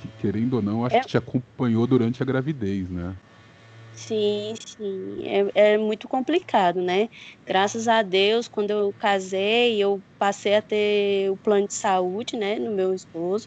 Que, 0.00 0.08
querendo 0.22 0.54
ou 0.54 0.62
não, 0.62 0.86
acho 0.86 0.96
é... 0.96 1.00
que 1.00 1.08
te 1.08 1.18
acompanhou 1.18 1.86
durante 1.86 2.22
a 2.22 2.26
gravidez, 2.26 2.88
né? 2.88 3.14
Sim, 3.94 4.54
sim. 4.66 5.28
É, 5.54 5.74
é 5.74 5.78
muito 5.78 6.08
complicado, 6.08 6.80
né? 6.80 7.08
Graças 7.46 7.86
a 7.86 8.02
Deus, 8.02 8.48
quando 8.48 8.70
eu 8.70 8.92
casei, 8.98 9.78
eu 9.78 10.02
passei 10.18 10.54
a 10.54 10.62
ter 10.62 11.30
o 11.30 11.36
plano 11.36 11.68
de 11.68 11.74
saúde, 11.74 12.36
né, 12.36 12.58
no 12.58 12.74
meu 12.74 12.94
esposo. 12.94 13.46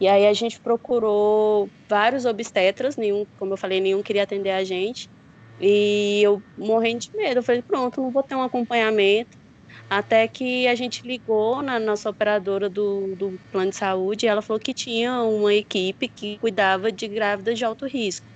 E 0.00 0.06
aí 0.08 0.26
a 0.26 0.32
gente 0.32 0.60
procurou 0.60 1.70
vários 1.88 2.26
obstetras, 2.26 2.96
nenhum, 2.96 3.26
como 3.38 3.54
eu 3.54 3.56
falei, 3.56 3.80
nenhum 3.80 4.02
queria 4.02 4.24
atender 4.24 4.50
a 4.50 4.62
gente. 4.62 5.08
E 5.60 6.22
eu 6.22 6.42
morrendo 6.56 7.00
de 7.00 7.16
medo, 7.16 7.38
eu 7.38 7.42
falei, 7.42 7.62
pronto, 7.62 8.02
não 8.02 8.10
vou 8.10 8.22
ter 8.22 8.34
um 8.34 8.42
acompanhamento. 8.42 9.38
Até 9.88 10.26
que 10.28 10.66
a 10.66 10.74
gente 10.74 11.06
ligou 11.06 11.62
na 11.62 11.78
nossa 11.78 12.10
operadora 12.10 12.68
do, 12.68 13.14
do 13.16 13.40
plano 13.50 13.70
de 13.70 13.76
saúde 13.76 14.26
e 14.26 14.28
ela 14.28 14.42
falou 14.42 14.60
que 14.60 14.74
tinha 14.74 15.22
uma 15.22 15.54
equipe 15.54 16.08
que 16.08 16.38
cuidava 16.38 16.90
de 16.90 17.06
grávidas 17.08 17.58
de 17.58 17.64
alto 17.64 17.86
risco. 17.86 18.26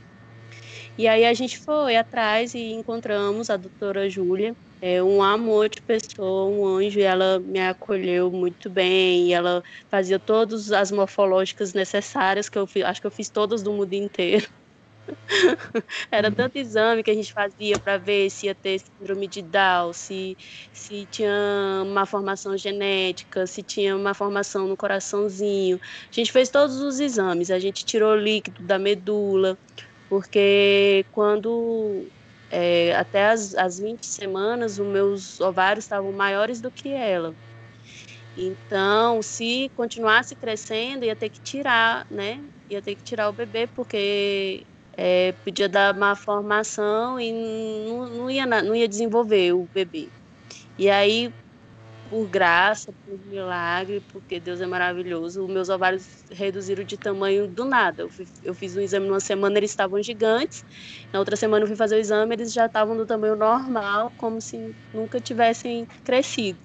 E 0.97 1.09
aí 1.09 1.25
a 1.25 1.35
gente 1.35 1.59
foi 1.59 1.97
atrás 1.97 2.55
e 2.55 2.73
encontramos 2.73 3.51
a 3.51 3.57
doutora 3.57 4.09
Júlia, 4.09 4.55
é 4.83 5.03
um 5.03 5.23
amor 5.23 5.69
de 5.69 5.81
pessoa, 5.83 6.51
um 6.51 6.67
anjo, 6.67 6.99
e 6.99 7.03
ela 7.03 7.39
me 7.39 7.61
acolheu 7.61 8.31
muito 8.31 8.71
bem, 8.71 9.29
e 9.29 9.33
ela 9.33 9.63
fazia 9.91 10.19
todas 10.19 10.73
as 10.73 10.91
morfológicas 10.91 11.75
necessárias, 11.75 12.49
que 12.49 12.59
eu 12.59 12.67
fiz, 12.67 12.85
acho 12.85 13.01
que 13.01 13.07
eu 13.07 13.11
fiz 13.11 13.29
todas 13.29 13.63
do 13.63 13.73
mundo 13.73 13.93
inteiro. 13.93 14.49
Era 16.11 16.29
uhum. 16.29 16.35
tanto 16.35 16.57
exame 16.57 17.03
que 17.03 17.11
a 17.11 17.15
gente 17.15 17.33
fazia 17.33 17.79
para 17.79 17.97
ver 17.97 18.31
se 18.31 18.47
ia 18.47 18.55
ter 18.55 18.81
síndrome 18.81 19.27
de 19.27 19.43
Down, 19.43 19.93
se, 19.93 20.37
se 20.73 21.07
tinha 21.11 21.83
uma 21.85 22.07
formação 22.07 22.57
genética, 22.57 23.47
se 23.47 23.63
tinha 23.63 23.97
uma 23.97 24.15
formação 24.15 24.67
no 24.67 24.77
coraçãozinho. 24.77 25.81
A 26.11 26.15
gente 26.15 26.33
fez 26.33 26.49
todos 26.49 26.81
os 26.81 27.01
exames, 27.01 27.51
a 27.51 27.59
gente 27.59 27.85
tirou 27.85 28.15
líquido 28.15 28.63
da 28.63 28.79
medula, 28.79 29.59
porque 30.09 31.05
quando 31.13 32.07
é, 32.51 32.95
até 32.97 33.27
as, 33.31 33.55
as 33.55 33.79
20 33.79 34.07
semanas 34.07 34.79
os 34.79 34.87
meus 34.87 35.41
ovários 35.41 35.85
estavam 35.85 36.13
maiores 36.13 36.61
do 36.61 36.73
que 36.73 36.91
ela. 36.91 37.37
Então, 38.37 39.21
se 39.23 39.71
continuasse 39.75 40.37
crescendo, 40.37 41.05
ia 41.05 41.17
ter 41.17 41.31
que 41.31 41.41
tirar, 41.43 42.07
né? 42.11 42.45
Ia 42.69 42.81
ter 42.83 42.97
que 42.97 43.03
tirar 43.03 43.29
o 43.29 43.33
bebê, 43.33 43.67
porque 43.67 44.67
é, 44.97 45.33
podia 45.45 45.69
dar 45.69 45.95
má 45.97 46.15
formação 46.17 47.19
e 47.21 47.33
não, 47.33 48.07
não, 48.09 48.31
ia, 48.31 48.47
não 48.47 48.75
ia 48.75 48.89
desenvolver 48.89 49.53
o 49.55 49.69
bebê. 49.69 50.13
E 50.79 50.91
aí, 50.91 51.35
por 52.11 52.29
graça, 52.29 52.93
por 53.05 53.19
milagre, 53.21 54.03
porque 54.03 54.41
Deus 54.41 54.61
é 54.61 54.67
maravilhoso, 54.67 55.45
os 55.47 55.53
meus 55.55 55.71
ovários 55.71 56.25
reduziram 56.33 56.85
de 56.85 56.99
tamanho 56.99 57.49
do 57.49 57.65
nada. 57.65 58.03
Eu, 58.03 58.11
fui, 58.11 58.27
eu 58.43 58.55
fiz 58.55 58.77
um 58.77 58.81
exame 58.83 59.07
numa 59.09 59.21
semana, 59.21 59.59
eles 59.59 59.71
estavam 59.71 60.03
gigantes. 60.03 60.65
Na 61.13 61.21
outra 61.21 61.37
semana 61.37 61.65
eu 61.65 61.69
fui 61.69 61.77
fazer 61.77 61.97
o 61.97 62.01
exame, 62.01 62.35
eles 62.35 62.53
já 62.53 62.67
estavam 62.67 62.97
do 62.97 63.07
tamanho 63.07 63.37
normal, 63.37 64.13
como 64.17 64.41
se 64.41 64.59
nunca 64.93 65.21
tivessem 65.21 65.87
crescido. 66.05 66.61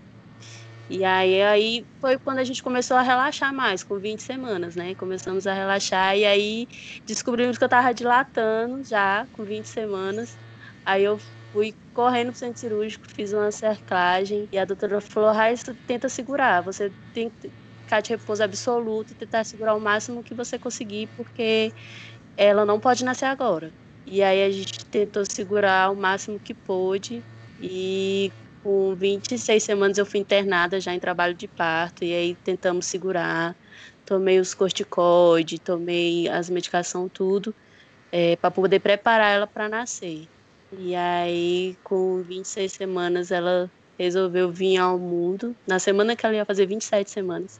E 0.87 1.03
aí, 1.03 1.41
aí 1.41 1.87
foi 1.99 2.19
quando 2.19 2.39
a 2.39 2.43
gente 2.43 2.61
começou 2.61 2.95
a 2.97 3.01
relaxar 3.01 3.53
mais, 3.53 3.83
com 3.83 3.99
20 3.99 4.21
semanas, 4.23 4.75
né? 4.75 4.93
Começamos 4.95 5.47
a 5.47 5.53
relaxar 5.53 6.15
e 6.17 6.25
aí 6.25 6.67
descobrimos 7.07 7.57
que 7.57 7.63
eu 7.63 7.67
estava 7.67 7.93
dilatando 7.93 8.83
já, 8.83 9.27
com 9.31 9.43
20 9.43 9.67
semanas. 9.69 10.37
Aí 10.85 11.03
eu 11.03 11.17
fui 11.55 11.73
correndo 11.93 12.31
pro 12.31 12.39
centro 12.39 12.59
cirúrgico, 12.59 13.05
fiz 13.15 13.31
uma 13.33 13.49
cerclagem 13.51 14.47
e 14.51 14.57
a 14.59 14.65
doutora 14.65 14.99
falou: 15.01 15.31
Raíssa, 15.31 15.77
tenta 15.85 16.09
segurar, 16.09 16.61
você 16.63 16.93
tem 17.13 17.29
que 17.31 17.51
ficar 17.81 18.01
de 18.01 18.09
repouso 18.11 18.43
absoluto 18.43 19.13
e 19.13 19.15
tentar 19.15 19.43
segurar 19.45 19.75
o 19.75 19.79
máximo 19.81 20.23
que 20.23 20.35
você 20.35 20.59
conseguir, 20.59 21.07
porque 21.15 21.71
ela 22.37 22.65
não 22.65 22.79
pode 22.79 23.03
nascer 23.05 23.25
agora. 23.25 23.73
E 24.05 24.21
aí 24.23 24.43
a 24.43 24.51
gente 24.51 24.73
tentou 24.91 25.23
segurar 25.31 25.91
o 25.91 25.95
máximo 25.95 26.39
que 26.39 26.53
pôde 26.55 27.25
e 27.59 28.33
com 28.63 28.95
26 28.95 29.63
semanas 29.63 29.97
eu 29.97 30.05
fui 30.05 30.19
internada 30.19 30.79
já 30.81 30.93
em 30.93 30.99
trabalho 30.99 31.35
de 31.35 31.47
parto 31.47 32.03
e 32.03 32.13
aí 32.13 32.35
tentamos 32.43 32.87
segurar. 32.87 33.55
Tomei 34.05 34.39
os 34.39 34.53
corticoides, 34.53 35.59
tomei 35.63 36.27
as 36.29 36.49
medicações, 36.49 37.09
tudo, 37.13 37.55
é, 38.11 38.33
eh, 38.33 38.37
para 38.37 38.51
poder 38.51 38.79
preparar 38.81 39.33
ela 39.35 39.47
para 39.47 39.69
nascer. 39.69 40.27
E 40.77 40.95
aí, 40.95 41.75
com 41.83 42.21
26 42.21 42.71
semanas, 42.71 43.31
ela 43.31 43.69
resolveu 43.97 44.51
vir 44.51 44.77
ao 44.77 44.97
mundo. 44.99 45.55
Na 45.67 45.79
semana 45.79 46.15
que 46.15 46.25
ela 46.25 46.35
ia 46.35 46.45
fazer 46.45 46.65
27 46.65 47.09
semanas. 47.09 47.59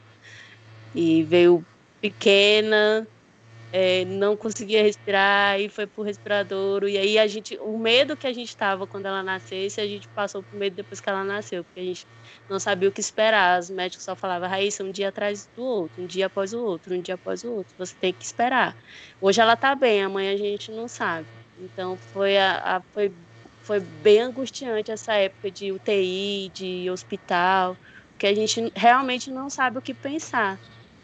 E 0.94 1.22
veio 1.24 1.64
pequena, 2.00 3.06
é, 3.72 4.04
não 4.06 4.36
conseguia 4.36 4.82
respirar 4.82 5.60
e 5.60 5.68
foi 5.68 5.86
pro 5.86 6.02
respirador. 6.02 6.84
E 6.84 6.96
aí 6.96 7.18
a 7.18 7.26
gente, 7.26 7.58
o 7.58 7.78
medo 7.78 8.16
que 8.16 8.26
a 8.26 8.32
gente 8.32 8.56
tava 8.56 8.86
quando 8.86 9.06
ela 9.06 9.22
nascesse, 9.22 9.80
a 9.80 9.86
gente 9.86 10.08
passou 10.08 10.42
por 10.42 10.56
medo 10.58 10.76
depois 10.76 11.00
que 11.00 11.08
ela 11.08 11.24
nasceu, 11.24 11.64
porque 11.64 11.80
a 11.80 11.84
gente 11.84 12.06
não 12.48 12.58
sabia 12.58 12.88
o 12.88 12.92
que 12.92 13.00
esperar. 13.00 13.60
Os 13.60 13.70
médicos 13.70 14.04
só 14.04 14.16
falavam, 14.16 14.48
Raíssa, 14.48 14.84
um 14.84 14.90
dia 14.90 15.08
atrás 15.08 15.48
do 15.54 15.62
outro, 15.62 16.02
um 16.02 16.06
dia 16.06 16.26
após 16.26 16.52
o 16.52 16.62
outro, 16.62 16.94
um 16.94 17.02
dia 17.02 17.16
após 17.16 17.44
o 17.44 17.52
outro. 17.52 17.74
Você 17.78 17.94
tem 18.00 18.12
que 18.12 18.24
esperar. 18.24 18.76
Hoje 19.20 19.40
ela 19.40 19.56
tá 19.56 19.74
bem, 19.74 20.02
amanhã 20.02 20.32
a 20.34 20.38
gente 20.38 20.70
não 20.70 20.88
sabe. 20.88 21.26
Então 21.56 21.96
foi, 21.98 22.36
a, 22.38 22.76
a, 22.78 22.82
foi, 22.92 23.10
foi 23.62 23.80
bem 23.80 24.20
angustiante 24.20 24.90
essa 24.90 25.14
época 25.14 25.50
de 25.50 25.72
UTI, 25.72 26.50
de 26.50 26.90
hospital, 26.90 27.78
que 28.18 28.26
a 28.26 28.34
gente 28.34 28.70
realmente 28.76 29.30
não 29.30 29.48
sabe 29.50 29.78
o 29.78 29.82
que 29.82 29.94
pensar. 29.94 30.58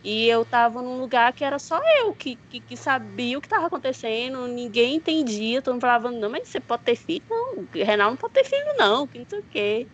E 0.04 0.26
eu 0.28 0.42
estava 0.42 0.82
num 0.82 0.98
lugar 0.98 1.32
que 1.32 1.44
era 1.44 1.58
só 1.60 1.78
eu 2.00 2.14
que, 2.14 2.38
que, 2.48 2.60
que 2.60 2.76
sabia 2.76 3.38
o 3.38 3.40
que 3.40 3.46
estava 3.46 3.66
acontecendo, 3.66 4.48
ninguém 4.48 4.96
entendia, 4.96 5.62
todo 5.62 5.74
mundo 5.74 5.82
falava, 5.82 6.10
não, 6.10 6.28
mas 6.30 6.48
você 6.48 6.60
pode 6.60 6.82
ter 6.84 6.96
filho? 6.96 7.24
Não, 7.30 7.68
Renal 7.74 8.10
não 8.10 8.16
pode 8.16 8.32
ter 8.32 8.44
filho, 8.44 8.74
não, 8.78 9.06
que 9.08 9.18
não 9.18 9.26
sei 9.28 9.38
o 9.40 9.44
quê. 9.48 9.88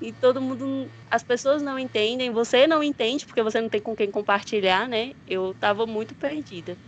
E 0.00 0.12
todo 0.12 0.40
mundo, 0.40 0.92
as 1.10 1.22
pessoas 1.24 1.62
não 1.62 1.78
entendem, 1.78 2.30
você 2.32 2.66
não 2.66 2.82
entende, 2.82 3.26
porque 3.26 3.42
você 3.42 3.60
não 3.60 3.68
tem 3.68 3.80
com 3.82 3.94
quem 3.96 4.10
compartilhar, 4.10 4.88
né? 4.88 5.12
Eu 5.26 5.52
estava 5.52 5.86
muito 5.86 6.14
perdida. 6.16 6.78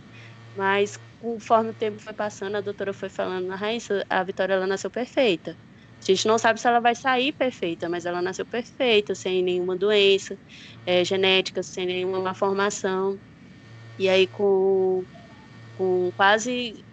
Mas 0.55 0.97
conforme 1.19 1.71
o 1.71 1.75
tempo 1.75 1.99
foi 2.01 2.13
passando, 2.13 2.55
a 2.57 2.61
doutora 2.61 2.93
foi 2.93 3.09
falando, 3.09 3.49
Raíssa, 3.49 4.05
a 4.09 4.23
Vitória 4.23 4.53
ela 4.53 4.67
nasceu 4.67 4.91
perfeita. 4.91 5.57
A 6.01 6.05
gente 6.11 6.27
não 6.27 6.37
sabe 6.37 6.59
se 6.61 6.67
ela 6.67 6.79
vai 6.79 6.95
sair 6.95 7.33
perfeita, 7.33 7.89
mas 7.89 8.05
ela 8.05 8.21
nasceu 8.21 8.45
perfeita, 8.45 9.15
sem 9.15 9.43
nenhuma 9.43 9.77
doença 9.77 10.39
é, 10.85 11.03
genética, 11.03 11.63
sem 11.63 11.85
nenhuma 11.87 12.21
malformação. 12.21 13.19
E 13.97 14.09
aí, 14.09 14.27
com, 14.27 15.05
com 15.73 16.11
quase 16.15 16.85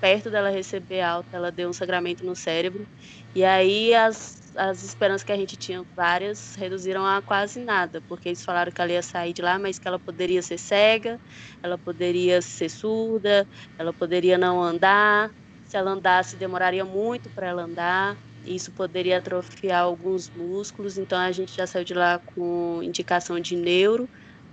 perto 0.00 0.30
dela 0.30 0.50
receber 0.50 1.02
alta, 1.02 1.36
ela 1.36 1.52
deu 1.52 1.70
um 1.70 1.72
sangramento 1.72 2.24
no 2.24 2.36
cérebro. 2.36 2.88
E 3.34 3.44
aí, 3.44 3.94
as 3.94 4.39
as 4.56 4.82
esperanças 4.82 5.24
que 5.24 5.32
a 5.32 5.36
gente 5.36 5.56
tinha, 5.56 5.84
várias, 5.94 6.54
reduziram 6.56 7.04
a 7.06 7.22
quase 7.22 7.60
nada, 7.60 8.02
porque 8.02 8.28
eles 8.28 8.42
falaram 8.44 8.72
que 8.72 8.80
ela 8.80 8.92
ia 8.92 9.02
sair 9.02 9.32
de 9.32 9.42
lá, 9.42 9.58
mas 9.58 9.78
que 9.78 9.88
ela 9.88 9.98
poderia 10.00 10.42
ser 10.42 10.58
cega, 10.58 11.20
ela 11.62 11.78
poderia 11.78 12.42
ser 12.42 12.68
surda, 12.68 13.46
ela 13.78 13.92
poderia 13.94 14.38
não 14.38 14.62
andar, 14.62 15.30
se 15.64 15.76
ela 15.76 15.90
andasse 15.92 16.36
demoraria 16.36 16.84
muito 16.84 17.30
para 17.30 17.48
ela 17.48 17.62
andar, 17.64 18.18
isso 18.42 18.72
poderia 18.72 19.18
atrofiar 19.18 19.82
alguns 19.82 20.30
músculos, 20.30 20.98
então 20.98 21.18
a 21.18 21.32
gente 21.32 21.54
já 21.54 21.66
saiu 21.66 21.84
de 21.84 21.94
lá 21.94 22.20
com 22.24 22.82
indicação 22.82 23.38
de 23.40 23.56
neuro, 23.56 24.08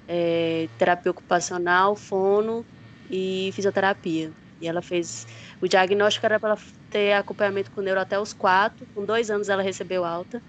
é, 0.07 0.69
terapia 0.77 1.11
ocupacional, 1.11 1.95
fono 1.95 2.65
e 3.09 3.51
fisioterapia. 3.53 4.33
E 4.59 4.67
ela 4.67 4.81
fez. 4.81 5.25
O 5.61 5.67
diagnóstico 5.67 6.25
era 6.25 6.39
para 6.39 6.49
ela 6.51 6.57
ter 6.97 7.13
acompanhamento 7.13 7.71
com 7.71 7.81
neuro 7.81 7.99
até 7.99 8.19
os 8.19 8.33
quatro. 8.33 8.87
Com 8.93 9.05
dois 9.05 9.29
anos 9.29 9.49
ela 9.49 9.61
recebeu 9.61 10.03
alta. 10.03 10.41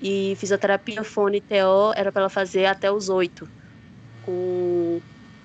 E 0.00 0.34
fisioterapia, 0.36 1.04
fone 1.04 1.38
e 1.38 1.40
TO 1.40 1.92
era 1.96 2.12
para 2.12 2.22
ela 2.22 2.30
fazer 2.30 2.66
até 2.66 2.90
os 2.90 3.08
oito. 3.08 3.48
Com 4.22 5.00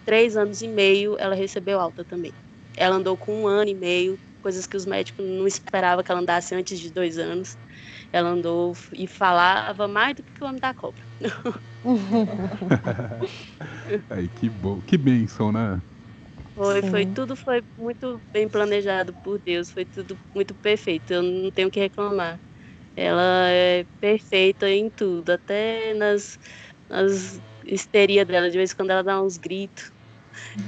três 0.06 0.38
anos 0.38 0.62
e 0.62 0.68
meio 0.68 1.18
ela 1.20 1.36
recebeu 1.36 1.80
alta 1.80 2.06
também. 2.06 2.32
Ela 2.78 2.96
andou 2.96 3.18
com 3.18 3.42
um 3.42 3.48
ano 3.48 3.72
e 3.72 3.76
meio, 3.76 4.20
coisas 4.42 4.68
que 4.68 4.78
os 4.78 4.86
médicos 4.86 5.26
não 5.26 5.48
esperavam 5.48 6.04
que 6.04 6.12
ela 6.12 6.22
andasse 6.22 6.54
antes 6.54 6.80
de 6.80 6.92
dois 6.92 7.18
anos. 7.18 7.58
Ela 8.14 8.30
andou 8.30 8.74
e 8.94 9.08
falava 9.08 9.88
mais 9.88 10.16
do 10.16 10.24
que 10.24 10.44
o 10.44 10.48
homem 10.48 10.62
da 10.62 10.74
cobra. 10.74 11.04
Aí, 14.10 14.28
que 14.30 14.50
bom, 14.50 14.82
que 14.82 14.98
bênção, 14.98 15.52
né? 15.52 15.82
Foi, 16.56 16.82
foi 16.84 17.06
tudo 17.06 17.36
foi 17.36 17.62
muito 17.78 18.24
bem 18.34 18.50
planejado 18.50 19.14
por 19.22 19.40
Deus, 19.40 19.70
foi 19.72 19.86
tudo 19.86 20.20
muito 20.36 20.56
perfeito. 20.56 21.12
Eu 21.14 21.22
não 21.24 21.52
tenho 21.52 21.68
o 21.68 21.72
que 21.72 21.80
reclamar. 21.80 22.42
Ela 22.96 23.50
é 23.52 23.86
perfeita 24.00 24.70
em 24.70 24.90
tudo, 24.92 25.32
até 25.32 25.94
nas, 25.96 26.38
nas 26.90 27.42
histeria 27.66 28.26
dela, 28.26 28.50
de 28.52 28.58
vez 28.58 28.72
em 28.74 28.76
quando 28.76 28.92
ela 28.92 29.04
dá 29.04 29.22
uns 29.22 29.38
gritos. 29.38 29.92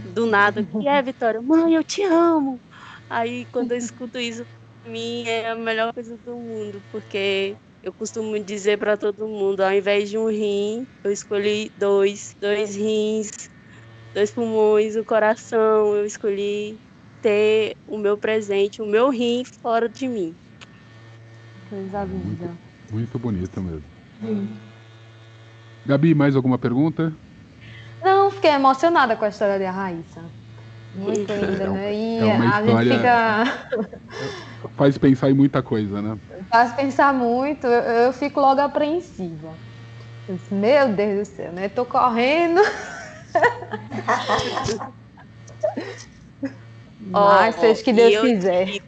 do 0.04 0.26
nada. 0.26 0.68
E 0.80 0.88
é, 0.88 1.02
Vitória, 1.02 1.42
mãe, 1.42 1.74
eu 1.76 1.84
te 1.84 2.04
amo. 2.04 2.62
Aí 3.10 3.48
quando 3.52 3.72
eu 3.74 3.78
escuto 3.78 4.20
isso, 4.20 4.46
pra 4.84 4.92
mim 4.92 5.24
é 5.28 5.50
a 5.52 5.56
melhor 5.56 5.94
coisa 5.94 6.18
do 6.18 6.36
mundo, 6.38 6.84
porque 6.92 7.58
eu 7.84 7.94
costumo 7.94 8.38
dizer 8.44 8.78
para 8.80 8.98
todo 8.98 9.28
mundo, 9.28 9.62
ao 9.62 9.74
invés 9.74 10.10
de 10.10 10.18
um 10.18 10.28
rim, 10.30 10.88
eu 11.04 11.12
escolhi 11.12 11.72
dois, 11.76 12.34
dois 12.40 12.76
rins, 12.76 13.30
dois 14.18 14.32
pulmões, 14.32 14.96
o 14.96 15.06
coração, 15.06 15.96
eu 15.96 16.04
escolhi 16.04 16.80
ter 17.22 17.76
o 17.86 18.00
meu 18.00 18.18
presente, 18.18 18.82
o 18.82 18.88
meu 18.88 19.12
rim 19.12 19.44
fora 19.62 19.88
de 19.88 20.08
mim. 20.08 20.36
Coisa 21.70 22.04
linda. 22.04 22.26
Muito, 22.26 22.60
muito 22.92 23.20
bonito 23.20 23.62
mesmo. 23.62 23.84
Hum. 24.24 24.48
Gabi, 25.86 26.16
mais 26.16 26.36
alguma 26.36 26.58
pergunta? 26.58 27.16
Não, 28.02 28.32
fiquei 28.32 28.50
emocionada 28.50 29.16
com 29.16 29.24
a 29.24 29.30
história 29.30 29.60
da 29.60 29.70
Raíssa. 29.70 30.32
Muito 30.96 31.32
linda, 31.32 31.66
é 31.66 31.70
né? 31.70 31.94
E 31.94 32.18
é 32.18 32.36
a 32.38 32.46
história... 32.62 32.90
gente 32.90 32.98
fica. 32.98 33.68
Faz 34.76 34.98
pensar 34.98 35.30
em 35.30 35.36
muita 35.36 35.62
coisa, 35.62 36.02
né? 36.02 36.18
Faz 36.52 36.74
pensar 36.74 37.14
muito, 37.14 37.68
eu, 37.68 38.06
eu 38.06 38.14
fico 38.14 38.40
logo 38.40 38.60
apreensiva. 38.62 39.60
Meu 40.52 40.94
Deus 40.94 41.30
do 41.30 41.36
céu, 41.36 41.54
né? 41.54 41.70
Tô 41.70 41.86
correndo. 41.86 42.60
Mas 47.10 47.56
oh, 47.58 47.60
seja 47.60 47.84
que 47.84 47.94
Deus 47.94 48.14
eu, 48.14 48.22
quiser. 48.22 48.82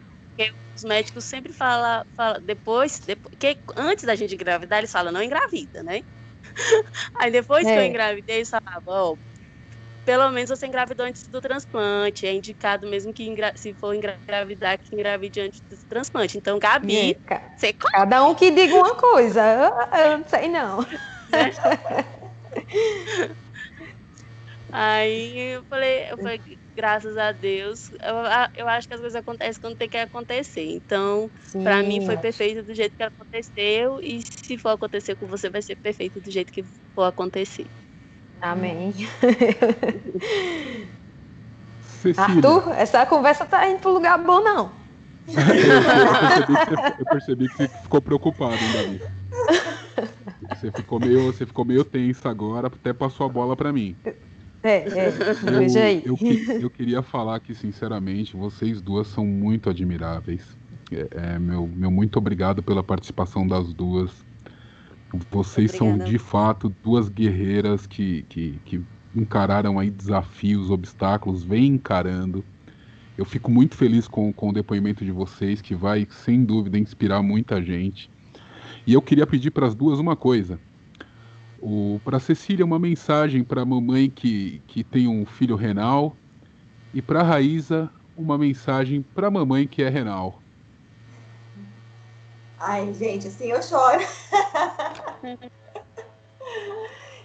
os 0.76 0.84
médicos 0.84 1.24
sempre 1.24 1.54
falam, 1.54 2.06
fala, 2.16 2.40
depois, 2.40 3.00
depois 3.00 3.36
que 3.38 3.58
antes 3.76 4.04
da 4.04 4.16
gente 4.16 4.36
engravidar, 4.36 4.80
eles 4.80 4.92
falam, 4.92 5.12
não 5.12 5.24
engravida, 5.24 5.84
né? 5.84 6.04
Aí 7.16 7.32
depois 7.32 7.66
é. 7.66 7.72
que 7.72 7.78
eu 7.78 7.84
é. 7.84 7.88
engravidei, 7.88 8.38
eles 8.38 8.50
falavam, 8.50 8.84
ó, 8.88 9.12
oh, 9.12 9.18
pelo 10.06 10.32
menos 10.32 10.50
você 10.50 10.66
engravidou 10.66 11.06
antes 11.06 11.28
do 11.28 11.40
transplante. 11.40 12.26
É 12.26 12.34
indicado 12.34 12.88
mesmo 12.88 13.14
que 13.14 13.32
se 13.56 13.74
for 13.76 13.94
engravidar, 13.94 14.80
que 14.80 14.96
engravide 14.96 15.40
antes 15.40 15.60
do 15.62 15.78
transplante. 15.86 16.36
Então, 16.36 16.58
Gabi, 16.58 17.16
é, 17.30 17.40
você... 17.56 17.74
cada 17.74 18.26
um 18.26 18.34
que 18.34 18.50
diga 18.50 18.74
uma 18.74 18.96
coisa. 18.96 19.40
Eu, 19.40 20.00
eu 20.00 20.18
não 20.18 20.28
sei 20.28 20.48
não. 20.48 20.82
É. 21.32 22.04
Aí 24.72 25.56
eu 25.56 25.64
falei, 25.66 26.12
eu 26.12 26.18
falei, 26.18 26.42
graças 26.76 27.18
a 27.18 27.32
Deus, 27.32 27.90
eu, 28.02 28.16
eu 28.56 28.68
acho 28.68 28.88
que 28.88 28.94
as 28.94 29.00
coisas 29.00 29.20
acontecem 29.20 29.60
quando 29.60 29.76
tem 29.76 29.90
que 29.90 29.98
acontecer. 29.98 30.66
Então, 30.66 31.30
para 31.64 31.82
mim 31.82 32.06
foi 32.06 32.18
perfeito 32.18 32.64
do 32.64 32.74
jeito 32.74 32.96
que 32.96 33.04
aconteceu 33.04 34.00
e 34.02 34.22
se 34.22 34.58
for 34.58 34.70
acontecer 34.70 35.16
com 35.16 35.28
você 35.28 35.50
vai 35.50 35.62
ser 35.62 35.76
perfeito 35.76 36.22
do 36.22 36.32
jeito 36.32 36.52
que 36.52 36.64
for 36.94 37.04
acontecer. 37.04 37.66
Amém. 38.42 38.94
Arthur, 42.16 42.72
essa 42.74 43.06
conversa 43.06 43.46
tá 43.46 43.68
indo 43.68 43.80
pro 43.80 43.92
lugar 43.92 44.18
bom, 44.18 44.42
não. 44.42 44.72
eu, 45.28 45.36
percebi 46.26 46.54
você, 46.54 46.74
eu, 47.00 47.06
percebi 47.06 47.50
que 47.50 47.58
você, 47.58 47.68
ficou 47.68 48.02
preocupado, 48.02 48.56
hein, 48.56 48.74
Davi? 48.74 49.02
Você 50.50 50.72
ficou 50.72 51.00
meio, 51.00 51.26
você 51.26 51.46
ficou 51.46 51.66
meio 51.66 51.84
tensa 51.84 52.30
agora, 52.30 52.68
até 52.68 52.94
passou 52.94 53.26
a 53.26 53.30
bola 53.30 53.56
para 53.56 53.74
mim. 53.74 53.98
É, 54.64 54.78
é, 54.88 55.12
veja 55.58 55.84
aí. 55.84 56.04
Eu, 56.06 56.18
eu, 56.62 56.70
queria 56.70 57.02
falar 57.02 57.40
que, 57.40 57.54
sinceramente, 57.56 58.36
vocês 58.36 58.82
duas 58.82 59.08
são 59.08 59.26
muito 59.26 59.70
admiráveis. 59.70 60.58
É, 60.92 61.08
é, 61.12 61.40
meu, 61.40 61.68
meu 61.68 61.92
muito 61.92 62.18
obrigado 62.18 62.62
pela 62.62 62.84
participação 62.84 63.48
das 63.48 63.74
duas. 63.74 64.12
Vocês 65.32 65.74
Obrigada. 65.74 65.98
são 65.98 66.12
de 66.12 66.20
fato 66.20 66.74
duas 66.84 67.10
guerreiras 67.10 67.88
que, 67.88 68.24
que, 68.30 68.60
que 68.66 68.82
encararam 69.16 69.80
aí 69.80 69.90
desafios, 69.90 70.70
obstáculos, 70.70 71.44
vem 71.44 71.68
encarando. 71.68 72.44
Eu 73.18 73.26
fico 73.26 73.52
muito 73.52 73.76
feliz 73.76 74.08
com, 74.08 74.32
com 74.32 74.50
o 74.50 74.54
depoimento 74.54 75.04
de 75.04 75.12
vocês, 75.12 75.62
que 75.62 75.76
vai, 75.76 76.08
sem 76.10 76.44
dúvida, 76.44 76.78
inspirar 76.78 77.22
muita 77.22 77.62
gente. 77.62 78.10
E 78.86 78.94
eu 78.94 79.02
queria 79.02 79.28
pedir 79.28 79.52
para 79.52 79.68
as 79.68 79.76
duas 79.76 80.00
uma 80.00 80.16
coisa. 80.16 80.60
Para 82.04 82.20
Cecília, 82.20 82.66
uma 82.66 82.80
mensagem 82.80 83.44
para 83.44 83.62
a 83.62 83.66
mamãe 83.66 84.10
que, 84.10 84.62
que 84.68 84.84
tem 84.84 85.08
um 85.08 85.26
filho 85.26 85.56
renal. 85.56 86.16
E 86.94 87.02
para 87.02 87.22
a 87.22 87.24
Raíza, 87.24 87.90
uma 88.18 88.38
mensagem 88.38 89.02
para 89.02 89.28
a 89.28 89.32
mamãe 89.32 89.68
que 89.68 89.84
é 89.84 89.90
renal. 89.90 90.42
Ai, 92.60 92.94
gente, 92.94 93.28
assim 93.28 93.52
eu 93.52 93.64
choro. 93.64 94.02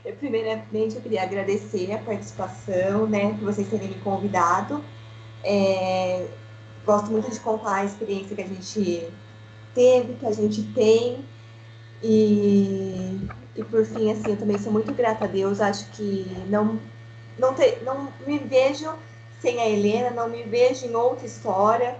eu, 0.04 0.14
primeiramente, 0.16 0.94
eu 0.94 1.02
queria 1.02 1.22
agradecer 1.22 1.92
a 1.92 1.98
participação, 1.98 3.06
né, 3.06 3.30
por 3.30 3.46
vocês 3.46 3.68
terem 3.68 3.88
me 3.88 3.94
convidado. 3.96 4.84
É, 5.42 6.28
gosto 6.86 7.10
muito 7.10 7.30
de 7.30 7.40
contar 7.40 7.76
a 7.76 7.84
experiência 7.84 8.36
que 8.36 8.42
a 8.42 8.46
gente 8.46 9.08
teve, 9.74 10.14
que 10.14 10.26
a 10.26 10.32
gente 10.32 10.62
tem. 10.72 11.24
E, 12.02 13.18
e 13.56 13.62
por 13.62 13.84
fim, 13.84 14.10
assim, 14.10 14.30
eu 14.30 14.36
também 14.36 14.58
sou 14.58 14.72
muito 14.72 14.92
grata 14.92 15.24
a 15.24 15.28
Deus. 15.28 15.60
Acho 15.60 15.88
que 15.92 16.26
não, 16.48 16.80
não, 17.38 17.54
te, 17.54 17.78
não 17.84 18.12
me 18.26 18.38
vejo 18.38 18.92
sem 19.40 19.60
a 19.60 19.68
Helena, 19.68 20.10
não 20.10 20.28
me 20.28 20.42
vejo 20.42 20.86
em 20.86 20.94
outra 20.94 21.26
história, 21.26 21.96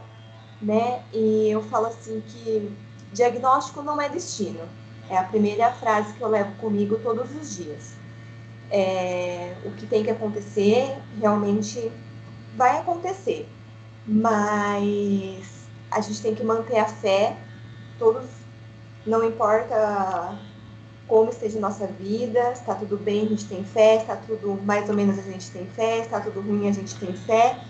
né? 0.61 1.03
E 1.13 1.51
eu 1.51 1.63
falo 1.63 1.87
assim 1.87 2.23
que 2.27 2.73
Diagnóstico 3.13 3.83
não 3.83 4.01
é 4.01 4.09
destino. 4.09 4.69
É 5.09 5.17
a 5.17 5.23
primeira 5.25 5.71
frase 5.73 6.15
que 6.15 6.23
eu 6.23 6.29
levo 6.29 6.53
comigo 6.57 6.99
todos 6.99 7.31
os 7.37 7.57
dias. 7.57 7.95
É, 8.71 9.55
o 9.65 9.71
que 9.73 9.87
tem 9.87 10.03
que 10.03 10.11
acontecer 10.11 10.97
realmente 11.21 11.93
vai 12.57 12.79
acontecer, 12.79 13.49
mas 14.07 15.69
a 15.91 16.01
gente 16.01 16.23
tem 16.23 16.35
que 16.35 16.43
manter 16.43 16.79
a 16.79 16.87
fé. 16.87 17.37
Todos, 17.99 18.25
não 19.07 19.23
importa 19.23 20.37
como 21.07 21.31
esteja 21.31 21.61
nossa 21.61 21.87
vida, 21.87 22.53
está 22.53 22.75
tudo 22.75 22.97
bem, 22.97 23.27
a 23.27 23.29
gente 23.29 23.47
tem 23.47 23.65
fé, 23.65 23.97
está 23.97 24.17
tudo 24.17 24.59
mais 24.63 24.89
ou 24.89 24.95
menos 24.95 25.19
a 25.19 25.23
gente 25.23 25.51
tem 25.51 25.67
fé, 25.67 25.99
está 25.99 26.21
tudo 26.21 26.41
ruim, 26.41 26.69
a 26.69 26.73
gente 26.73 26.95
tem 26.97 27.13
fé, 27.13 27.61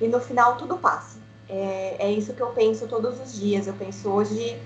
e 0.00 0.08
no 0.08 0.20
final 0.20 0.56
tudo 0.56 0.78
passa. 0.78 1.18
É, 1.48 1.96
é 1.98 2.12
isso 2.12 2.32
que 2.32 2.40
eu 2.40 2.48
penso 2.48 2.86
todos 2.86 3.20
os 3.20 3.34
dias. 3.34 3.66
Eu 3.66 3.74
penso 3.74 4.08
hoje 4.08 4.60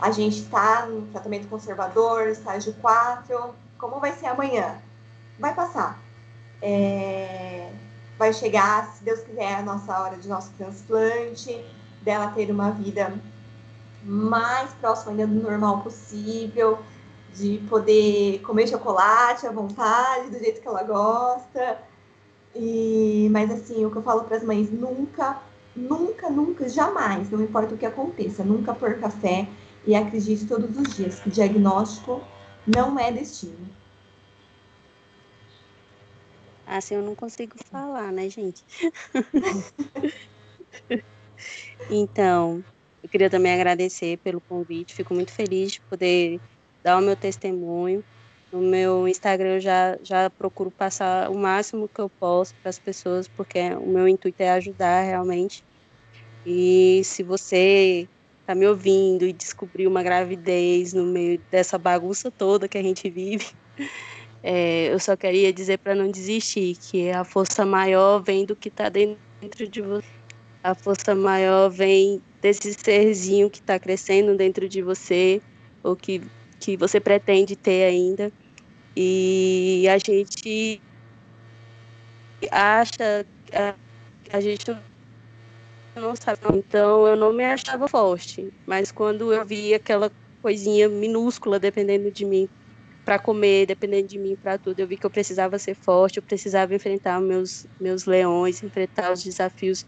a 0.00 0.10
gente 0.10 0.38
está 0.38 0.86
no 0.86 1.02
tratamento 1.08 1.48
conservador, 1.48 2.28
estágio 2.28 2.74
4. 2.80 3.54
Como 3.78 4.00
vai 4.00 4.12
ser 4.12 4.26
amanhã? 4.26 4.78
Vai 5.38 5.54
passar. 5.54 5.98
É... 6.62 7.70
Vai 8.18 8.32
chegar, 8.32 8.92
se 8.94 9.02
Deus 9.02 9.20
quiser, 9.20 9.56
a 9.56 9.62
nossa 9.62 9.98
hora 9.98 10.16
de 10.16 10.28
nosso 10.28 10.50
transplante, 10.58 11.64
dela 12.02 12.28
ter 12.28 12.50
uma 12.50 12.70
vida 12.70 13.12
mais 14.02 14.72
próxima 14.74 15.12
ainda 15.12 15.26
do 15.26 15.42
normal 15.42 15.80
possível, 15.80 16.78
de 17.34 17.58
poder 17.68 18.40
comer 18.40 18.68
chocolate 18.68 19.46
à 19.46 19.52
vontade, 19.52 20.30
do 20.30 20.38
jeito 20.38 20.60
que 20.60 20.68
ela 20.68 20.82
gosta. 20.82 21.78
E, 22.54 23.28
mas 23.30 23.50
assim, 23.50 23.84
o 23.84 23.90
que 23.90 23.96
eu 23.96 24.02
falo 24.02 24.24
para 24.24 24.36
as 24.36 24.44
mães, 24.44 24.70
nunca, 24.70 25.40
nunca, 25.74 26.28
nunca, 26.28 26.68
jamais, 26.68 27.30
não 27.30 27.40
importa 27.40 27.74
o 27.74 27.78
que 27.78 27.86
aconteça, 27.86 28.42
nunca 28.42 28.74
por 28.74 28.98
café 28.98 29.48
e 29.86 29.94
acredite 29.94 30.46
todos 30.46 30.76
os 30.76 30.96
dias 30.96 31.20
que 31.20 31.30
diagnóstico 31.30 32.20
não 32.66 32.98
é 32.98 33.12
destino. 33.12 33.68
Assim 36.66 36.94
eu 36.94 37.02
não 37.02 37.14
consigo 37.14 37.56
falar, 37.70 38.12
né, 38.12 38.28
gente? 38.28 38.64
então, 41.90 42.62
eu 43.02 43.08
queria 43.08 43.28
também 43.28 43.52
agradecer 43.52 44.18
pelo 44.18 44.40
convite. 44.42 44.94
Fico 44.94 45.12
muito 45.12 45.32
feliz 45.32 45.72
de 45.72 45.80
poder 45.82 46.40
dar 46.82 46.98
o 46.98 47.02
meu 47.02 47.16
testemunho. 47.16 48.02
No 48.52 48.60
meu 48.60 49.06
Instagram 49.06 49.54
eu 49.54 49.60
já, 49.60 49.98
já 50.02 50.28
procuro 50.28 50.70
passar 50.70 51.30
o 51.30 51.38
máximo 51.38 51.88
que 51.88 52.00
eu 52.00 52.08
posso 52.08 52.54
para 52.56 52.70
as 52.70 52.78
pessoas, 52.78 53.28
porque 53.28 53.58
o 53.74 53.86
meu 53.86 54.08
intuito 54.08 54.42
é 54.42 54.50
ajudar 54.50 55.02
realmente. 55.02 55.62
E 56.44 57.02
se 57.04 57.22
você 57.22 58.08
tá 58.46 58.54
me 58.54 58.66
ouvindo 58.66 59.24
e 59.24 59.32
descobrir 59.32 59.86
uma 59.86 60.02
gravidez 60.02 60.92
no 60.92 61.04
meio 61.04 61.40
dessa 61.50 61.78
bagunça 61.78 62.30
toda 62.30 62.66
que 62.66 62.78
a 62.78 62.82
gente 62.82 63.08
vive, 63.08 63.46
é, 64.42 64.92
eu 64.92 64.98
só 64.98 65.16
queria 65.16 65.52
dizer 65.52 65.78
para 65.78 65.94
não 65.94 66.10
desistir, 66.10 66.76
que 66.76 67.10
a 67.10 67.22
força 67.22 67.64
maior 67.64 68.20
vem 68.20 68.44
do 68.44 68.56
que 68.56 68.68
está 68.68 68.88
dentro 68.88 69.68
de 69.68 69.80
você. 69.80 70.08
A 70.62 70.74
força 70.74 71.14
maior 71.14 71.70
vem 71.70 72.20
desse 72.42 72.74
serzinho 72.74 73.48
que 73.48 73.60
está 73.60 73.78
crescendo 73.78 74.36
dentro 74.36 74.68
de 74.68 74.82
você, 74.82 75.40
ou 75.82 75.94
que, 75.94 76.20
que 76.60 76.76
você 76.76 77.00
pretende 77.00 77.56
ter 77.56 77.84
ainda. 77.84 78.32
E 78.96 79.86
a 79.88 79.98
gente 79.98 80.82
acha, 82.50 83.26
a, 83.54 83.76
a 84.32 84.40
gente 84.40 84.64
não 85.96 86.14
sabe. 86.16 86.40
Então 86.56 87.06
eu 87.06 87.16
não 87.16 87.32
me 87.32 87.44
achava 87.44 87.88
forte. 87.88 88.52
Mas 88.66 88.90
quando 88.92 89.32
eu 89.32 89.44
vi 89.46 89.74
aquela 89.74 90.10
coisinha 90.42 90.88
minúscula 90.88 91.58
dependendo 91.60 92.10
de 92.10 92.24
mim 92.24 92.48
para 93.04 93.18
comer, 93.18 93.66
dependendo 93.66 94.08
de 94.08 94.18
mim 94.18 94.36
para 94.36 94.58
tudo. 94.58 94.80
Eu 94.80 94.88
vi 94.88 94.98
que 94.98 95.06
eu 95.06 95.10
precisava 95.10 95.58
ser 95.58 95.76
forte, 95.76 96.18
eu 96.18 96.22
precisava 96.24 96.74
enfrentar 96.74 97.20
meus 97.20 97.66
meus 97.80 98.06
leões, 98.06 98.62
enfrentar 98.62 99.12
os 99.12 99.22
desafios 99.24 99.84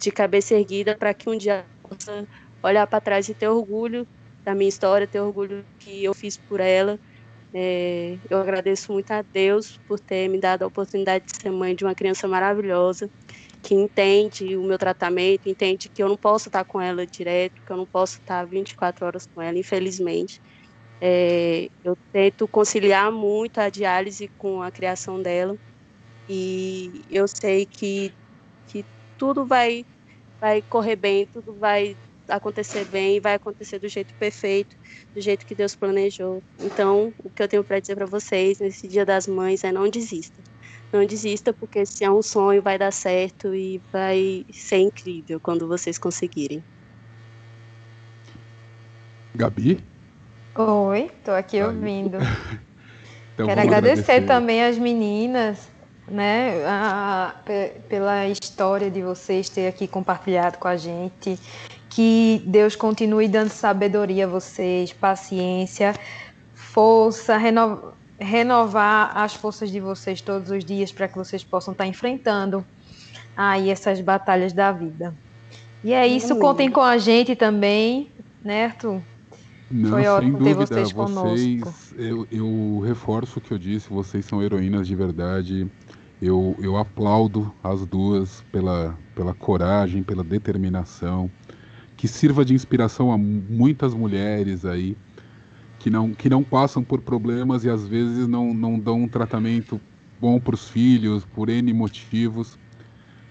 de 0.00 0.12
cabeça 0.12 0.54
erguida 0.54 0.96
para 0.98 1.14
que 1.14 1.28
um 1.30 1.36
dia 1.38 1.68
eu 1.84 1.90
possa 1.90 2.26
olhar 2.64 2.86
para 2.86 3.00
trás 3.00 3.28
e 3.28 3.34
ter 3.34 3.48
orgulho 3.48 4.06
da 4.44 4.54
minha 4.54 4.68
história, 4.68 5.06
ter 5.08 5.20
orgulho 5.20 5.66
que 5.78 6.04
eu 6.04 6.14
fiz 6.14 6.36
por 6.38 6.60
ela. 6.60 6.98
É, 7.54 8.18
eu 8.30 8.38
agradeço 8.38 8.92
muito 8.92 9.10
a 9.12 9.22
Deus 9.22 9.78
por 9.86 10.00
ter 10.00 10.28
me 10.28 10.40
dado 10.40 10.62
a 10.64 10.66
oportunidade 10.68 11.24
de 11.26 11.36
ser 11.42 11.50
mãe 11.50 11.74
de 11.76 11.84
uma 11.84 11.94
criança 11.94 12.28
maravilhosa, 12.28 13.10
que 13.62 13.74
entende 13.74 14.56
o 14.56 14.64
meu 14.64 14.78
tratamento, 14.78 15.48
entende 15.48 15.88
que 15.90 16.02
eu 16.02 16.08
não 16.08 16.16
posso 16.18 16.48
estar 16.50 16.64
com 16.66 16.80
ela 16.80 17.06
direto, 17.06 17.54
que 17.66 17.72
eu 17.72 17.76
não 17.78 17.86
posso 17.86 18.18
estar 18.18 18.46
24 18.46 19.06
horas 19.06 19.26
com 19.34 19.42
ela, 19.42 19.58
infelizmente. 19.58 20.40
É, 21.02 21.68
eu 21.84 21.96
tento 22.12 22.48
conciliar 22.48 23.10
muito 23.12 23.58
a 23.58 23.70
diálise 23.70 24.28
com 24.38 24.62
a 24.62 24.70
criação 24.72 25.22
dela 25.22 25.56
e 26.28 27.04
eu 27.08 27.26
sei 27.28 27.66
que, 27.66 28.14
que 28.66 28.84
tudo 29.18 29.46
vai, 29.46 29.84
vai 30.40 30.62
correr 30.62 30.96
bem, 30.96 31.26
tudo 31.28 31.58
vai 31.58 31.96
acontecer 32.30 32.84
bem, 32.86 33.20
vai 33.20 33.34
acontecer 33.34 33.78
do 33.78 33.88
jeito 33.88 34.14
perfeito, 34.14 34.76
do 35.14 35.20
jeito 35.20 35.44
que 35.44 35.54
Deus 35.54 35.74
planejou. 35.74 36.42
Então, 36.58 37.12
o 37.24 37.30
que 37.30 37.42
eu 37.42 37.48
tenho 37.48 37.64
para 37.64 37.80
dizer 37.80 37.96
para 37.96 38.06
vocês 38.06 38.58
nesse 38.58 38.88
Dia 38.88 39.04
das 39.04 39.26
Mães 39.26 39.64
é 39.64 39.72
não 39.72 39.88
desista. 39.88 40.36
Não 40.92 41.04
desista, 41.04 41.52
porque 41.52 41.86
se 41.86 42.04
é 42.04 42.10
um 42.10 42.22
sonho, 42.22 42.60
vai 42.60 42.76
dar 42.76 42.92
certo 42.92 43.54
e 43.54 43.80
vai 43.92 44.44
ser 44.52 44.78
incrível 44.78 45.38
quando 45.38 45.68
vocês 45.68 45.98
conseguirem. 45.98 46.64
Gabi? 49.34 49.82
Oi, 50.56 51.10
estou 51.18 51.34
aqui 51.34 51.62
ouvindo. 51.62 52.18
então, 53.34 53.46
Quero 53.46 53.60
agradecer, 53.60 54.02
agradecer, 54.02 54.26
também 54.26 54.64
as 54.64 54.76
meninas, 54.76 55.68
né, 56.08 56.64
a, 56.66 57.28
a, 57.28 57.34
pela 57.88 58.26
história 58.26 58.90
de 58.90 59.00
vocês 59.00 59.48
ter 59.48 59.68
aqui 59.68 59.86
compartilhado 59.86 60.58
com 60.58 60.66
a 60.66 60.76
gente. 60.76 61.38
Que 61.90 62.42
Deus 62.46 62.74
continue 62.74 63.28
dando 63.28 63.50
sabedoria 63.50 64.24
a 64.24 64.28
vocês, 64.28 64.92
paciência, 64.92 65.94
força, 66.54 67.36
reno, 67.36 67.92
renovar 68.18 69.16
as 69.16 69.34
forças 69.34 69.70
de 69.70 69.80
vocês 69.80 70.20
todos 70.20 70.50
os 70.50 70.64
dias 70.64 70.92
para 70.92 71.08
que 71.08 71.18
vocês 71.18 71.44
possam 71.44 71.72
estar 71.72 71.86
enfrentando 71.86 72.64
aí 73.36 73.70
essas 73.70 74.00
batalhas 74.00 74.52
da 74.52 74.70
vida. 74.70 75.14
E 75.82 75.92
é 75.92 76.06
isso, 76.06 76.38
contem 76.38 76.70
com 76.70 76.82
a 76.82 76.98
gente 76.98 77.34
também, 77.34 78.08
né, 78.44 78.66
Arthur? 78.66 79.00
Não, 79.70 79.90
Foi 79.90 80.06
ótimo 80.06 80.42
sem 80.42 80.52
dúvida, 80.52 80.66
ter 80.66 80.74
vocês 80.74 80.92
conosco. 80.92 81.30
Vocês, 81.30 81.94
eu, 81.96 82.26
eu 82.30 82.82
reforço 82.84 83.38
o 83.38 83.42
que 83.42 83.52
eu 83.52 83.58
disse, 83.58 83.88
vocês 83.88 84.24
são 84.26 84.42
heroínas 84.42 84.86
de 84.86 84.94
verdade. 84.94 85.70
Eu, 86.20 86.54
eu 86.58 86.76
aplaudo 86.76 87.54
as 87.62 87.86
duas 87.86 88.42
pela, 88.52 88.98
pela 89.14 89.32
coragem, 89.32 90.02
pela 90.02 90.22
determinação, 90.22 91.30
que 92.00 92.08
sirva 92.08 92.46
de 92.46 92.54
inspiração 92.54 93.12
a 93.12 93.18
muitas 93.18 93.92
mulheres 93.92 94.64
aí 94.64 94.96
que 95.78 95.90
não, 95.90 96.14
que 96.14 96.30
não 96.30 96.42
passam 96.42 96.82
por 96.82 97.02
problemas 97.02 97.62
e 97.62 97.68
às 97.68 97.86
vezes 97.86 98.26
não, 98.26 98.54
não 98.54 98.78
dão 98.78 99.02
um 99.02 99.06
tratamento 99.08 99.78
bom 100.18 100.40
para 100.40 100.54
os 100.54 100.70
filhos, 100.70 101.26
por 101.26 101.50
N 101.50 101.70
motivos. 101.74 102.58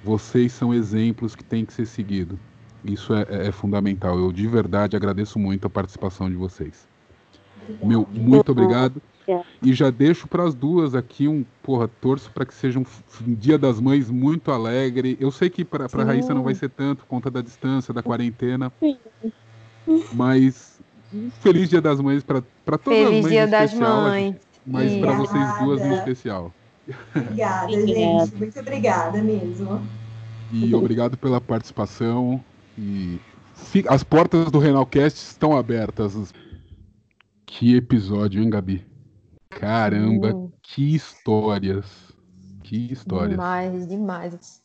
Vocês 0.04 0.52
são 0.52 0.72
exemplos 0.72 1.36
que 1.36 1.44
têm 1.44 1.66
que 1.66 1.74
ser 1.74 1.88
seguidos. 1.88 2.38
Isso 2.86 3.12
é, 3.16 3.48
é, 3.48 3.52
fundamental. 3.52 4.20
Eu 4.20 4.32
de 4.32 4.48
verdade 4.48 4.96
agradeço 4.96 5.40
muito 5.40 5.66
a 5.66 5.70
participação 5.70 6.30
de 6.30 6.36
vocês. 6.36 6.88
Meu, 7.82 8.08
muito 8.14 8.52
obrigado. 8.52 9.02
E 9.62 9.74
já 9.74 9.90
deixo 9.90 10.28
para 10.28 10.44
as 10.44 10.54
duas 10.54 10.96
aqui 10.96 11.28
um, 11.28 11.46
porra, 11.62 11.88
torço 11.88 12.32
para 12.32 12.46
que 12.46 12.54
seja 12.54 12.80
um, 12.80 12.86
um, 13.28 13.34
Dia 13.34 13.58
das 13.58 13.80
Mães 13.80 14.10
muito 14.10 14.52
alegre. 14.52 15.18
Eu 15.20 15.32
sei 15.32 15.50
que 15.50 15.64
para 15.64 15.86
a 15.86 16.04
Raíssa 16.04 16.34
não 16.34 16.44
vai 16.44 16.56
ser 16.56 16.70
tanto, 16.70 17.00
por 17.00 17.08
conta 17.08 17.30
da 17.30 17.42
distância, 17.42 17.94
da 17.94 18.02
quarentena. 18.02 18.72
Mas 20.14 20.80
um 21.14 21.30
feliz 21.42 21.70
Dia 21.70 21.82
das 21.82 22.00
Mães 22.00 22.24
para 22.24 22.42
todas 22.78 23.00
feliz 23.00 23.08
as 23.08 23.12
mães. 23.12 23.24
Feliz 23.24 23.30
Dia 23.30 23.48
das 23.48 23.74
Mães. 23.74 24.36
Mas 24.66 24.98
para 24.98 25.14
vocês 25.14 25.60
duas 25.60 25.82
em 25.82 25.94
especial. 25.94 26.54
Obrigada, 27.16 27.88
gente. 27.88 28.36
Muito 28.36 28.60
obrigada 28.60 29.22
mesmo. 29.22 29.82
E 30.52 30.74
obrigado 30.74 31.18
pela 31.18 31.40
participação. 31.40 32.44
E 32.78 33.20
as 33.88 34.04
portas 34.04 34.52
do 34.52 34.60
Renalcast 34.60 35.18
estão 35.20 35.58
abertas. 35.58 36.34
Que 37.46 37.76
episódio, 37.76 38.42
hein, 38.42 38.50
Gabi? 38.50 38.89
Caramba, 39.50 40.36
hum. 40.36 40.52
que 40.62 40.96
histórias. 40.96 41.86
Que 42.64 42.92
histórias. 42.92 43.32
Demais, 43.32 43.88
demais. 43.88 44.62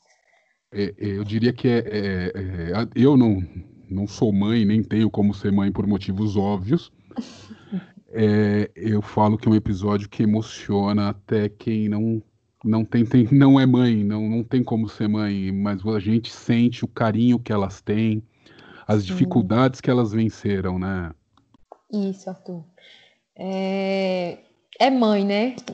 É, 0.70 0.84
é, 0.84 0.94
eu 0.98 1.24
diria 1.24 1.52
que 1.52 1.68
é, 1.68 1.78
é, 1.78 2.32
é, 2.34 2.88
eu 2.94 3.16
não, 3.16 3.42
não 3.88 4.06
sou 4.06 4.32
mãe, 4.32 4.64
nem 4.64 4.82
tenho 4.82 5.10
como 5.10 5.32
ser 5.32 5.52
mãe 5.52 5.72
por 5.72 5.86
motivos 5.86 6.36
óbvios. 6.36 6.92
É, 8.16 8.70
eu 8.76 9.02
falo 9.02 9.36
que 9.36 9.48
é 9.48 9.50
um 9.50 9.56
episódio 9.56 10.08
que 10.08 10.22
emociona 10.22 11.08
até 11.08 11.48
quem 11.48 11.88
não 11.88 12.22
não 12.64 12.84
tem, 12.84 13.04
tem, 13.04 13.28
não 13.32 13.60
é 13.60 13.66
mãe, 13.66 14.04
não, 14.04 14.28
não 14.28 14.44
tem 14.44 14.62
como 14.62 14.88
ser 14.88 15.08
mãe, 15.08 15.52
mas 15.52 15.84
a 15.84 15.98
gente 15.98 16.32
sente 16.32 16.84
o 16.84 16.88
carinho 16.88 17.40
que 17.40 17.52
elas 17.52 17.80
têm, 17.80 18.22
as 18.86 19.02
Sim. 19.02 19.08
dificuldades 19.08 19.80
que 19.80 19.90
elas 19.90 20.12
venceram, 20.12 20.78
né? 20.78 21.12
Isso, 21.92 22.30
Arthur. 22.30 22.64
É, 23.36 24.38
é 24.78 24.90
mãe, 24.90 25.24
né? 25.24 25.56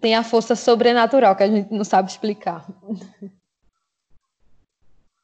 tem 0.00 0.14
a 0.14 0.22
força 0.22 0.54
sobrenatural 0.54 1.34
que 1.36 1.42
a 1.42 1.48
gente 1.48 1.72
não 1.72 1.84
sabe 1.84 2.10
explicar. 2.10 2.66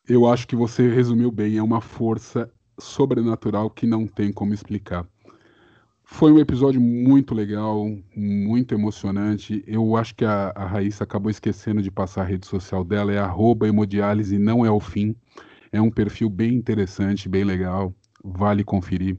Eu 0.09 0.26
acho 0.26 0.47
que 0.47 0.57
você 0.57 0.88
resumiu 0.88 1.30
bem, 1.30 1.57
é 1.57 1.62
uma 1.62 1.80
força 1.80 2.51
sobrenatural 2.78 3.70
que 3.70 3.86
não 3.86 4.07
tem 4.07 4.32
como 4.32 4.55
explicar. 4.55 5.07
Foi 6.03 6.32
um 6.32 6.41
episódio 6.41 6.80
muito 6.80 7.34
legal, 7.34 7.86
muito 8.16 8.74
emocionante. 8.74 9.62
Eu 9.66 9.95
acho 9.95 10.14
que 10.16 10.24
a, 10.24 10.53
a 10.57 10.66
Raíssa 10.66 11.05
acabou 11.05 11.30
esquecendo 11.30 11.80
de 11.80 11.91
passar 11.91 12.22
a 12.22 12.24
rede 12.24 12.47
social 12.47 12.82
dela, 12.82 13.12
é 13.12 13.18
arroba 13.18 13.68
hemodiálise, 13.68 14.36
não 14.36 14.66
é 14.66 14.70
o 14.70 14.80
fim. 14.80 15.14
É 15.70 15.80
um 15.80 15.91
perfil 15.91 16.28
bem 16.28 16.55
interessante, 16.55 17.28
bem 17.28 17.45
legal, 17.45 17.95
vale 18.24 18.64
conferir. 18.64 19.16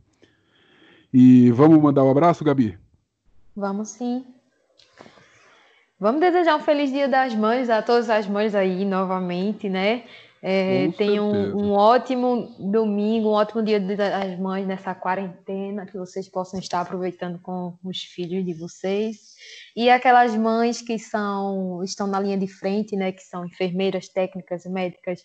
E 1.13 1.51
vamos 1.51 1.79
mandar 1.79 2.03
um 2.03 2.11
abraço, 2.11 2.43
Gabi? 2.43 2.77
Vamos 3.55 3.89
sim. 3.89 4.25
Vamos 5.99 6.21
desejar 6.21 6.55
um 6.55 6.61
feliz 6.61 6.91
Dia 6.91 7.07
das 7.07 7.35
Mães 7.35 7.69
a 7.69 7.81
todas 7.81 8.09
as 8.09 8.25
mães 8.27 8.55
aí 8.55 8.85
novamente, 8.85 9.69
né? 9.69 10.03
É, 10.43 10.89
tenham 10.97 11.31
um, 11.31 11.65
um, 11.65 11.71
ótimo 11.73 12.55
domingo, 12.57 13.29
um 13.29 13.33
ótimo 13.33 13.61
dia 13.61 13.79
das 13.79 14.39
mães 14.39 14.65
nessa 14.65 14.95
quarentena, 14.95 15.85
que 15.85 15.95
vocês 15.95 16.27
possam 16.27 16.59
estar 16.59 16.81
aproveitando 16.81 17.37
com 17.37 17.77
os 17.83 18.01
filhos 18.01 18.43
de 18.43 18.53
vocês. 18.53 19.35
E 19.75 19.87
aquelas 19.87 20.35
mães 20.35 20.81
que 20.81 20.97
são 20.97 21.83
estão 21.83 22.07
na 22.07 22.19
linha 22.19 22.37
de 22.39 22.47
frente, 22.47 22.95
né, 22.95 23.11
que 23.11 23.21
são 23.21 23.45
enfermeiras, 23.45 24.09
técnicas, 24.09 24.65
médicas, 24.65 25.23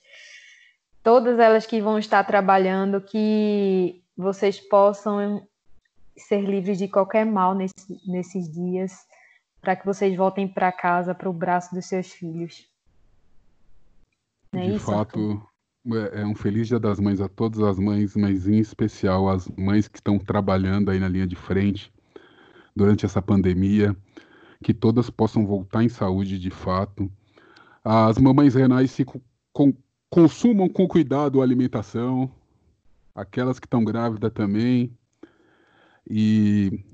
todas 1.03 1.39
elas 1.39 1.65
que 1.65 1.81
vão 1.81 1.99
estar 1.99 2.23
trabalhando, 2.25 3.01
que 3.01 4.03
vocês 4.15 4.61
possam 4.61 5.47
ser 6.17 6.43
livres 6.43 6.79
de 6.79 6.89
qualquer 6.89 7.27
mal 7.27 7.55
nesse, 7.55 8.01
nesses 8.07 8.51
dias, 8.51 9.07
para 9.61 9.77
que 9.77 9.85
vocês 9.85 10.17
voltem 10.17 10.49
para 10.49 10.73
casa, 10.73 11.15
para 11.15 11.29
o 11.29 11.33
braço 11.33 11.75
dos 11.75 11.87
seus 11.87 12.13
filhos. 12.13 12.67
É 14.53 14.67
de 14.67 14.77
isso, 14.77 14.87
fato, 14.87 15.43
é, 15.87 16.23
é 16.23 16.27
um 16.27 16.35
feliz 16.35 16.69
Dia 16.69 16.79
das 16.79 16.99
Mães 16.99 17.21
a 17.21 17.29
todas 17.29 17.61
as 17.61 17.79
mães, 17.79 18.17
mas 18.17 18.49
em 18.49 18.59
especial 18.59 19.29
as 19.29 19.49
mães 19.49 19.89
que 19.89 19.99
estão 19.99 20.19
trabalhando 20.19 20.91
aí 20.91 20.99
na 20.99 21.09
linha 21.09 21.27
de 21.27 21.37
frente 21.37 21.93
durante 22.75 23.07
essa 23.07 23.23
pandemia, 23.23 23.97
que 24.63 24.75
todas 24.75 25.11
possam 25.11 25.47
voltar 25.47 25.83
em 25.83 25.89
saúde 25.89 26.39
de 26.39 26.51
fato. 26.51 27.11
As 27.85 28.19
mamães 28.19 28.55
renais 28.55 28.91
se 28.91 29.05
com, 29.53 29.73
consumam 30.11 30.69
com 30.69 30.87
cuidado 30.87 31.41
a 31.41 31.45
alimentação, 31.45 32.31
aquelas 33.15 33.59
que 33.59 33.67
estão 33.67 33.85
grávidas 33.85 34.33
também. 34.33 34.97
E 36.09 36.85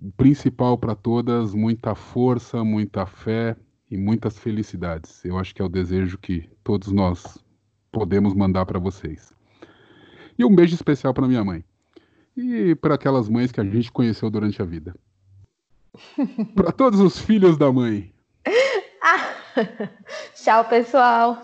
o 0.00 0.12
principal 0.12 0.76
para 0.76 0.94
todas, 0.94 1.54
muita 1.54 1.94
força, 1.94 2.62
muita 2.62 3.06
fé, 3.06 3.56
e 3.94 3.96
muitas 3.96 4.38
felicidades. 4.38 5.24
Eu 5.24 5.38
acho 5.38 5.54
que 5.54 5.62
é 5.62 5.64
o 5.64 5.68
desejo 5.68 6.18
que 6.18 6.50
todos 6.62 6.90
nós 6.90 7.38
podemos 7.92 8.34
mandar 8.34 8.66
para 8.66 8.78
vocês. 8.78 9.32
E 10.36 10.44
um 10.44 10.54
beijo 10.54 10.74
especial 10.74 11.14
para 11.14 11.28
minha 11.28 11.44
mãe. 11.44 11.64
E 12.36 12.74
para 12.74 12.96
aquelas 12.96 13.28
mães 13.28 13.52
que 13.52 13.60
a 13.60 13.64
gente 13.64 13.92
conheceu 13.92 14.28
durante 14.28 14.60
a 14.60 14.64
vida. 14.64 14.94
para 16.56 16.72
todos 16.72 16.98
os 16.98 17.20
filhos 17.20 17.56
da 17.56 17.70
mãe. 17.70 18.12
tchau, 20.34 20.64
pessoal. 20.64 21.40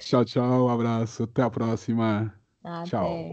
Tchau, 0.00 0.24
tchau. 0.26 0.66
Um 0.66 0.68
abraço. 0.68 1.22
Até 1.22 1.42
a 1.42 1.48
próxima. 1.48 2.34
Até. 2.62 2.90
Tchau. 2.90 3.32